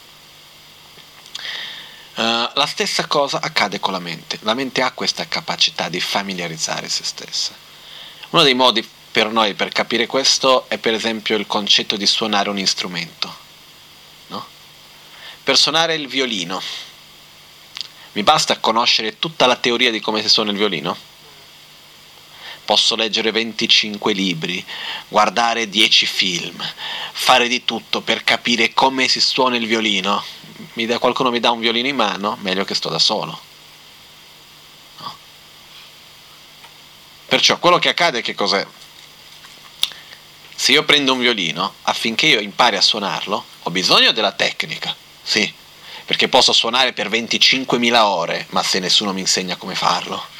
[2.17, 4.39] Uh, la stessa cosa accade con la mente.
[4.41, 7.53] La mente ha questa capacità di familiarizzare se stessa.
[8.31, 12.49] Uno dei modi per noi per capire questo è per esempio il concetto di suonare
[12.49, 13.35] un strumento.
[14.27, 14.45] No?
[15.43, 16.59] Per suonare il violino
[18.13, 20.97] mi basta conoscere tutta la teoria di come si suona il violino?
[22.65, 24.65] Posso leggere 25 libri,
[25.07, 26.73] guardare 10 film,
[27.11, 30.23] fare di tutto per capire come si suona il violino.
[30.73, 33.39] Mi da, qualcuno mi dà un violino in mano, meglio che sto da solo.
[34.97, 35.15] No.
[37.27, 38.65] Perciò quello che accade che cos'è?
[40.55, 45.53] Se io prendo un violino, affinché io impari a suonarlo, ho bisogno della tecnica, sì,
[46.03, 50.35] perché posso suonare per 25.000 ore, ma se nessuno mi insegna come farlo.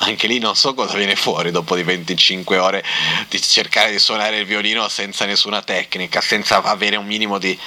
[0.00, 2.84] Anche lì non so cosa viene fuori dopo di 25 ore
[3.28, 7.58] di cercare di suonare il violino senza nessuna tecnica, senza avere un minimo di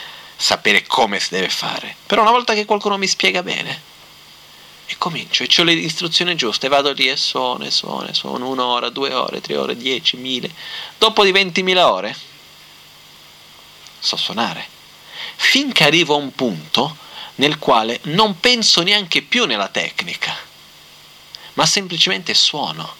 [0.41, 1.95] sapere come si deve fare.
[2.07, 3.89] Però una volta che qualcuno mi spiega bene,
[4.87, 8.49] e comincio, e ho le istruzioni giuste, vado lì e suono, e suono, e suono,
[8.49, 10.51] un'ora, due ore, tre ore, dieci, mille.
[10.97, 12.15] Dopo di 20.000 ore,
[13.99, 14.67] so suonare.
[15.35, 16.97] Finché arrivo a un punto
[17.35, 20.35] nel quale non penso neanche più nella tecnica,
[21.53, 22.95] ma semplicemente suono.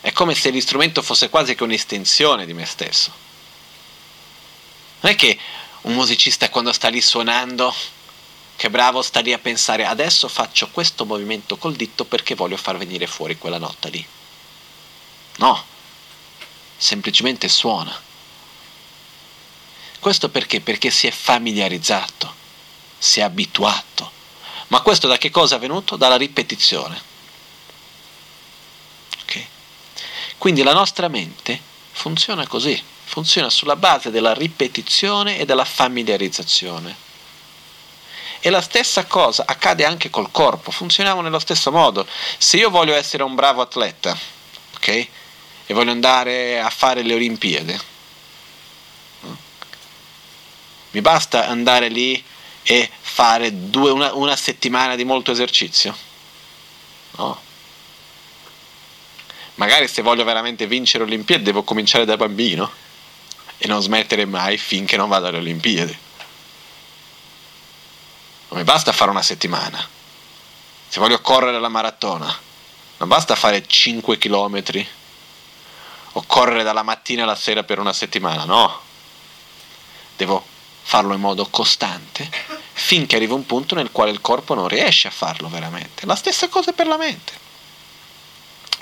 [0.00, 3.28] È come se l'istrumento fosse quasi che un'estensione di me stesso.
[5.00, 5.38] Non è che
[5.82, 7.74] un musicista quando sta lì suonando
[8.56, 12.76] che bravo sta lì a pensare adesso faccio questo movimento col dito perché voglio far
[12.76, 14.06] venire fuori quella nota lì.
[15.36, 15.64] No,
[16.76, 17.98] semplicemente suona.
[19.98, 20.60] Questo perché?
[20.60, 22.34] Perché si è familiarizzato,
[22.98, 24.10] si è abituato.
[24.68, 25.96] Ma questo da che cosa è venuto?
[25.96, 27.02] Dalla ripetizione.
[29.22, 29.46] Okay?
[30.36, 31.58] Quindi la nostra mente
[31.92, 36.94] funziona così, funziona sulla base della ripetizione e della familiarizzazione.
[38.38, 42.06] E la stessa cosa accade anche col corpo, funzioniamo nello stesso modo.
[42.38, 44.16] Se io voglio essere un bravo atleta,
[44.76, 44.88] ok?
[45.66, 47.80] E voglio andare a fare le Olimpiadi,
[50.92, 52.22] mi basta andare lì
[52.62, 55.96] e fare due, una, una settimana di molto esercizio?
[57.16, 57.40] No.
[59.56, 62.86] Magari se voglio veramente vincere Olimpiadi devo cominciare da bambino
[63.62, 65.98] e non smettere mai finché non vado alle Olimpiadi.
[68.48, 69.86] Non mi basta fare una settimana.
[70.88, 72.34] Se voglio correre la maratona,
[72.96, 74.62] non basta fare 5 km
[76.12, 78.80] o correre dalla mattina alla sera per una settimana, no.
[80.16, 80.44] Devo
[80.82, 82.28] farlo in modo costante
[82.72, 86.06] finché arriva un punto nel quale il corpo non riesce a farlo veramente.
[86.06, 87.32] La stessa cosa per la mente.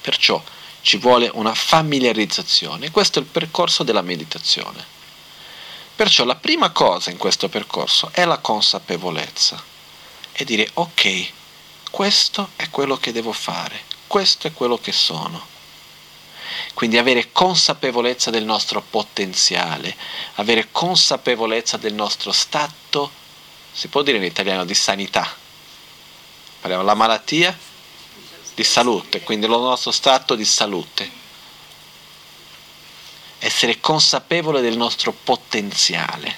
[0.01, 0.41] Perciò
[0.81, 2.91] ci vuole una familiarizzazione.
[2.91, 4.97] Questo è il percorso della meditazione.
[5.95, 9.61] Perciò la prima cosa in questo percorso è la consapevolezza
[10.33, 11.33] e dire ok,
[11.91, 15.57] questo è quello che devo fare, questo è quello che sono.
[16.75, 19.97] Quindi avere consapevolezza del nostro potenziale,
[20.37, 23.11] avere consapevolezza del nostro stato,
[23.73, 25.29] si può dire in italiano, di sanità.
[26.61, 27.57] Parliamo della malattia,
[28.59, 31.09] di salute, quindi il nostro stato di salute
[33.39, 36.37] essere consapevole del nostro potenziale.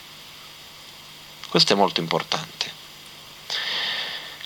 [1.49, 2.79] Questo è molto importante.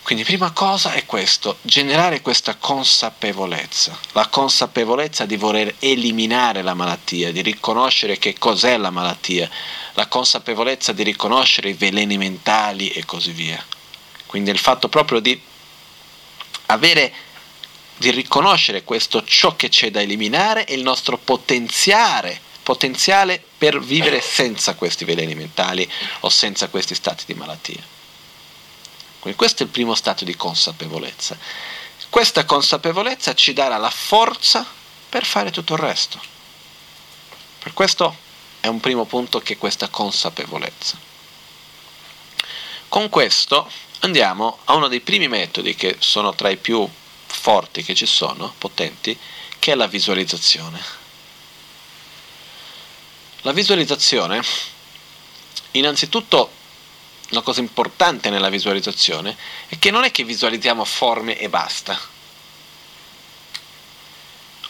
[0.04, 7.32] Quindi prima cosa è questo, generare questa consapevolezza, la consapevolezza di voler eliminare la malattia,
[7.32, 9.50] di riconoscere che cos'è la malattia,
[9.94, 13.60] la consapevolezza di riconoscere i veleni mentali e così via.
[14.26, 15.40] Quindi il fatto proprio di
[16.66, 17.32] avere
[17.96, 24.20] di riconoscere questo ciò che c'è da eliminare e il nostro potenziale, potenziale per vivere
[24.20, 25.90] senza questi veleni mentali
[26.20, 27.82] o senza questi stati di malattia.
[29.20, 31.38] Quindi questo è il primo stato di consapevolezza.
[32.10, 34.66] Questa consapevolezza ci darà la forza
[35.08, 36.20] per fare tutto il resto.
[37.58, 38.16] Per questo
[38.60, 40.98] è un primo punto che questa consapevolezza.
[42.88, 46.88] Con questo andiamo a uno dei primi metodi che sono tra i più
[47.44, 49.18] forti che ci sono, potenti,
[49.58, 50.82] che è la visualizzazione.
[53.42, 54.42] La visualizzazione,
[55.72, 56.50] innanzitutto,
[57.32, 59.36] una cosa importante nella visualizzazione
[59.68, 62.00] è che non è che visualizziamo forme e basta.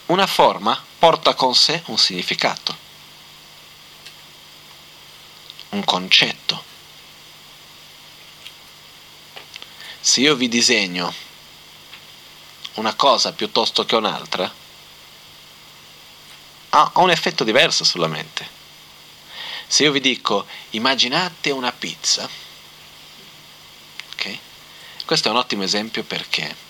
[0.07, 2.77] Una forma porta con sé un significato,
[5.69, 6.65] un concetto.
[10.01, 11.25] Se io vi disegno
[12.75, 14.53] una cosa piuttosto che un'altra,
[16.71, 18.49] ha un effetto diverso sulla mente.
[19.67, 22.29] Se io vi dico immaginate una pizza,
[24.13, 24.39] ok?
[25.05, 26.63] Questo è un ottimo esempio perché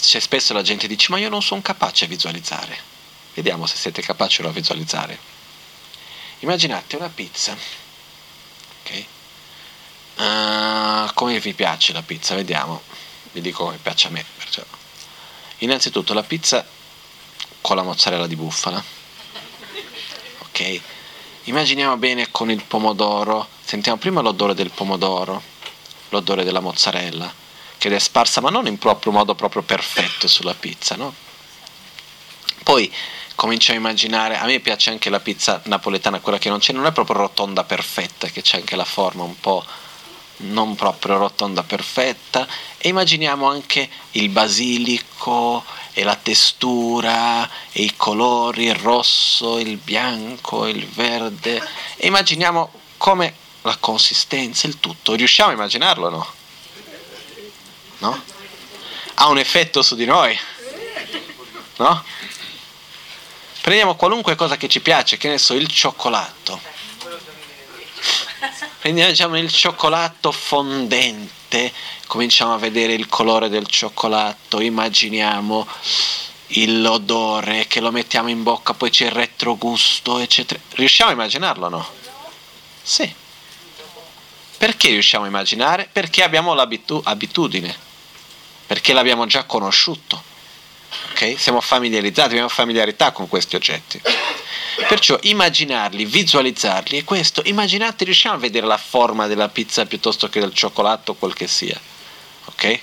[0.00, 2.96] c'è spesso la gente dice ma io non sono capace a visualizzare.
[3.34, 5.18] Vediamo se siete capaci a visualizzare.
[6.40, 7.56] Immaginate una pizza,
[8.82, 9.04] ok?
[10.16, 12.34] Uh, come vi piace la pizza?
[12.34, 12.82] Vediamo,
[13.32, 14.24] vi dico come piace a me.
[14.36, 14.77] Perciò.
[15.58, 16.66] Innanzitutto la pizza
[17.60, 18.82] con la mozzarella di bufala.
[20.40, 20.80] Ok?
[21.44, 25.42] Immaginiamo bene con il pomodoro, sentiamo prima l'odore del pomodoro,
[26.10, 27.32] l'odore della mozzarella,
[27.78, 31.14] che è sparsa ma non in proprio modo proprio perfetto sulla pizza, no?
[32.62, 32.92] Poi
[33.34, 36.84] cominciamo a immaginare, a me piace anche la pizza napoletana, quella che non c'è, non
[36.86, 39.64] è proprio rotonda perfetta, che c'è anche la forma un po'
[40.38, 42.46] non proprio rotonda perfetta
[42.76, 50.66] e immaginiamo anche il basilico e la testura e i colori, il rosso, il bianco,
[50.66, 51.60] il verde
[51.96, 55.14] e immaginiamo come la consistenza, il tutto.
[55.14, 56.32] Riusciamo a immaginarlo no?
[57.98, 58.22] No?
[59.14, 60.38] Ha un effetto su di noi?
[61.78, 62.04] No?
[63.60, 66.77] Prendiamo qualunque cosa che ci piace, che ne so, il cioccolato
[68.78, 71.72] prendiamo diciamo, il cioccolato fondente,
[72.06, 75.66] cominciamo a vedere il colore del cioccolato, immaginiamo
[76.66, 80.60] l'odore che lo mettiamo in bocca, poi c'è il retrogusto, eccetera.
[80.70, 81.88] Riusciamo a immaginarlo no?
[82.82, 83.14] Sì.
[84.56, 85.88] Perché riusciamo a immaginare?
[85.92, 87.76] Perché abbiamo l'abitudine,
[88.66, 90.22] perché l'abbiamo già conosciuto.
[91.12, 91.36] Okay?
[91.36, 94.00] Siamo familiarizzati, abbiamo familiarità con questi oggetti.
[94.86, 97.42] Perciò immaginarli, visualizzarli è questo.
[97.44, 101.78] Immaginate, riusciamo a vedere la forma della pizza piuttosto che del cioccolato, quel che sia.
[102.46, 102.80] Ok?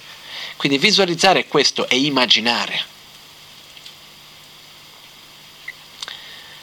[0.58, 2.94] Quindi visualizzare questo è immaginare.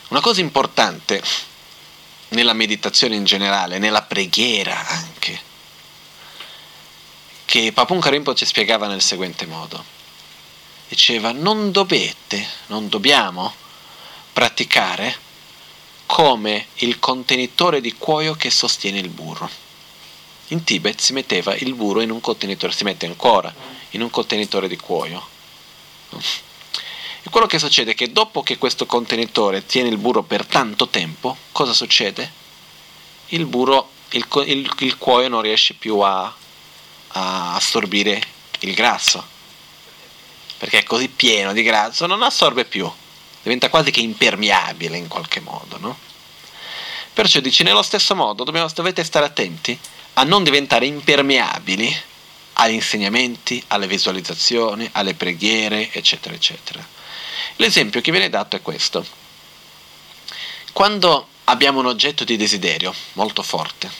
[0.08, 1.22] Una cosa importante
[2.28, 5.40] nella meditazione in generale, nella preghiera anche,
[7.46, 9.82] che Papun Karimpo ci spiegava nel seguente modo.
[10.88, 13.54] Diceva, non dovete, non dobbiamo
[14.32, 15.30] praticare
[16.06, 19.48] come il contenitore di cuoio che sostiene il burro.
[20.48, 23.52] In Tibet si metteva il burro in un contenitore, si mette ancora
[23.90, 25.26] in un contenitore di cuoio.
[27.22, 30.88] E quello che succede è che dopo che questo contenitore tiene il burro per tanto
[30.88, 32.40] tempo, cosa succede?
[33.28, 36.24] Il burro, il, il, il cuoio non riesce più a,
[37.08, 38.22] a assorbire
[38.60, 39.24] il grasso,
[40.58, 42.90] perché è così pieno di grasso, non assorbe più
[43.42, 45.98] diventa quasi che impermeabile in qualche modo, no?
[47.12, 49.78] Perciò dici, nello stesso modo dobbiamo, dovete stare attenti
[50.14, 51.94] a non diventare impermeabili
[52.54, 56.86] agli insegnamenti, alle visualizzazioni, alle preghiere, eccetera, eccetera.
[57.56, 59.04] L'esempio che viene dato è questo.
[60.72, 63.90] Quando abbiamo un oggetto di desiderio molto forte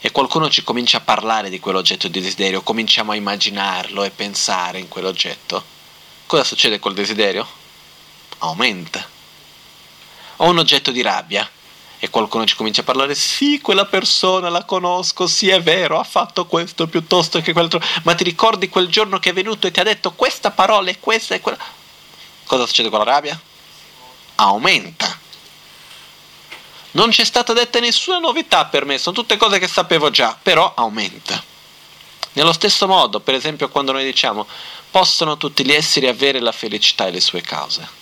[0.00, 4.78] e qualcuno ci comincia a parlare di quell'oggetto di desiderio, cominciamo a immaginarlo e pensare
[4.78, 5.62] in quell'oggetto,
[6.24, 7.59] cosa succede col desiderio?
[8.40, 9.06] Aumenta.
[10.36, 11.48] Ho un oggetto di rabbia
[12.02, 16.04] e qualcuno ci comincia a parlare, sì, quella persona la conosco, sì, è vero, ha
[16.04, 19.80] fatto questo piuttosto che quell'altro, ma ti ricordi quel giorno che è venuto e ti
[19.80, 21.58] ha detto questa parola e questa e quella...
[22.46, 23.38] Cosa succede con la rabbia?
[24.36, 25.18] Aumenta.
[26.92, 30.72] Non c'è stata detta nessuna novità per me, sono tutte cose che sapevo già, però
[30.74, 31.44] aumenta.
[32.32, 34.46] Nello stesso modo, per esempio, quando noi diciamo
[34.90, 37.99] possono tutti gli esseri avere la felicità e le sue cause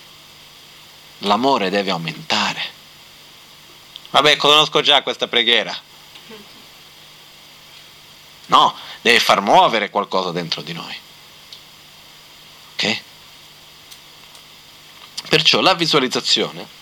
[1.18, 2.76] l'amore deve aumentare.
[4.10, 5.76] Vabbè, conosco già questa preghiera.
[8.46, 10.96] No, deve far muovere qualcosa dentro di noi.
[12.74, 13.00] Ok?
[15.28, 16.76] Perciò la visualizzazione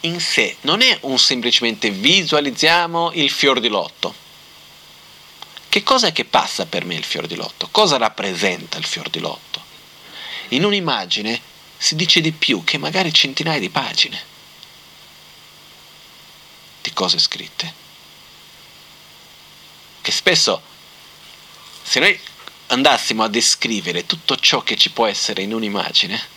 [0.00, 4.14] in sé non è un semplicemente visualizziamo il fior di lotto.
[5.68, 7.68] Che cosa è che passa per me il fior di lotto?
[7.70, 9.62] Cosa rappresenta il fior di lotto?
[10.48, 11.40] In un'immagine
[11.82, 14.22] si dice di più che magari centinaia di pagine
[16.80, 17.74] di cose scritte.
[20.00, 20.62] Che spesso,
[21.82, 22.20] se noi
[22.68, 26.28] andassimo a descrivere tutto ciò che ci può essere in un'immagine,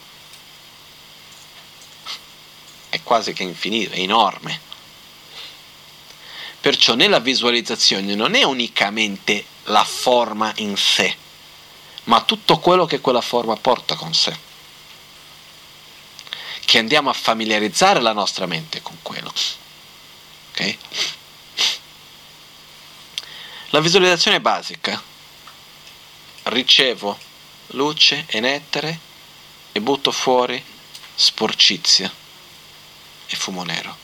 [2.90, 4.60] è quasi che infinito, è enorme.
[6.60, 11.16] Perciò nella visualizzazione non è unicamente la forma in sé,
[12.06, 14.54] ma tutto quello che quella forma porta con sé.
[16.66, 19.32] Che andiamo a familiarizzare la nostra mente con quello.
[20.52, 20.78] Ok?
[23.70, 25.02] La visualizzazione basica.
[26.44, 27.18] Ricevo
[27.68, 29.00] luce e nettare
[29.72, 30.64] e butto fuori
[31.16, 32.12] sporcizia
[33.26, 33.98] e fumo nero.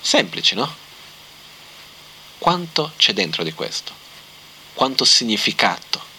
[0.00, 0.74] Semplice, no?
[2.38, 3.92] Quanto c'è dentro di questo?
[4.74, 6.14] Quanto significato?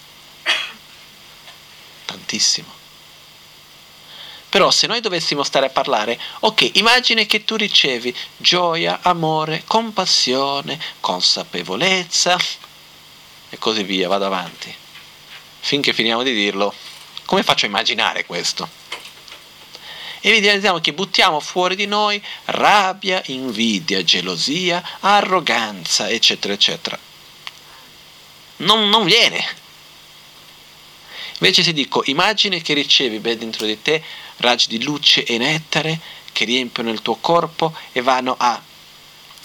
[2.28, 2.68] Tantissimo.
[4.50, 10.78] Però se noi dovessimo stare a parlare, ok, immagine che tu ricevi gioia, amore, compassione,
[11.00, 12.38] consapevolezza
[13.50, 14.74] e così via, vado avanti.
[15.60, 16.74] Finché finiamo di dirlo,
[17.24, 18.86] come faccio a immaginare questo?
[20.20, 27.00] evidenziamo che buttiamo fuori di noi rabbia, invidia, gelosia, arroganza, eccetera, eccetera.
[28.58, 29.46] Non, non viene.
[31.40, 34.02] Invece se dico, immagine che ricevi ben dentro di te
[34.38, 36.00] raggi di luce e nettare
[36.32, 38.62] che riempiono il tuo corpo e vanno a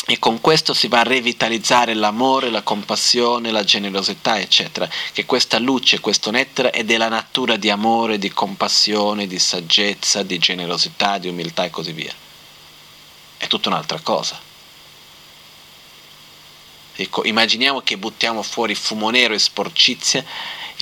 [0.04, 4.88] e con questo si va a revitalizzare l'amore, la compassione, la generosità, eccetera.
[5.12, 10.38] Che questa luce, questo nettare è della natura di amore, di compassione, di saggezza, di
[10.38, 12.12] generosità, di umiltà e così via.
[13.36, 14.40] È tutta un'altra cosa.
[16.94, 20.24] Ecco, immaginiamo che buttiamo fuori fumo nero e sporcizia,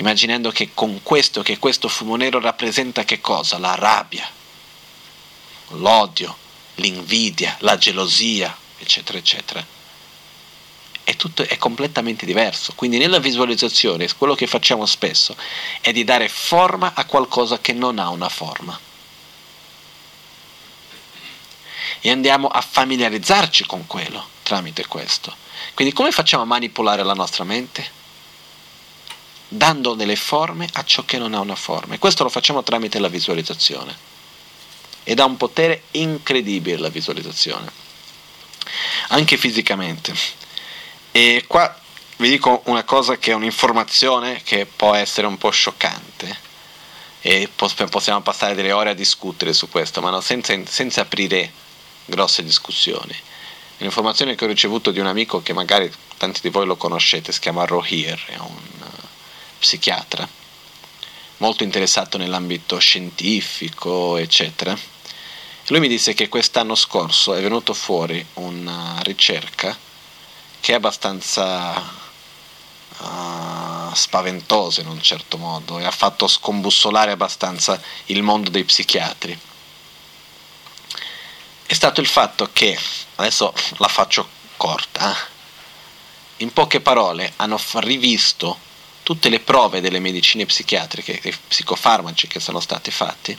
[0.00, 3.58] immaginando che con questo, che questo fumo nero rappresenta che cosa?
[3.58, 4.28] La rabbia,
[5.68, 6.36] l'odio,
[6.76, 9.64] l'invidia, la gelosia, eccetera, eccetera.
[11.04, 12.72] È, tutto, è completamente diverso.
[12.74, 15.36] Quindi nella visualizzazione quello che facciamo spesso
[15.80, 18.78] è di dare forma a qualcosa che non ha una forma.
[22.02, 25.36] E andiamo a familiarizzarci con quello tramite questo.
[25.74, 27.98] Quindi come facciamo a manipolare la nostra mente?
[29.52, 31.94] Dando delle forme a ciò che non ha una forma.
[31.94, 34.08] E questo lo facciamo tramite la visualizzazione.
[35.04, 37.88] Ed ha un potere incredibile la visualizzazione
[39.08, 40.14] anche fisicamente.
[41.12, 41.78] E qua
[42.16, 46.48] vi dico una cosa che è un'informazione che può essere un po' scioccante
[47.22, 51.52] e possiamo passare delle ore a discutere su questo, ma no, senza, senza aprire
[52.06, 53.14] grosse discussioni.
[53.78, 57.40] L'informazione che ho ricevuto di un amico che magari tanti di voi lo conoscete, si
[57.40, 58.79] chiama Rohir, è un
[59.60, 60.28] psichiatra,
[61.36, 64.98] molto interessato nell'ambito scientifico, eccetera
[65.70, 69.78] lui mi disse che quest'anno scorso è venuto fuori una ricerca
[70.58, 71.78] che è abbastanza
[72.98, 79.38] uh, spaventosa in un certo modo e ha fatto scombussolare abbastanza il mondo dei psichiatri.
[81.66, 82.76] È stato il fatto che,
[83.14, 85.28] adesso la faccio corta, eh,
[86.38, 88.58] in poche parole hanno rivisto
[89.02, 93.36] tutte le prove delle medicine psichiatriche, dei psicofarmaci che sono stati fatti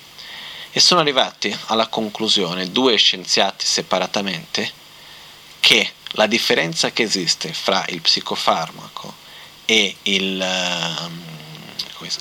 [0.71, 4.71] e sono arrivati alla conclusione, due scienziati separatamente,
[5.59, 9.13] che la differenza che esiste fra il psicofarmaco
[9.65, 11.23] e il, ehm,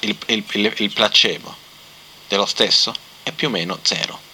[0.01, 1.57] il, il, il placebo
[2.29, 4.29] dello stesso è più o meno zero.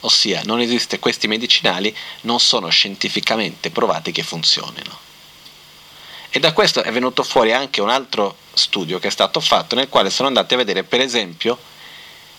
[0.00, 5.06] Ossia, non esiste, questi medicinali non sono scientificamente provati che funzionino.
[6.30, 9.88] E da questo è venuto fuori anche un altro studio che è stato fatto nel
[9.88, 11.58] quale sono andati a vedere, per esempio,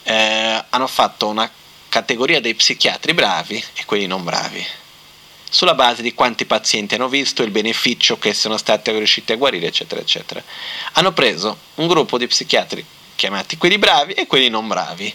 [0.04, 1.50] eh, hanno fatto una
[1.90, 4.64] categoria dei psichiatri bravi e quelli non bravi,
[5.50, 9.68] sulla base di quanti pazienti hanno visto, il beneficio che sono stati riusciti a guarire,
[9.68, 10.42] eccetera, eccetera.
[10.94, 12.86] Hanno preso un gruppo di psichiatri
[13.16, 15.14] chiamati quelli bravi e quelli non bravi.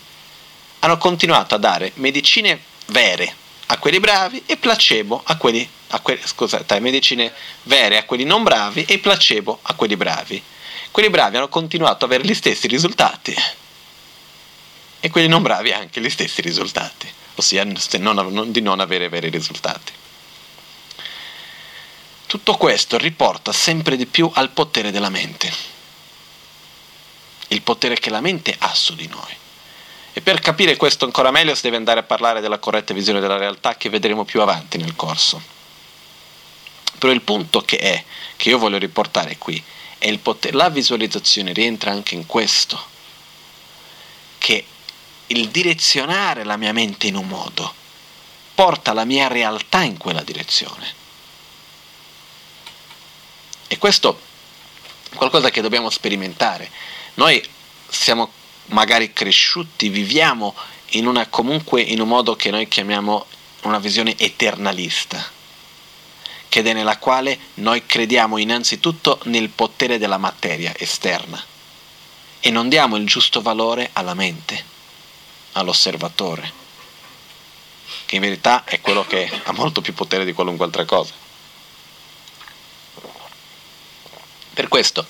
[0.80, 6.20] Hanno continuato a dare medicine vere a quelli bravi e placebo a quelli, a quelli
[6.24, 7.32] scusate, medicine
[7.62, 10.42] vere a quelli non bravi e placebo a quelli bravi.
[10.90, 13.34] Quelli bravi hanno continuato ad avere gli stessi risultati
[15.00, 17.64] e quelli non bravi anche gli stessi risultati, ossia
[17.98, 19.92] non, di non avere veri risultati.
[22.26, 25.52] Tutto questo riporta sempre di più al potere della mente,
[27.48, 29.42] il potere che la mente ha su di noi.
[30.16, 33.36] E per capire questo ancora meglio si deve andare a parlare della corretta visione della
[33.36, 35.42] realtà che vedremo più avanti nel corso.
[36.98, 38.04] Però il punto che è,
[38.36, 39.60] che io voglio riportare qui,
[39.98, 42.80] è il potere, la visualizzazione rientra anche in questo,
[44.38, 44.64] che
[45.26, 47.74] il direzionare la mia mente in un modo
[48.54, 51.02] porta la mia realtà in quella direzione.
[53.84, 54.18] questo
[55.10, 56.70] è qualcosa che dobbiamo sperimentare.
[57.14, 57.46] Noi
[57.86, 58.32] siamo
[58.66, 60.54] magari cresciuti, viviamo
[60.90, 63.26] in una, comunque in un modo che noi chiamiamo
[63.62, 65.24] una visione eternalista,
[66.48, 71.42] che è nella quale noi crediamo innanzitutto nel potere della materia esterna
[72.40, 74.62] e non diamo il giusto valore alla mente,
[75.52, 76.52] all'osservatore,
[78.04, 81.14] che in verità è quello che ha molto più potere di qualunque altra cosa.
[84.52, 85.06] Per questo,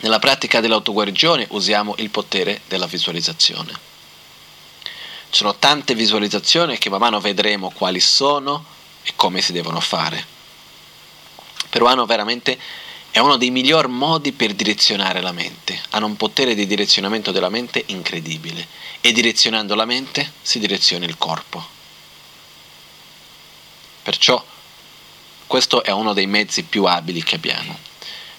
[0.00, 3.72] nella pratica dell'autoguarigione usiamo il potere della visualizzazione.
[5.30, 8.64] Ci sono tante visualizzazioni che man mano vedremo quali sono
[9.02, 10.24] e come si devono fare.
[11.68, 12.58] Però hanno veramente
[13.10, 15.80] è uno dei miglior modi per direzionare la mente.
[15.90, 18.66] Hanno un potere di direzionamento della mente incredibile
[19.00, 21.66] e direzionando la mente si direziona il corpo.
[24.02, 24.42] Perciò
[25.46, 27.87] questo è uno dei mezzi più abili che abbiamo.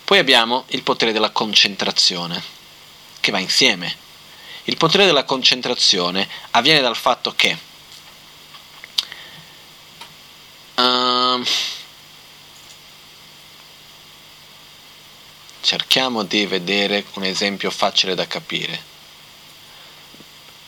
[0.10, 2.42] Poi abbiamo il potere della concentrazione,
[3.20, 3.96] che va insieme.
[4.64, 7.56] Il potere della concentrazione avviene dal fatto che
[10.74, 11.44] uh,
[15.62, 18.82] cerchiamo di vedere un esempio facile da capire.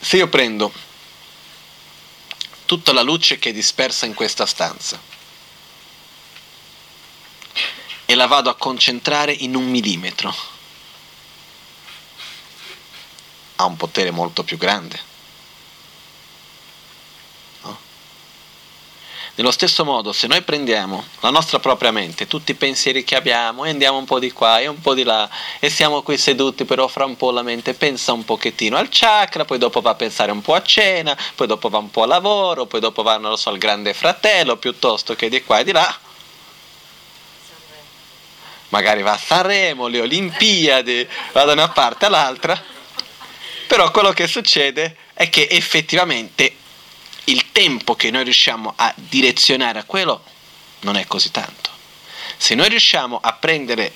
[0.01, 0.71] Se io prendo
[2.65, 5.20] tutta la luce che è dispersa in questa stanza
[8.11, 10.35] e la vado a concentrare in un millimetro.
[13.55, 14.99] Ha un potere molto più grande.
[17.61, 17.79] No?
[19.35, 23.63] Nello stesso modo, se noi prendiamo la nostra propria mente, tutti i pensieri che abbiamo,
[23.63, 25.29] e andiamo un po' di qua e un po' di là,
[25.61, 29.45] e siamo qui seduti, però fra un po' la mente pensa un pochettino al chakra,
[29.45, 32.09] poi dopo va a pensare un po' a cena, poi dopo va un po' al
[32.09, 35.63] lavoro, poi dopo va, non lo so, al grande fratello, piuttosto che di qua e
[35.63, 36.09] di là
[38.71, 42.61] magari va a Sanremo, le Olimpiadi, va da una parte all'altra,
[43.67, 46.55] però quello che succede è che effettivamente
[47.25, 50.23] il tempo che noi riusciamo a direzionare a quello
[50.81, 51.69] non è così tanto.
[52.37, 53.93] Se noi riusciamo a prendere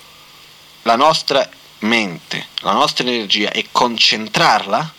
[0.83, 1.49] la nostra
[1.79, 4.93] mente, la nostra energia e concentrarla,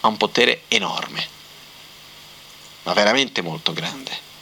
[0.00, 1.26] ha un potere enorme,
[2.84, 4.32] ma veramente molto grande.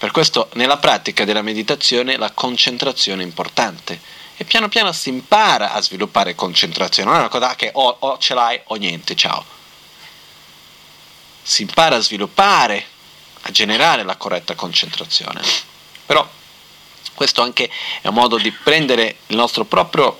[0.00, 4.00] Per questo nella pratica della meditazione la concentrazione è importante
[4.38, 8.16] e piano piano si impara a sviluppare concentrazione, non è una cosa che o, o
[8.16, 9.44] ce l'hai o niente, ciao.
[11.42, 12.86] Si impara a sviluppare,
[13.42, 15.42] a generare la corretta concentrazione.
[16.06, 16.26] Però
[17.12, 17.70] questo anche
[18.00, 19.18] è un modo di prendere
[19.68, 20.18] proprio,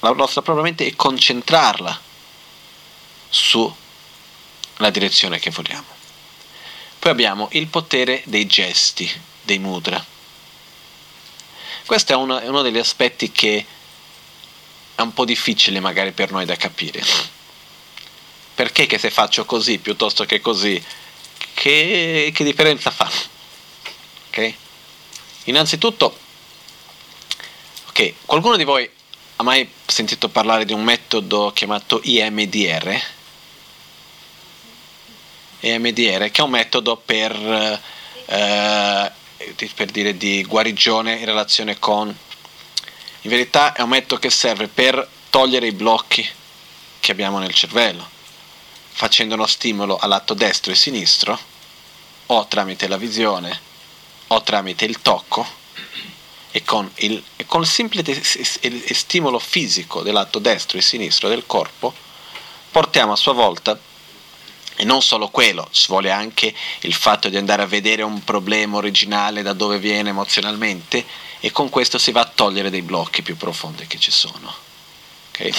[0.00, 1.98] la nostra propria mente e concentrarla
[3.30, 3.72] sulla
[4.90, 5.93] direzione che vogliamo.
[7.04, 9.06] Poi abbiamo il potere dei gesti,
[9.42, 10.02] dei mudra.
[11.84, 13.66] Questo è uno, è uno degli aspetti che
[14.94, 17.04] è un po' difficile magari per noi da capire.
[18.54, 20.82] Perché che se faccio così piuttosto che così,
[21.52, 23.12] che, che differenza fa?
[24.28, 24.54] Ok?
[25.44, 26.18] Innanzitutto,
[27.88, 28.88] ok, qualcuno di voi
[29.36, 32.98] ha mai sentito parlare di un metodo chiamato IMDR?
[35.64, 37.32] EMDR, che è un metodo per,
[38.26, 39.12] eh,
[39.74, 42.08] per dire di guarigione in relazione con...
[42.08, 46.28] In verità è un metodo che serve per togliere i blocchi
[47.00, 48.06] che abbiamo nel cervello,
[48.90, 51.38] facendo uno stimolo al lato destro e sinistro,
[52.26, 53.58] o tramite la visione,
[54.28, 55.46] o tramite il tocco,
[56.50, 58.22] e con il, e con il semplice
[58.94, 61.92] stimolo fisico del lato destro e sinistro del corpo,
[62.70, 63.78] portiamo a sua volta
[64.76, 68.76] e non solo quello, ci vuole anche il fatto di andare a vedere un problema
[68.76, 71.04] originale da dove viene emozionalmente
[71.40, 74.52] e con questo si va a togliere dei blocchi più profondi che ci sono.
[75.30, 75.52] Okay?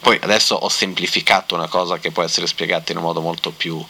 [0.00, 3.82] Poi adesso ho semplificato una cosa che può essere spiegata in un modo molto più,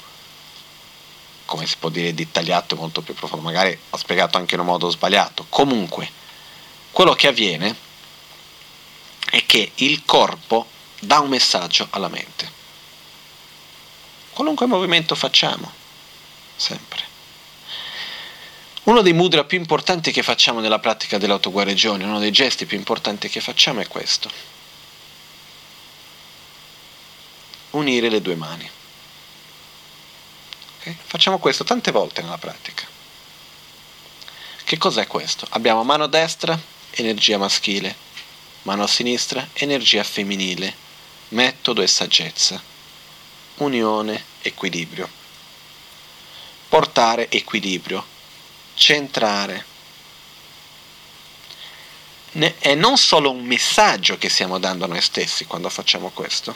[1.45, 3.45] come si può dire, dettagliato e molto più profondo.
[3.45, 5.47] Magari ho spiegato anche in un modo sbagliato.
[5.49, 6.11] Comunque,
[6.93, 7.75] quello che avviene
[9.31, 10.67] è che il corpo
[11.01, 12.57] dà un messaggio alla mente
[14.39, 15.69] qualunque movimento facciamo,
[16.55, 17.03] sempre.
[18.85, 23.29] Uno dei mudra più importanti che facciamo nella pratica dell'autoguarigione, uno dei gesti più importanti
[23.29, 24.31] che facciamo è questo.
[27.71, 28.71] Unire le due mani.
[30.79, 30.97] Okay?
[31.03, 32.87] Facciamo questo tante volte nella pratica.
[34.63, 35.49] Che cos'è questo?
[35.51, 36.57] Abbiamo mano destra,
[36.93, 37.93] energia maschile,
[38.63, 40.73] mano sinistra, energia femminile,
[41.31, 42.77] metodo e saggezza
[43.59, 45.09] unione, equilibrio.
[46.69, 48.05] Portare equilibrio,
[48.75, 49.65] centrare.
[52.59, 56.55] è non solo un messaggio che stiamo dando a noi stessi quando facciamo questo,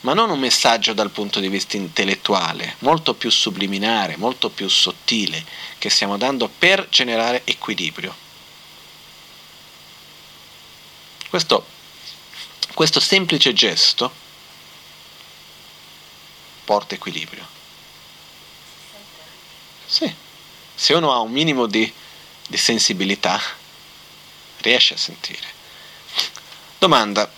[0.00, 5.42] ma non un messaggio dal punto di vista intellettuale, molto più subliminare, molto più sottile,
[5.78, 8.14] che stiamo dando per generare equilibrio.
[11.30, 11.66] Questo,
[12.74, 14.22] questo semplice gesto
[16.64, 17.46] porta equilibrio.
[19.86, 20.12] Sì,
[20.74, 21.92] se uno ha un minimo di,
[22.48, 23.40] di sensibilità,
[24.58, 25.46] riesce a sentire.
[26.78, 27.30] Domanda,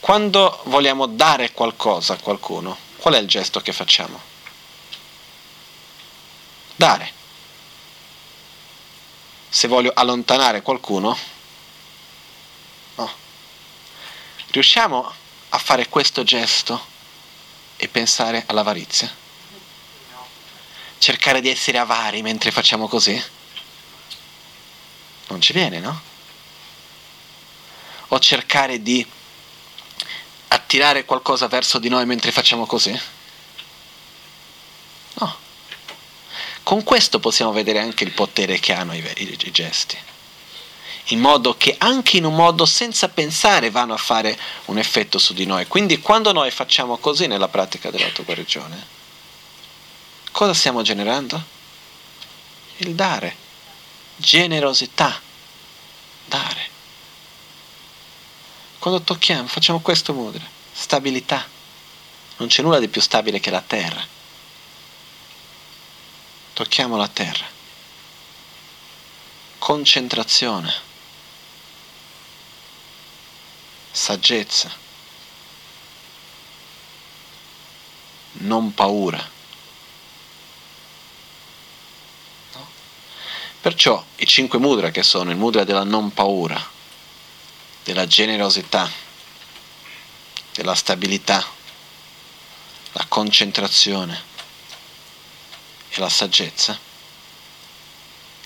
[0.00, 4.20] quando vogliamo dare qualcosa a qualcuno, qual è il gesto che facciamo?
[6.74, 7.12] Dare.
[9.48, 11.16] Se voglio allontanare qualcuno,
[12.94, 13.12] no.
[14.48, 15.12] Riusciamo
[15.50, 16.91] a fare questo gesto
[17.82, 19.12] e pensare all'avarizia?
[20.98, 23.20] Cercare di essere avari mentre facciamo così?
[25.26, 26.10] Non ci viene, no?
[28.14, 29.04] o cercare di
[30.48, 32.98] attirare qualcosa verso di noi mentre facciamo così?
[35.14, 35.36] No.
[36.62, 39.96] Con questo possiamo vedere anche il potere che hanno i, i, i gesti.
[41.06, 45.34] In modo che anche in un modo senza pensare vanno a fare un effetto su
[45.34, 45.66] di noi.
[45.66, 48.86] Quindi quando noi facciamo così nella pratica dell'autoguarigione,
[50.30, 51.42] cosa stiamo generando?
[52.78, 53.36] Il dare,
[54.16, 55.20] generosità,
[56.24, 56.70] dare.
[58.78, 61.46] Quando tocchiamo, facciamo questo mudra, stabilità.
[62.38, 64.04] Non c'è nulla di più stabile che la terra.
[66.52, 67.44] Tocchiamo la terra.
[69.58, 70.90] Concentrazione.
[73.92, 74.70] Saggezza.
[78.32, 79.30] Non paura.
[82.54, 82.68] No?
[83.60, 86.58] Perciò i cinque mudra che sono il mudra della non paura,
[87.84, 88.90] della generosità,
[90.54, 91.46] della stabilità,
[92.92, 94.22] la concentrazione
[95.90, 96.78] e la saggezza,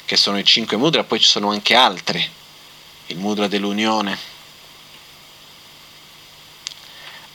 [0.04, 2.28] che sono i cinque mudra, poi ci sono anche altri,
[3.06, 4.34] il mudra dell'unione,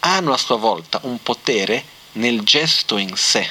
[0.02, 1.84] hanno a sua volta un potere
[2.14, 3.50] nel gesto in sé.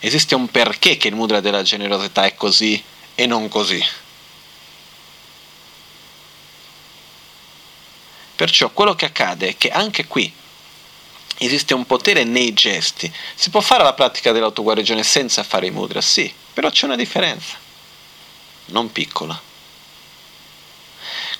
[0.00, 2.82] Esiste un perché che il mudra della generosità è così
[3.14, 3.82] e non così.
[8.36, 10.32] Perciò quello che accade è che anche qui
[11.38, 13.12] esiste un potere nei gesti.
[13.34, 16.00] Si può fare la pratica dell'autoguarigione senza fare i mudra?
[16.00, 17.56] Sì, però c'è una differenza,
[18.66, 19.40] non piccola.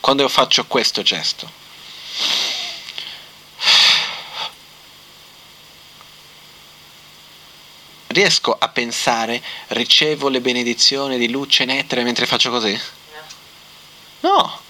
[0.01, 1.51] Quando io faccio questo gesto,
[8.15, 12.81] riesco a pensare, ricevo le benedizioni di luce netre mentre faccio così?
[14.21, 14.63] No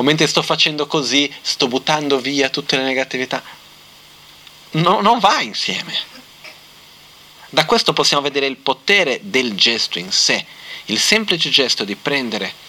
[0.00, 3.42] o mentre sto facendo così sto buttando via tutte le negatività.
[4.72, 5.94] No, non va insieme.
[7.50, 10.44] Da questo possiamo vedere il potere del gesto in sé,
[10.86, 12.68] il semplice gesto di prendere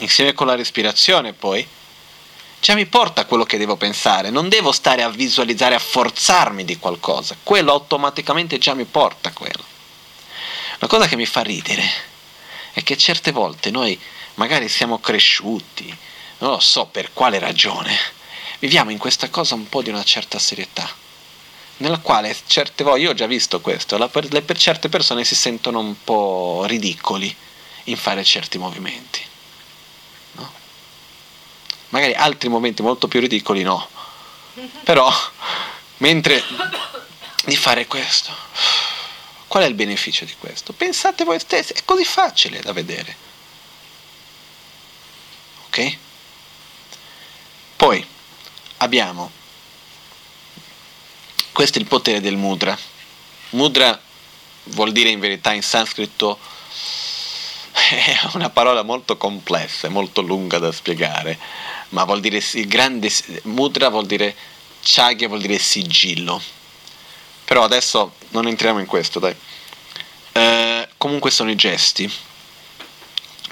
[0.00, 1.66] insieme con la respirazione poi,
[2.62, 6.64] già mi porta a quello che devo pensare, non devo stare a visualizzare, a forzarmi
[6.64, 9.64] di qualcosa, quello automaticamente già mi porta a quello.
[10.78, 11.82] La cosa che mi fa ridere
[12.72, 13.98] è che certe volte noi
[14.34, 15.92] magari siamo cresciuti,
[16.38, 17.98] non lo so per quale ragione,
[18.60, 20.88] viviamo in questa cosa un po' di una certa serietà,
[21.78, 25.80] nella quale certe volte, io ho già visto questo, per, per certe persone si sentono
[25.80, 27.34] un po' ridicoli
[27.84, 29.30] in fare certi movimenti.
[31.92, 33.86] Magari altri momenti molto più ridicoli no,
[34.82, 35.12] però
[35.98, 36.42] mentre
[37.44, 38.34] di fare questo,
[39.46, 40.72] qual è il beneficio di questo?
[40.72, 43.14] Pensate voi stessi, è così facile da vedere.
[45.66, 45.98] Ok?
[47.76, 48.06] Poi
[48.78, 49.30] abbiamo,
[51.52, 52.74] questo è il potere del mudra.
[53.50, 54.00] Mudra
[54.64, 56.38] vuol dire in verità in sanscrito
[57.90, 61.38] è una parola molto complessa, molto lunga da spiegare,
[61.90, 63.10] ma vuol dire il grande
[63.44, 64.34] mudra vuol dire
[64.82, 66.40] chagya vuol dire sigillo.
[67.44, 69.34] Però adesso non entriamo in questo, dai.
[70.32, 72.10] Eh, comunque sono i gesti.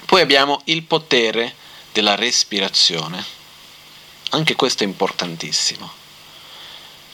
[0.05, 1.55] Poi abbiamo il potere
[1.91, 3.23] della respirazione.
[4.31, 5.99] Anche questo è importantissimo.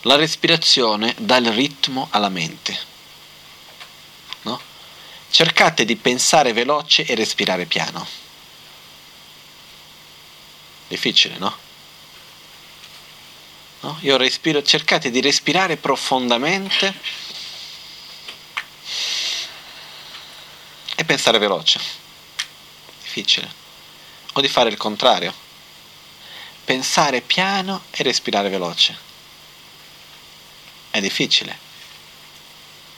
[0.02, 2.95] La respirazione dà il ritmo alla mente.
[5.30, 8.08] Cercate di pensare veloce e respirare piano.
[10.88, 11.58] Difficile, no?
[13.82, 13.98] no?
[14.02, 16.94] Io respiro, cercate di respirare profondamente
[20.95, 21.80] e pensare veloce.
[23.02, 23.66] Difficile.
[24.34, 25.34] o di fare il contrario.
[26.64, 28.95] Pensare piano e respirare veloce.
[30.91, 31.66] È difficile.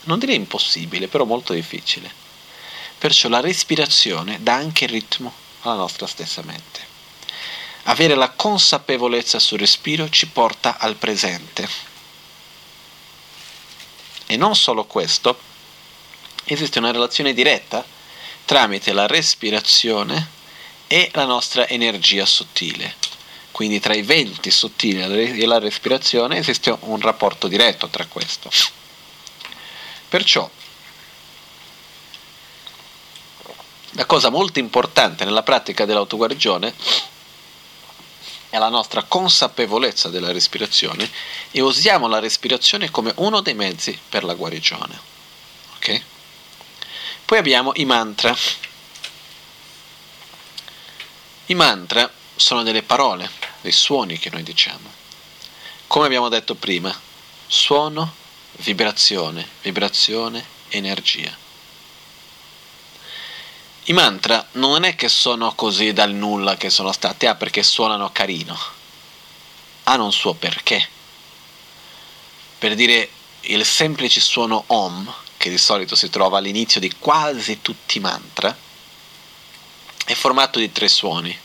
[0.10, 2.12] Non direi impossibile, però molto difficile.
[2.98, 5.32] Perciò la respirazione dà anche ritmo
[5.62, 6.88] alla nostra stessa mente.
[7.84, 11.70] Avere la consapevolezza sul respiro ci porta al presente.
[14.26, 15.40] E non solo questo,
[16.44, 17.86] esiste una relazione diretta
[18.46, 20.28] tramite la respirazione
[20.88, 22.96] e la nostra energia sottile.
[23.52, 25.02] Quindi tra i venti sottili
[25.40, 28.50] e la respirazione esiste un rapporto diretto tra questo.
[30.10, 30.50] Perciò
[33.92, 36.74] la cosa molto importante nella pratica dell'autoguarigione
[38.50, 41.10] è la nostra consapevolezza della respirazione
[41.52, 45.00] e usiamo la respirazione come uno dei mezzi per la guarigione.
[45.76, 46.02] Ok?
[47.26, 48.36] Poi abbiamo i mantra.
[51.46, 53.30] I mantra sono delle parole,
[53.62, 54.92] dei suoni che noi diciamo.
[55.86, 56.98] Come abbiamo detto prima,
[57.46, 58.14] suono,
[58.60, 61.36] vibrazione, vibrazione, energia.
[63.86, 68.12] I mantra non è che sono così dal nulla che sono stati, ah perché suonano
[68.12, 68.58] carino,
[69.84, 70.88] hanno un suo perché.
[72.60, 73.10] Per dire
[73.42, 78.56] il semplice suono Om, che di solito si trova all'inizio di quasi tutti i mantra,
[80.06, 81.36] è formato di tre suoni,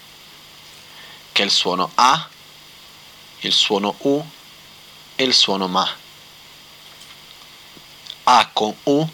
[1.32, 2.28] che è il suono A,
[3.40, 4.26] il suono U
[5.14, 6.02] e il suono Ma.
[8.24, 9.06] A con U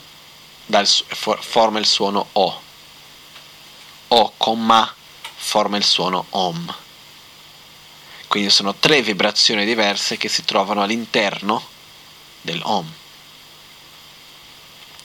[1.41, 2.69] forma il suono O
[4.12, 4.93] o con ma
[5.37, 6.74] forma il suono om.
[8.27, 11.66] Quindi sono tre vibrazioni diverse che si trovano all'interno
[12.41, 12.89] dell'om.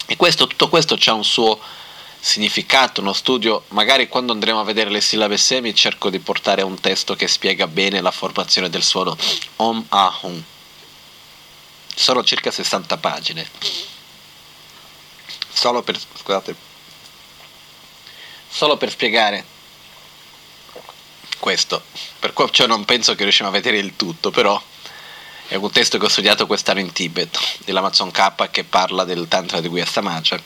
[0.07, 1.59] E questo, tutto questo ha un suo
[2.19, 6.79] significato, uno studio, magari quando andremo a vedere le sillabe semi cerco di portare un
[6.79, 9.17] testo che spiega bene la formazione del suono
[9.57, 10.43] om ahum.
[11.95, 13.94] Sono circa 60 pagine.
[15.55, 16.53] Solo per, scusate,
[18.49, 19.45] solo per spiegare
[21.39, 21.81] questo,
[22.19, 24.61] per cui cioè non penso che riusciamo a vedere il tutto, però
[25.47, 29.61] è un testo che ho studiato quest'anno in Tibet, dell'Amazon K che parla del Tantra
[29.61, 30.37] di Guya Samaja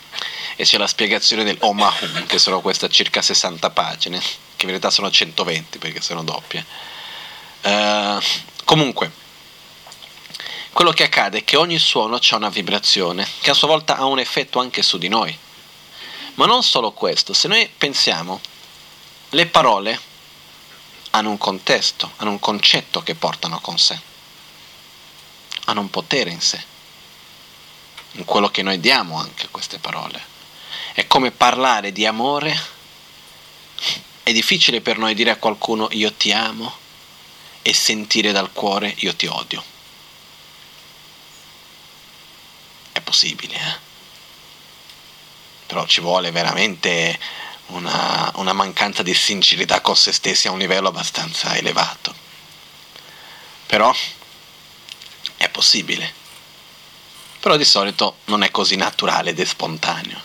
[0.56, 4.70] e c'è la spiegazione del Om Ahum, che sono queste circa 60 pagine, che in
[4.70, 6.64] realtà sono 120 perché sono doppie.
[7.64, 8.22] Uh,
[8.64, 9.12] comunque,
[10.72, 14.06] quello che accade è che ogni suono ha una vibrazione, che a sua volta ha
[14.06, 15.38] un effetto anche su di noi.
[16.36, 18.40] Ma non solo questo, se noi pensiamo,
[19.30, 20.00] le parole
[21.12, 24.00] hanno un contesto, hanno un concetto che portano con sé,
[25.66, 26.64] hanno un potere in sé,
[28.14, 30.38] in quello che noi diamo anche a queste parole.
[30.94, 32.58] È come parlare di amore,
[34.24, 36.74] è difficile per noi dire a qualcuno io ti amo
[37.62, 39.64] e sentire dal cuore io ti odio.
[42.92, 43.78] È possibile, eh?
[45.66, 47.18] però ci vuole veramente
[47.68, 52.14] una, una mancanza di sincerità con se stessi a un livello abbastanza elevato.
[53.66, 53.92] Però
[55.38, 56.14] è possibile.
[57.40, 60.22] Però di solito non è così naturale ed è spontaneo.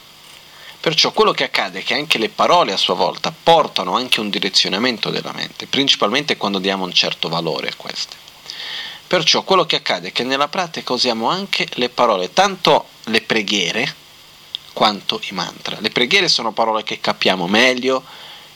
[0.81, 4.29] Perciò quello che accade è che anche le parole a sua volta portano anche un
[4.29, 8.17] direzionamento della mente, principalmente quando diamo un certo valore a queste.
[9.15, 13.95] Perciò quello che accade è che nella pratica usiamo anche le parole, tanto le preghiere,
[14.73, 15.79] quanto i mantra.
[15.79, 18.03] Le preghiere sono parole che capiamo meglio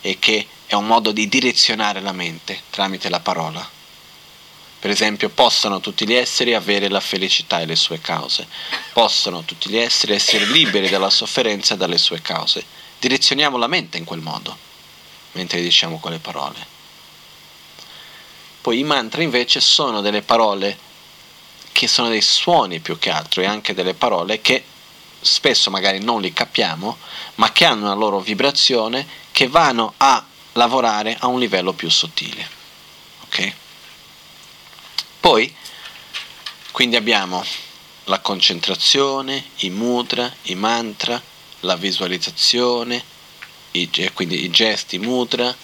[0.01, 3.65] e che è un modo di direzionare la mente tramite la parola.
[4.81, 8.49] Per esempio, possono tutti gli esseri avere la felicità e le sue cause,
[8.93, 12.65] possono tutti gli esseri essere liberi dalla sofferenza e dalle sue cause.
[12.99, 14.59] Direzioniamo la mente in quel modo,
[15.35, 16.78] mentre diciamo quelle parole.
[18.69, 20.77] Poi i mantra invece sono delle parole
[21.73, 24.63] che sono dei suoni più che altro e anche delle parole che
[25.19, 26.99] spesso magari non li capiamo,
[27.37, 30.23] ma che hanno una loro vibrazione che vanno a
[30.53, 32.47] lavorare a un livello più sottile.
[33.23, 33.53] Ok?
[35.19, 35.57] Poi,
[36.71, 37.43] quindi abbiamo
[38.05, 41.19] la concentrazione, i mudra, i mantra,
[41.61, 43.03] la visualizzazione,
[43.71, 45.57] i, quindi i gesti mudra,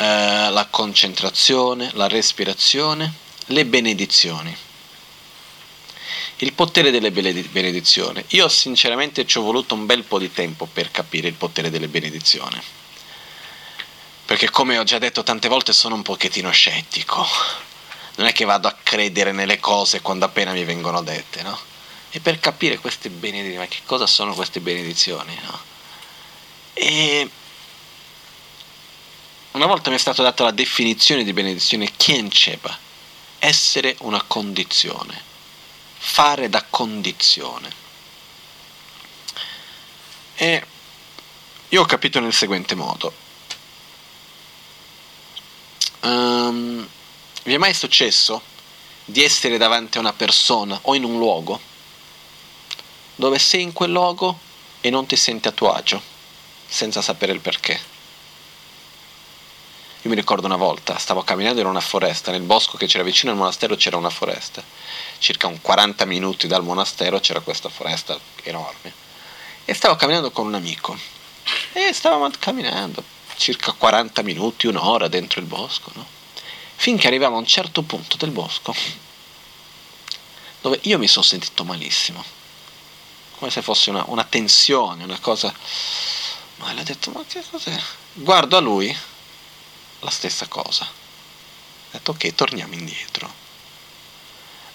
[0.00, 3.12] eh, la concentrazione, la respirazione,
[3.46, 4.56] le benedizioni
[6.42, 8.24] il potere delle benedizioni.
[8.28, 11.88] Io sinceramente ci ho voluto un bel po' di tempo per capire il potere delle
[11.88, 12.60] benedizioni.
[14.24, 17.26] Perché come ho già detto tante volte sono un pochettino scettico.
[18.16, 21.58] Non è che vado a credere nelle cose quando appena mi vengono dette, no?
[22.10, 25.60] E per capire queste benedizioni, ma che cosa sono queste benedizioni, no?
[26.72, 27.28] E
[29.52, 32.78] una volta mi è stata data la definizione di benedizione Chienceba,
[33.38, 35.20] essere una condizione,
[35.98, 37.72] fare da condizione.
[40.36, 40.64] E
[41.68, 43.12] io ho capito nel seguente modo.
[46.00, 46.88] Um,
[47.42, 48.40] vi è mai successo
[49.04, 51.60] di essere davanti a una persona o in un luogo
[53.16, 54.38] dove sei in quel luogo
[54.80, 56.00] e non ti senti a tuo agio,
[56.66, 57.89] senza sapere il perché?
[60.02, 63.32] Io mi ricordo una volta, stavo camminando in una foresta, nel bosco che c'era vicino
[63.32, 64.62] al monastero c'era una foresta.
[65.18, 68.94] Circa un 40 minuti dal monastero c'era questa foresta enorme.
[69.64, 70.96] E stavo camminando con un amico.
[71.72, 73.02] E stavamo camminando
[73.36, 76.06] circa 40 minuti, un'ora dentro il bosco, no?
[76.76, 78.74] Finché arriviamo a un certo punto del bosco
[80.60, 82.22] dove io mi sono sentito malissimo.
[83.38, 85.52] Come se fosse una, una tensione, una cosa...
[86.56, 87.78] Ma le ho detto, ma che cos'è?
[88.12, 88.94] Guardo a lui,
[90.00, 90.84] la stessa cosa.
[90.84, 93.32] Ho detto ok, torniamo indietro.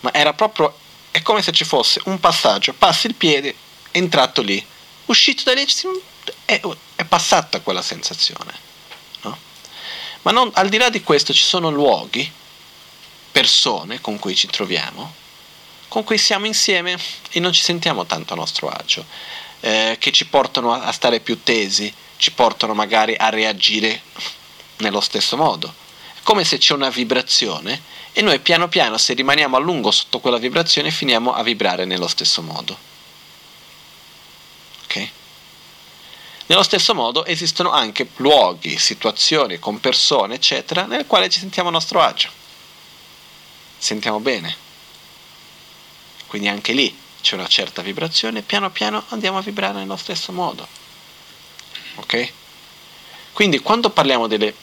[0.01, 0.77] Ma era proprio,
[1.11, 3.55] è come se ci fosse un passaggio, passi il piede,
[3.91, 4.63] entrato lì,
[5.05, 5.65] uscito da lì,
[6.45, 6.61] è,
[6.95, 8.53] è passata quella sensazione.
[9.21, 9.37] No?
[10.23, 12.31] Ma non, al di là di questo ci sono luoghi,
[13.31, 15.13] persone con cui ci troviamo,
[15.87, 16.97] con cui siamo insieme
[17.31, 19.05] e non ci sentiamo tanto a nostro agio,
[19.61, 24.01] eh, che ci portano a, a stare più tesi, ci portano magari a reagire
[24.77, 25.73] nello stesso modo.
[26.13, 27.81] È come se c'è una vibrazione
[28.11, 32.07] e noi piano piano, se rimaniamo a lungo sotto quella vibrazione, finiamo a vibrare nello
[32.07, 32.77] stesso modo.
[34.85, 35.09] Ok?
[36.47, 41.71] Nello stesso modo esistono anche luoghi, situazioni con persone, eccetera, nelle quali ci sentiamo a
[41.73, 42.29] nostro agio.
[43.77, 44.55] Sentiamo bene.
[46.27, 50.67] Quindi anche lì c'è una certa vibrazione piano piano andiamo a vibrare nello stesso modo.
[51.95, 52.31] Ok?
[53.33, 54.53] Quindi quando parliamo delle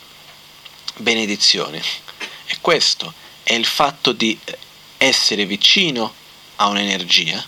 [0.97, 1.81] benedizioni,
[2.45, 3.13] è questo,
[3.43, 4.37] è il fatto di
[4.97, 6.13] essere vicino
[6.57, 7.43] a un'energia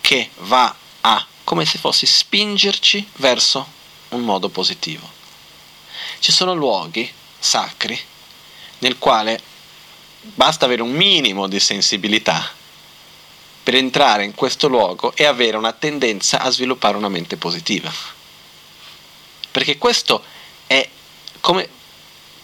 [0.00, 3.66] che va a, come se fosse, spingerci verso
[4.10, 5.10] un modo positivo.
[6.18, 7.98] Ci sono luoghi sacri
[8.78, 9.40] nel quale
[10.20, 12.52] basta avere un minimo di sensibilità
[13.62, 17.92] per entrare in questo luogo e avere una tendenza a sviluppare una mente positiva.
[19.50, 20.22] Perché questo
[20.66, 20.86] è
[21.40, 21.68] come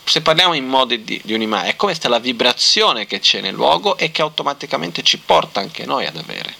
[0.05, 3.55] se parliamo in modi di, di un'immagine, è come sta la vibrazione che c'è nel
[3.55, 6.55] luogo e che automaticamente ci porta anche noi ad avere.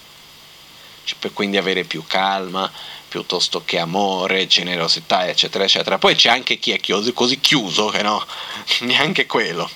[1.05, 2.71] Cioè, per quindi avere più calma,
[3.09, 5.99] piuttosto che amore, generosità, eccetera, eccetera.
[5.99, 8.25] Poi c'è anche chi è chiuso, così chiuso che no,
[8.81, 9.69] neanche quello.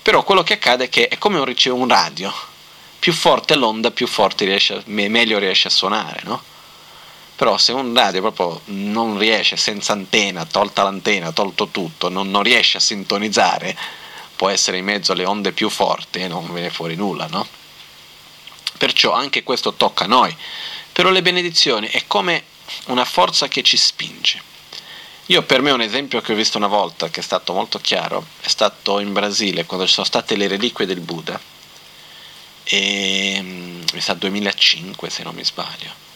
[0.00, 2.32] Però quello che accade è che è come un, un radio.
[2.98, 6.42] Più forte l'onda, più forte riesce, meglio riesce a suonare, no?
[7.38, 12.42] Però se un radio proprio non riesce senza antenna, tolta l'antenna, tolto tutto, non, non
[12.42, 13.78] riesce a sintonizzare,
[14.34, 17.46] può essere in mezzo alle onde più forti e non viene fuori nulla, no?
[18.76, 20.36] Perciò anche questo tocca a noi.
[20.90, 22.42] Però le benedizioni è come
[22.86, 24.42] una forza che ci spinge.
[25.26, 28.26] Io per me un esempio che ho visto una volta, che è stato molto chiaro,
[28.40, 31.40] è stato in Brasile, quando ci sono state le reliquie del Buddha.
[32.64, 36.06] E, mm, mi sa 2005 se non mi sbaglio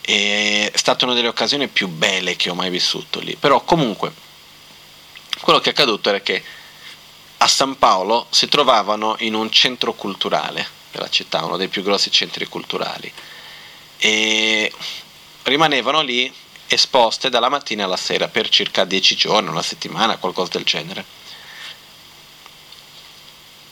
[0.00, 3.36] è stata una delle occasioni più belle che ho mai vissuto lì.
[3.36, 4.12] Però comunque,
[5.40, 6.42] quello che è accaduto era che
[7.38, 12.10] a San Paolo si trovavano in un centro culturale della città, uno dei più grossi
[12.10, 13.10] centri culturali,
[13.98, 14.72] e
[15.44, 16.32] rimanevano lì
[16.66, 21.04] esposte dalla mattina alla sera per circa dieci giorni, una settimana, qualcosa del genere.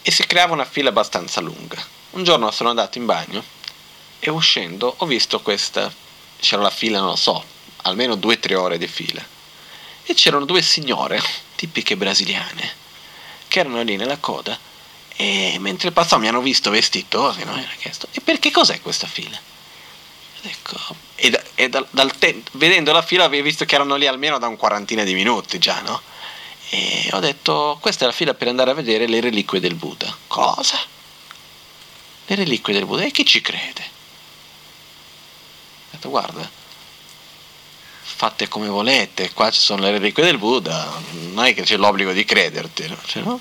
[0.02, 1.84] E si creava una fila abbastanza lunga.
[2.10, 3.44] Un giorno sono andato in bagno
[4.18, 5.92] e uscendo ho visto questa
[6.40, 7.44] c'era la fila, non lo so,
[7.82, 9.24] almeno due o tre ore di fila.
[10.04, 11.20] E c'erano due signore,
[11.54, 12.74] tipiche brasiliane,
[13.48, 14.58] che erano lì nella coda
[15.20, 17.52] e mentre passavo mi hanno visto vestitosi, no?
[17.52, 19.36] mi hanno chiesto, e perché cos'è questa fila?
[20.42, 20.78] Ecco,
[21.16, 24.38] e, da, e dal, dal te- vedendo la fila avevo visto che erano lì almeno
[24.38, 26.00] da un quarantina di minuti già, no?
[26.68, 30.16] E ho detto, questa è la fila per andare a vedere le reliquie del Buddha.
[30.28, 30.78] Cosa?
[32.26, 33.02] Le reliquie del Buddha?
[33.02, 33.96] E chi ci crede?
[35.98, 36.48] Detto guarda,
[38.00, 42.12] fate come volete, qua ci sono le reliquie del Buddha, non è che c'è l'obbligo
[42.12, 42.96] di crederti.
[43.04, 43.32] Cioè, no?
[43.32, 43.40] Ho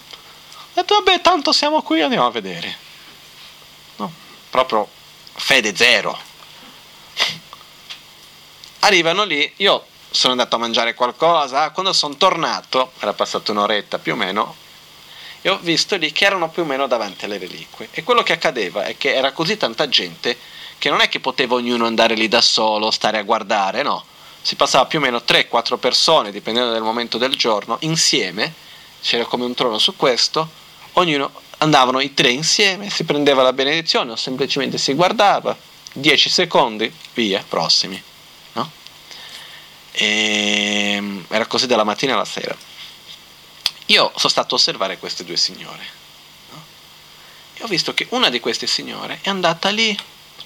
[0.73, 2.75] detto vabbè, tanto siamo qui, andiamo a vedere.
[3.97, 4.11] No,
[4.49, 4.89] proprio
[5.33, 6.19] fede zero.
[8.79, 14.13] Arrivano lì, io sono andato a mangiare qualcosa, quando sono tornato, era passata un'oretta più
[14.13, 14.55] o meno,
[15.41, 17.89] e ho visto lì che erano più o meno davanti alle reliquie.
[17.91, 21.55] E quello che accadeva è che era così tanta gente che non è che poteva
[21.55, 24.03] ognuno andare lì da solo, stare a guardare, no.
[24.41, 28.53] si passava più o meno 3-4 persone, dipendendo dal momento del giorno, insieme,
[29.01, 30.49] c'era come un trono su questo,
[30.93, 35.55] ognuno andavano i tre insieme, si prendeva la benedizione o semplicemente si guardava,
[35.93, 38.01] 10 secondi, via, prossimi.
[38.53, 38.71] No?
[39.91, 42.55] E ehm, era così dalla mattina alla sera.
[43.87, 45.85] Io sono stato a osservare queste due signore
[46.51, 46.63] no?
[47.53, 49.97] e ho visto che una di queste signore è andata lì,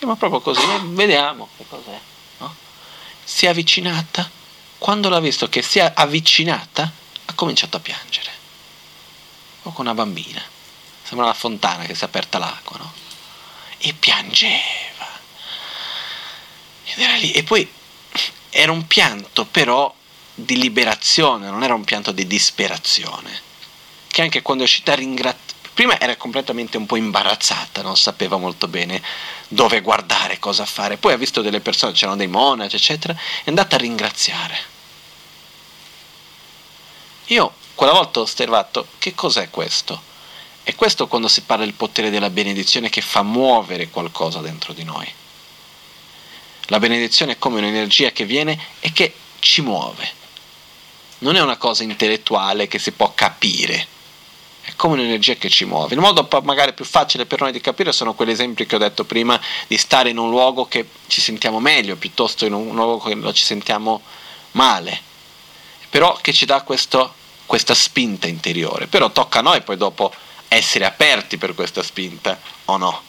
[0.05, 1.99] ma proprio così, vediamo che cos'è.
[2.37, 2.55] No?
[3.23, 4.29] Si è avvicinata,
[4.77, 6.91] quando l'ha visto che si è avvicinata,
[7.25, 8.29] ha cominciato a piangere.
[9.63, 10.41] O con una bambina,
[11.03, 12.93] sembra una fontana che si è aperta l'acqua, no?
[13.77, 15.07] E piangeva.
[16.85, 17.71] Ed era lì, e poi
[18.49, 19.93] era un pianto però
[20.33, 23.49] di liberazione, non era un pianto di disperazione.
[24.07, 28.37] Che anche quando è uscita a ringraziare, prima era completamente un po' imbarazzata, non sapeva
[28.37, 29.01] molto bene
[29.47, 30.97] dove guardare, cosa fare.
[30.97, 34.57] Poi ha visto delle persone, c'erano dei monaci, eccetera, è andata a ringraziare.
[37.27, 40.09] Io quella volta ho osservato che cos'è questo?
[40.63, 44.83] È questo quando si parla del potere della benedizione che fa muovere qualcosa dentro di
[44.83, 45.11] noi.
[46.65, 50.19] La benedizione è come un'energia che viene e che ci muove
[51.21, 53.87] non è una cosa intellettuale che si può capire,
[54.61, 55.95] è come un'energia che ci muove.
[55.95, 59.05] Il modo magari più facile per noi di capire sono quegli esempi che ho detto
[59.05, 63.33] prima di stare in un luogo che ci sentiamo meglio piuttosto in un luogo che
[63.33, 64.01] ci sentiamo
[64.51, 65.01] male,
[65.89, 67.13] però che ci dà questo,
[67.45, 68.87] questa spinta interiore.
[68.87, 70.13] Però tocca a noi poi dopo
[70.47, 73.01] essere aperti per questa spinta o no.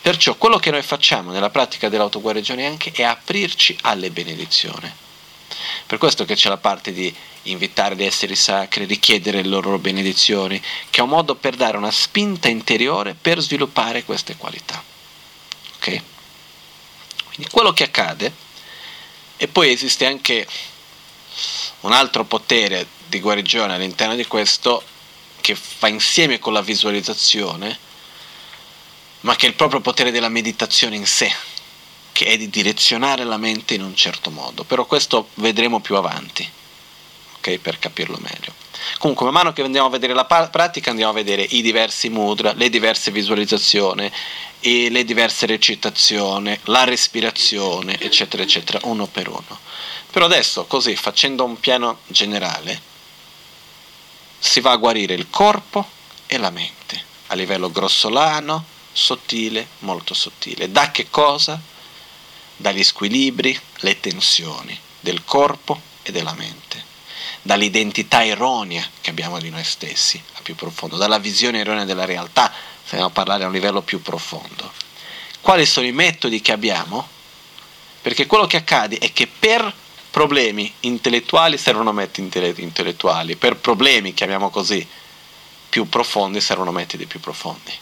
[0.00, 5.04] Perciò quello che noi facciamo nella pratica dell'autoguarigione anche è aprirci alle benedizioni
[5.86, 7.14] per questo che c'è la parte di
[7.44, 10.60] invitare gli esseri sacri, richiedere le loro benedizioni,
[10.90, 14.82] che è un modo per dare una spinta interiore per sviluppare queste qualità.
[15.76, 16.02] Ok?
[17.26, 18.32] Quindi quello che accade,
[19.36, 20.46] e poi esiste anche
[21.80, 24.82] un altro potere di guarigione all'interno di questo
[25.40, 27.78] che va insieme con la visualizzazione,
[29.20, 31.32] ma che è il proprio potere della meditazione in sé
[32.16, 36.50] che è di direzionare la mente in un certo modo, però questo vedremo più avanti,
[37.36, 37.58] ok?
[37.58, 38.54] Per capirlo meglio.
[38.96, 42.54] Comunque, man mano che andiamo a vedere la pratica, andiamo a vedere i diversi mudra,
[42.54, 44.10] le diverse visualizzazioni,
[44.60, 49.60] le diverse recitazioni, la respirazione, eccetera, eccetera, uno per uno.
[50.10, 52.80] Però adesso, così, facendo un piano generale,
[54.38, 55.86] si va a guarire il corpo
[56.24, 60.72] e la mente, a livello grossolano, sottile, molto sottile.
[60.72, 61.74] Da che cosa?
[62.56, 66.84] Dagli squilibri, le tensioni del corpo e della mente,
[67.42, 72.52] dall'identità erronea che abbiamo di noi stessi a più profondo, dalla visione erronea della realtà,
[72.84, 74.72] se a parlare a un livello più profondo.
[75.40, 77.08] Quali sono i metodi che abbiamo?
[78.00, 79.72] Perché quello che accade è che per
[80.10, 82.30] problemi intellettuali servono metodi
[82.62, 84.86] intellettuali, per problemi, chiamiamo così,
[85.68, 87.72] più profondi servono metodi più profondi.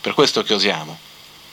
[0.00, 1.05] Per questo che usiamo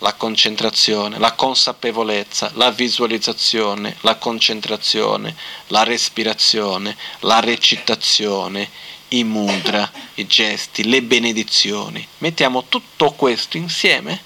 [0.03, 5.33] la concentrazione, la consapevolezza, la visualizzazione, la concentrazione,
[5.67, 8.69] la respirazione, la recitazione,
[9.09, 12.05] i mudra, i gesti, le benedizioni.
[12.17, 14.21] Mettiamo tutto questo insieme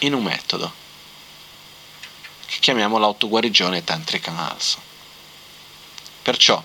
[0.00, 0.72] in un metodo
[2.46, 4.78] che chiamiamo l'autoguarigione tantrica malso.
[6.22, 6.62] Perciò,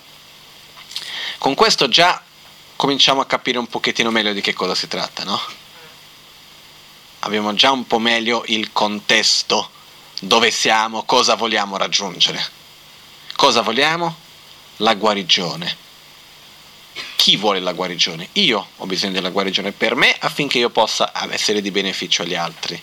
[1.38, 2.22] con questo già
[2.76, 5.66] cominciamo a capire un pochettino meglio di che cosa si tratta, no?
[7.20, 9.70] Abbiamo già un po' meglio il contesto,
[10.20, 12.56] dove siamo, cosa vogliamo raggiungere.
[13.34, 14.16] Cosa vogliamo?
[14.78, 15.86] La guarigione.
[17.16, 18.28] Chi vuole la guarigione?
[18.32, 22.80] Io ho bisogno della guarigione per me affinché io possa essere di beneficio agli altri.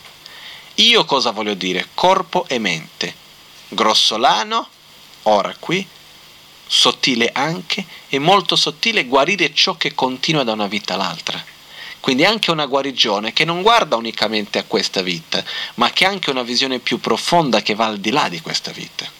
[0.76, 1.88] Io cosa voglio dire?
[1.94, 3.14] Corpo e mente.
[3.68, 4.68] Grossolano,
[5.22, 5.86] ora qui,
[6.66, 11.54] sottile anche, e molto sottile guarire ciò che continua da una vita all'altra
[12.06, 15.42] quindi anche una guarigione che non guarda unicamente a questa vita,
[15.74, 18.70] ma che ha anche una visione più profonda che va al di là di questa
[18.70, 19.10] vita.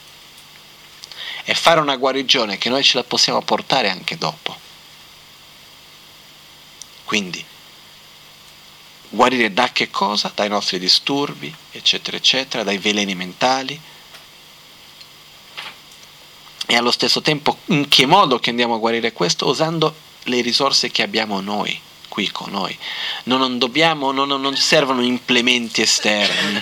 [1.43, 4.57] E fare una guarigione che noi ce la possiamo portare anche dopo.
[7.03, 7.43] Quindi,
[9.09, 10.31] guarire da che cosa?
[10.33, 13.77] Dai nostri disturbi, eccetera, eccetera, dai veleni mentali.
[16.65, 19.45] E allo stesso tempo, in che modo che andiamo a guarire questo?
[19.45, 19.93] Usando
[20.23, 21.81] le risorse che abbiamo noi
[22.17, 22.75] qui con noi.
[23.25, 26.59] Non, dobbiamo, non, non servono implementi esterni,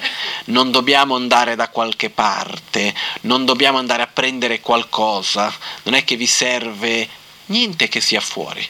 [0.48, 6.18] non dobbiamo andare da qualche parte, non dobbiamo andare a prendere qualcosa, non è che
[6.18, 7.08] vi serve
[7.46, 8.68] niente che sia fuori.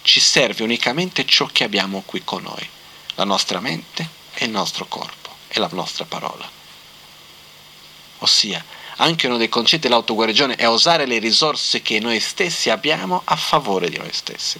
[0.00, 2.66] Ci serve unicamente ciò che abbiamo qui con noi,
[3.16, 6.50] la nostra mente e il nostro corpo e la nostra parola.
[8.20, 8.64] Ossia,
[8.96, 13.90] anche uno dei concetti dell'autoguarigione è usare le risorse che noi stessi abbiamo a favore
[13.90, 14.58] di noi stessi.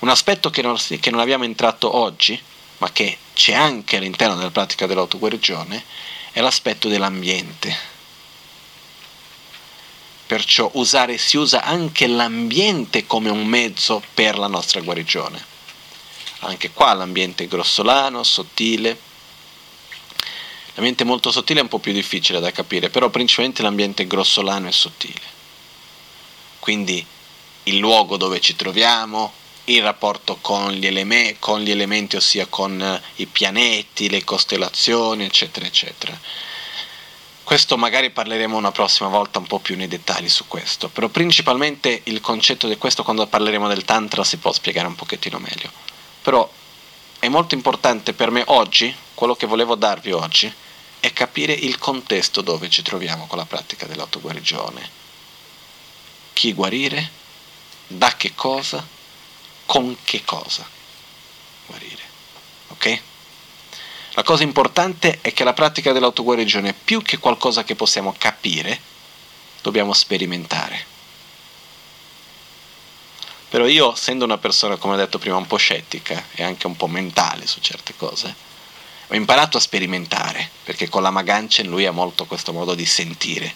[0.00, 2.40] Un aspetto che non, che non abbiamo entrato oggi,
[2.78, 5.84] ma che c'è anche all'interno della pratica dell'autoguarigione,
[6.32, 7.96] è l'aspetto dell'ambiente.
[10.26, 15.42] Perciò usare, si usa anche l'ambiente come un mezzo per la nostra guarigione.
[16.40, 19.06] Anche qua l'ambiente è grossolano, sottile.
[20.74, 24.72] L'ambiente molto sottile è un po' più difficile da capire, però principalmente l'ambiente grossolano e
[24.72, 25.36] sottile.
[26.60, 27.04] Quindi
[27.64, 29.32] il luogo dove ci troviamo,
[29.68, 35.24] il rapporto con gli, eleme- con gli elementi, ossia con eh, i pianeti, le costellazioni,
[35.24, 36.18] eccetera, eccetera.
[37.44, 42.02] Questo magari parleremo una prossima volta un po' più nei dettagli su questo, però principalmente
[42.04, 45.70] il concetto di questo quando parleremo del Tantra si può spiegare un pochettino meglio.
[46.22, 46.50] Però
[47.18, 50.52] è molto importante per me oggi, quello che volevo darvi oggi,
[51.00, 54.90] è capire il contesto dove ci troviamo con la pratica dell'autoguarigione.
[56.34, 57.10] Chi guarire,
[57.86, 58.86] da che cosa,
[59.68, 60.66] con che cosa
[61.66, 62.02] guarire.
[62.68, 63.00] Ok?
[64.12, 68.80] La cosa importante è che la pratica dell'autoguarigione, più che qualcosa che possiamo capire,
[69.60, 70.86] dobbiamo sperimentare.
[73.50, 76.74] Però io, essendo una persona, come ho detto prima, un po' scettica e anche un
[76.74, 78.34] po' mentale su certe cose,
[79.06, 83.54] ho imparato a sperimentare, perché con la Maganchen lui ha molto questo modo di sentire.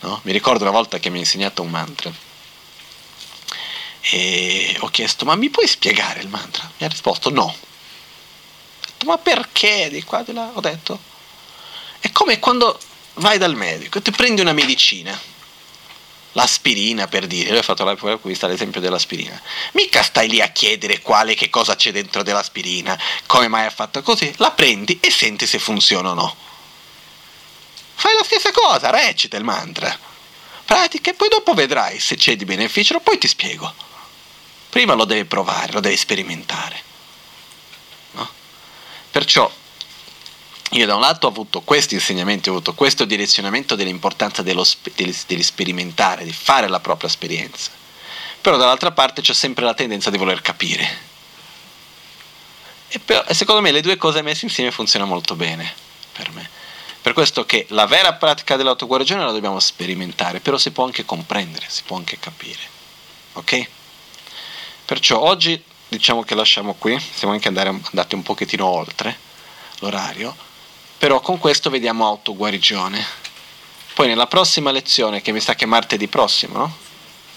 [0.00, 0.20] No?
[0.22, 2.30] Mi ricordo una volta che mi ha insegnato un mantra
[4.02, 6.70] e ho chiesto, ma mi puoi spiegare il mantra?
[6.78, 7.44] Mi ha risposto no.
[7.44, 7.56] Ho
[8.84, 9.88] detto, ma perché?
[9.90, 11.00] Di qua, di là, ho detto.
[12.00, 12.78] È come quando
[13.14, 15.18] vai dal medico e ti prendi una medicina,
[16.32, 19.40] l'aspirina per dire, lui ha fatto la, qui l'esempio dell'aspirina.
[19.72, 24.02] Mica stai lì a chiedere quale, che cosa c'è dentro dell'aspirina, come mai ha fatto
[24.02, 26.36] così, la prendi e senti se funziona o no.
[27.94, 29.96] Fai la stessa cosa, recita il mantra.
[30.64, 33.90] Pratica e poi dopo vedrai se c'è di beneficio, poi ti spiego.
[34.72, 36.82] Prima lo devi provare, lo devi sperimentare.
[38.12, 38.26] No?
[39.10, 39.52] Perciò
[40.70, 45.42] io da un lato ho avuto questi insegnamenti, ho avuto questo direzionamento dell'importanza dello, degli
[45.42, 47.70] sperimentare, di fare la propria esperienza.
[48.40, 51.00] Però dall'altra parte c'è sempre la tendenza di voler capire.
[52.88, 55.70] E, però, e secondo me le due cose messe insieme funzionano molto bene
[56.12, 56.48] per me.
[57.02, 61.66] Per questo che la vera pratica dell'autoguarigione la dobbiamo sperimentare, però si può anche comprendere,
[61.68, 62.60] si può anche capire.
[63.34, 63.68] Ok?
[64.92, 65.58] Perciò oggi
[65.88, 69.16] diciamo che lasciamo qui, siamo anche andare, andati un pochettino oltre
[69.78, 70.36] l'orario,
[70.98, 73.02] però con questo vediamo autoguarigione.
[73.94, 76.76] Poi nella prossima lezione, che mi sa che è martedì prossimo, no?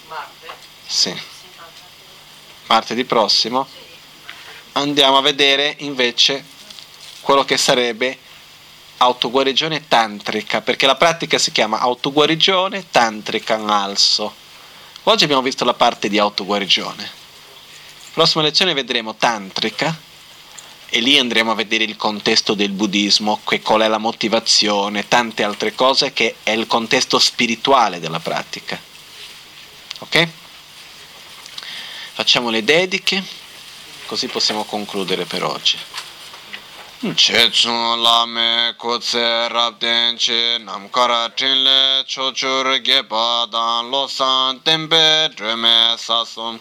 [0.06, 0.52] Martedì?
[0.86, 1.18] Sì.
[2.66, 3.66] Martedì prossimo
[4.72, 6.44] andiamo a vedere invece
[7.22, 8.18] quello che sarebbe
[8.98, 14.34] autoguarigione tantrica, perché la pratica si chiama autoguarigione tantrica in alzo.
[15.04, 17.24] Oggi abbiamo visto la parte di autoguarigione.
[18.16, 19.94] Prossima lezione vedremo tantrica
[20.88, 25.74] e lì andremo a vedere il contesto del buddismo, qual è la motivazione, tante altre
[25.74, 28.80] cose che è il contesto spirituale della pratica.
[29.98, 30.28] Ok?
[32.14, 33.22] Facciamo le dediche,
[34.06, 35.76] così possiamo concludere per oggi.
[37.14, 42.80] che chun la me ko tse rab ten che nam kara ten le cho chur
[42.80, 46.58] ge pa dan lo san ten pe dre me sa sum.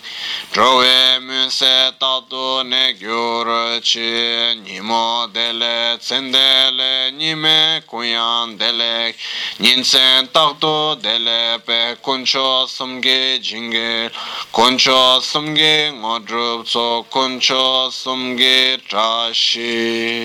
[0.52, 6.70] Dro we mun se ta tu ne gyur chi ni mo de le tsen de
[6.70, 9.16] le ni me ku yan de le.
[9.60, 14.12] Nin sen ta tu de le pe kun cho sum ge jing ge
[14.52, 20.25] kun cho sum ge ngo drup so kun cho sum ge tra shi.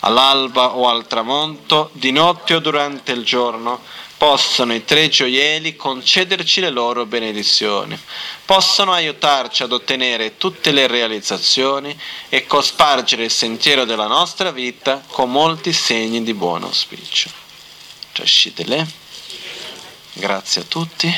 [0.00, 3.80] All'alba o al tramonto, di notte o durante il giorno,
[4.22, 7.98] possono i tre gioielli concederci le loro benedizioni,
[8.44, 11.98] possono aiutarci ad ottenere tutte le realizzazioni
[12.28, 17.30] e cospargere il sentiero della nostra vita con molti segni di buon auspicio.
[20.12, 21.12] Grazie a tutti.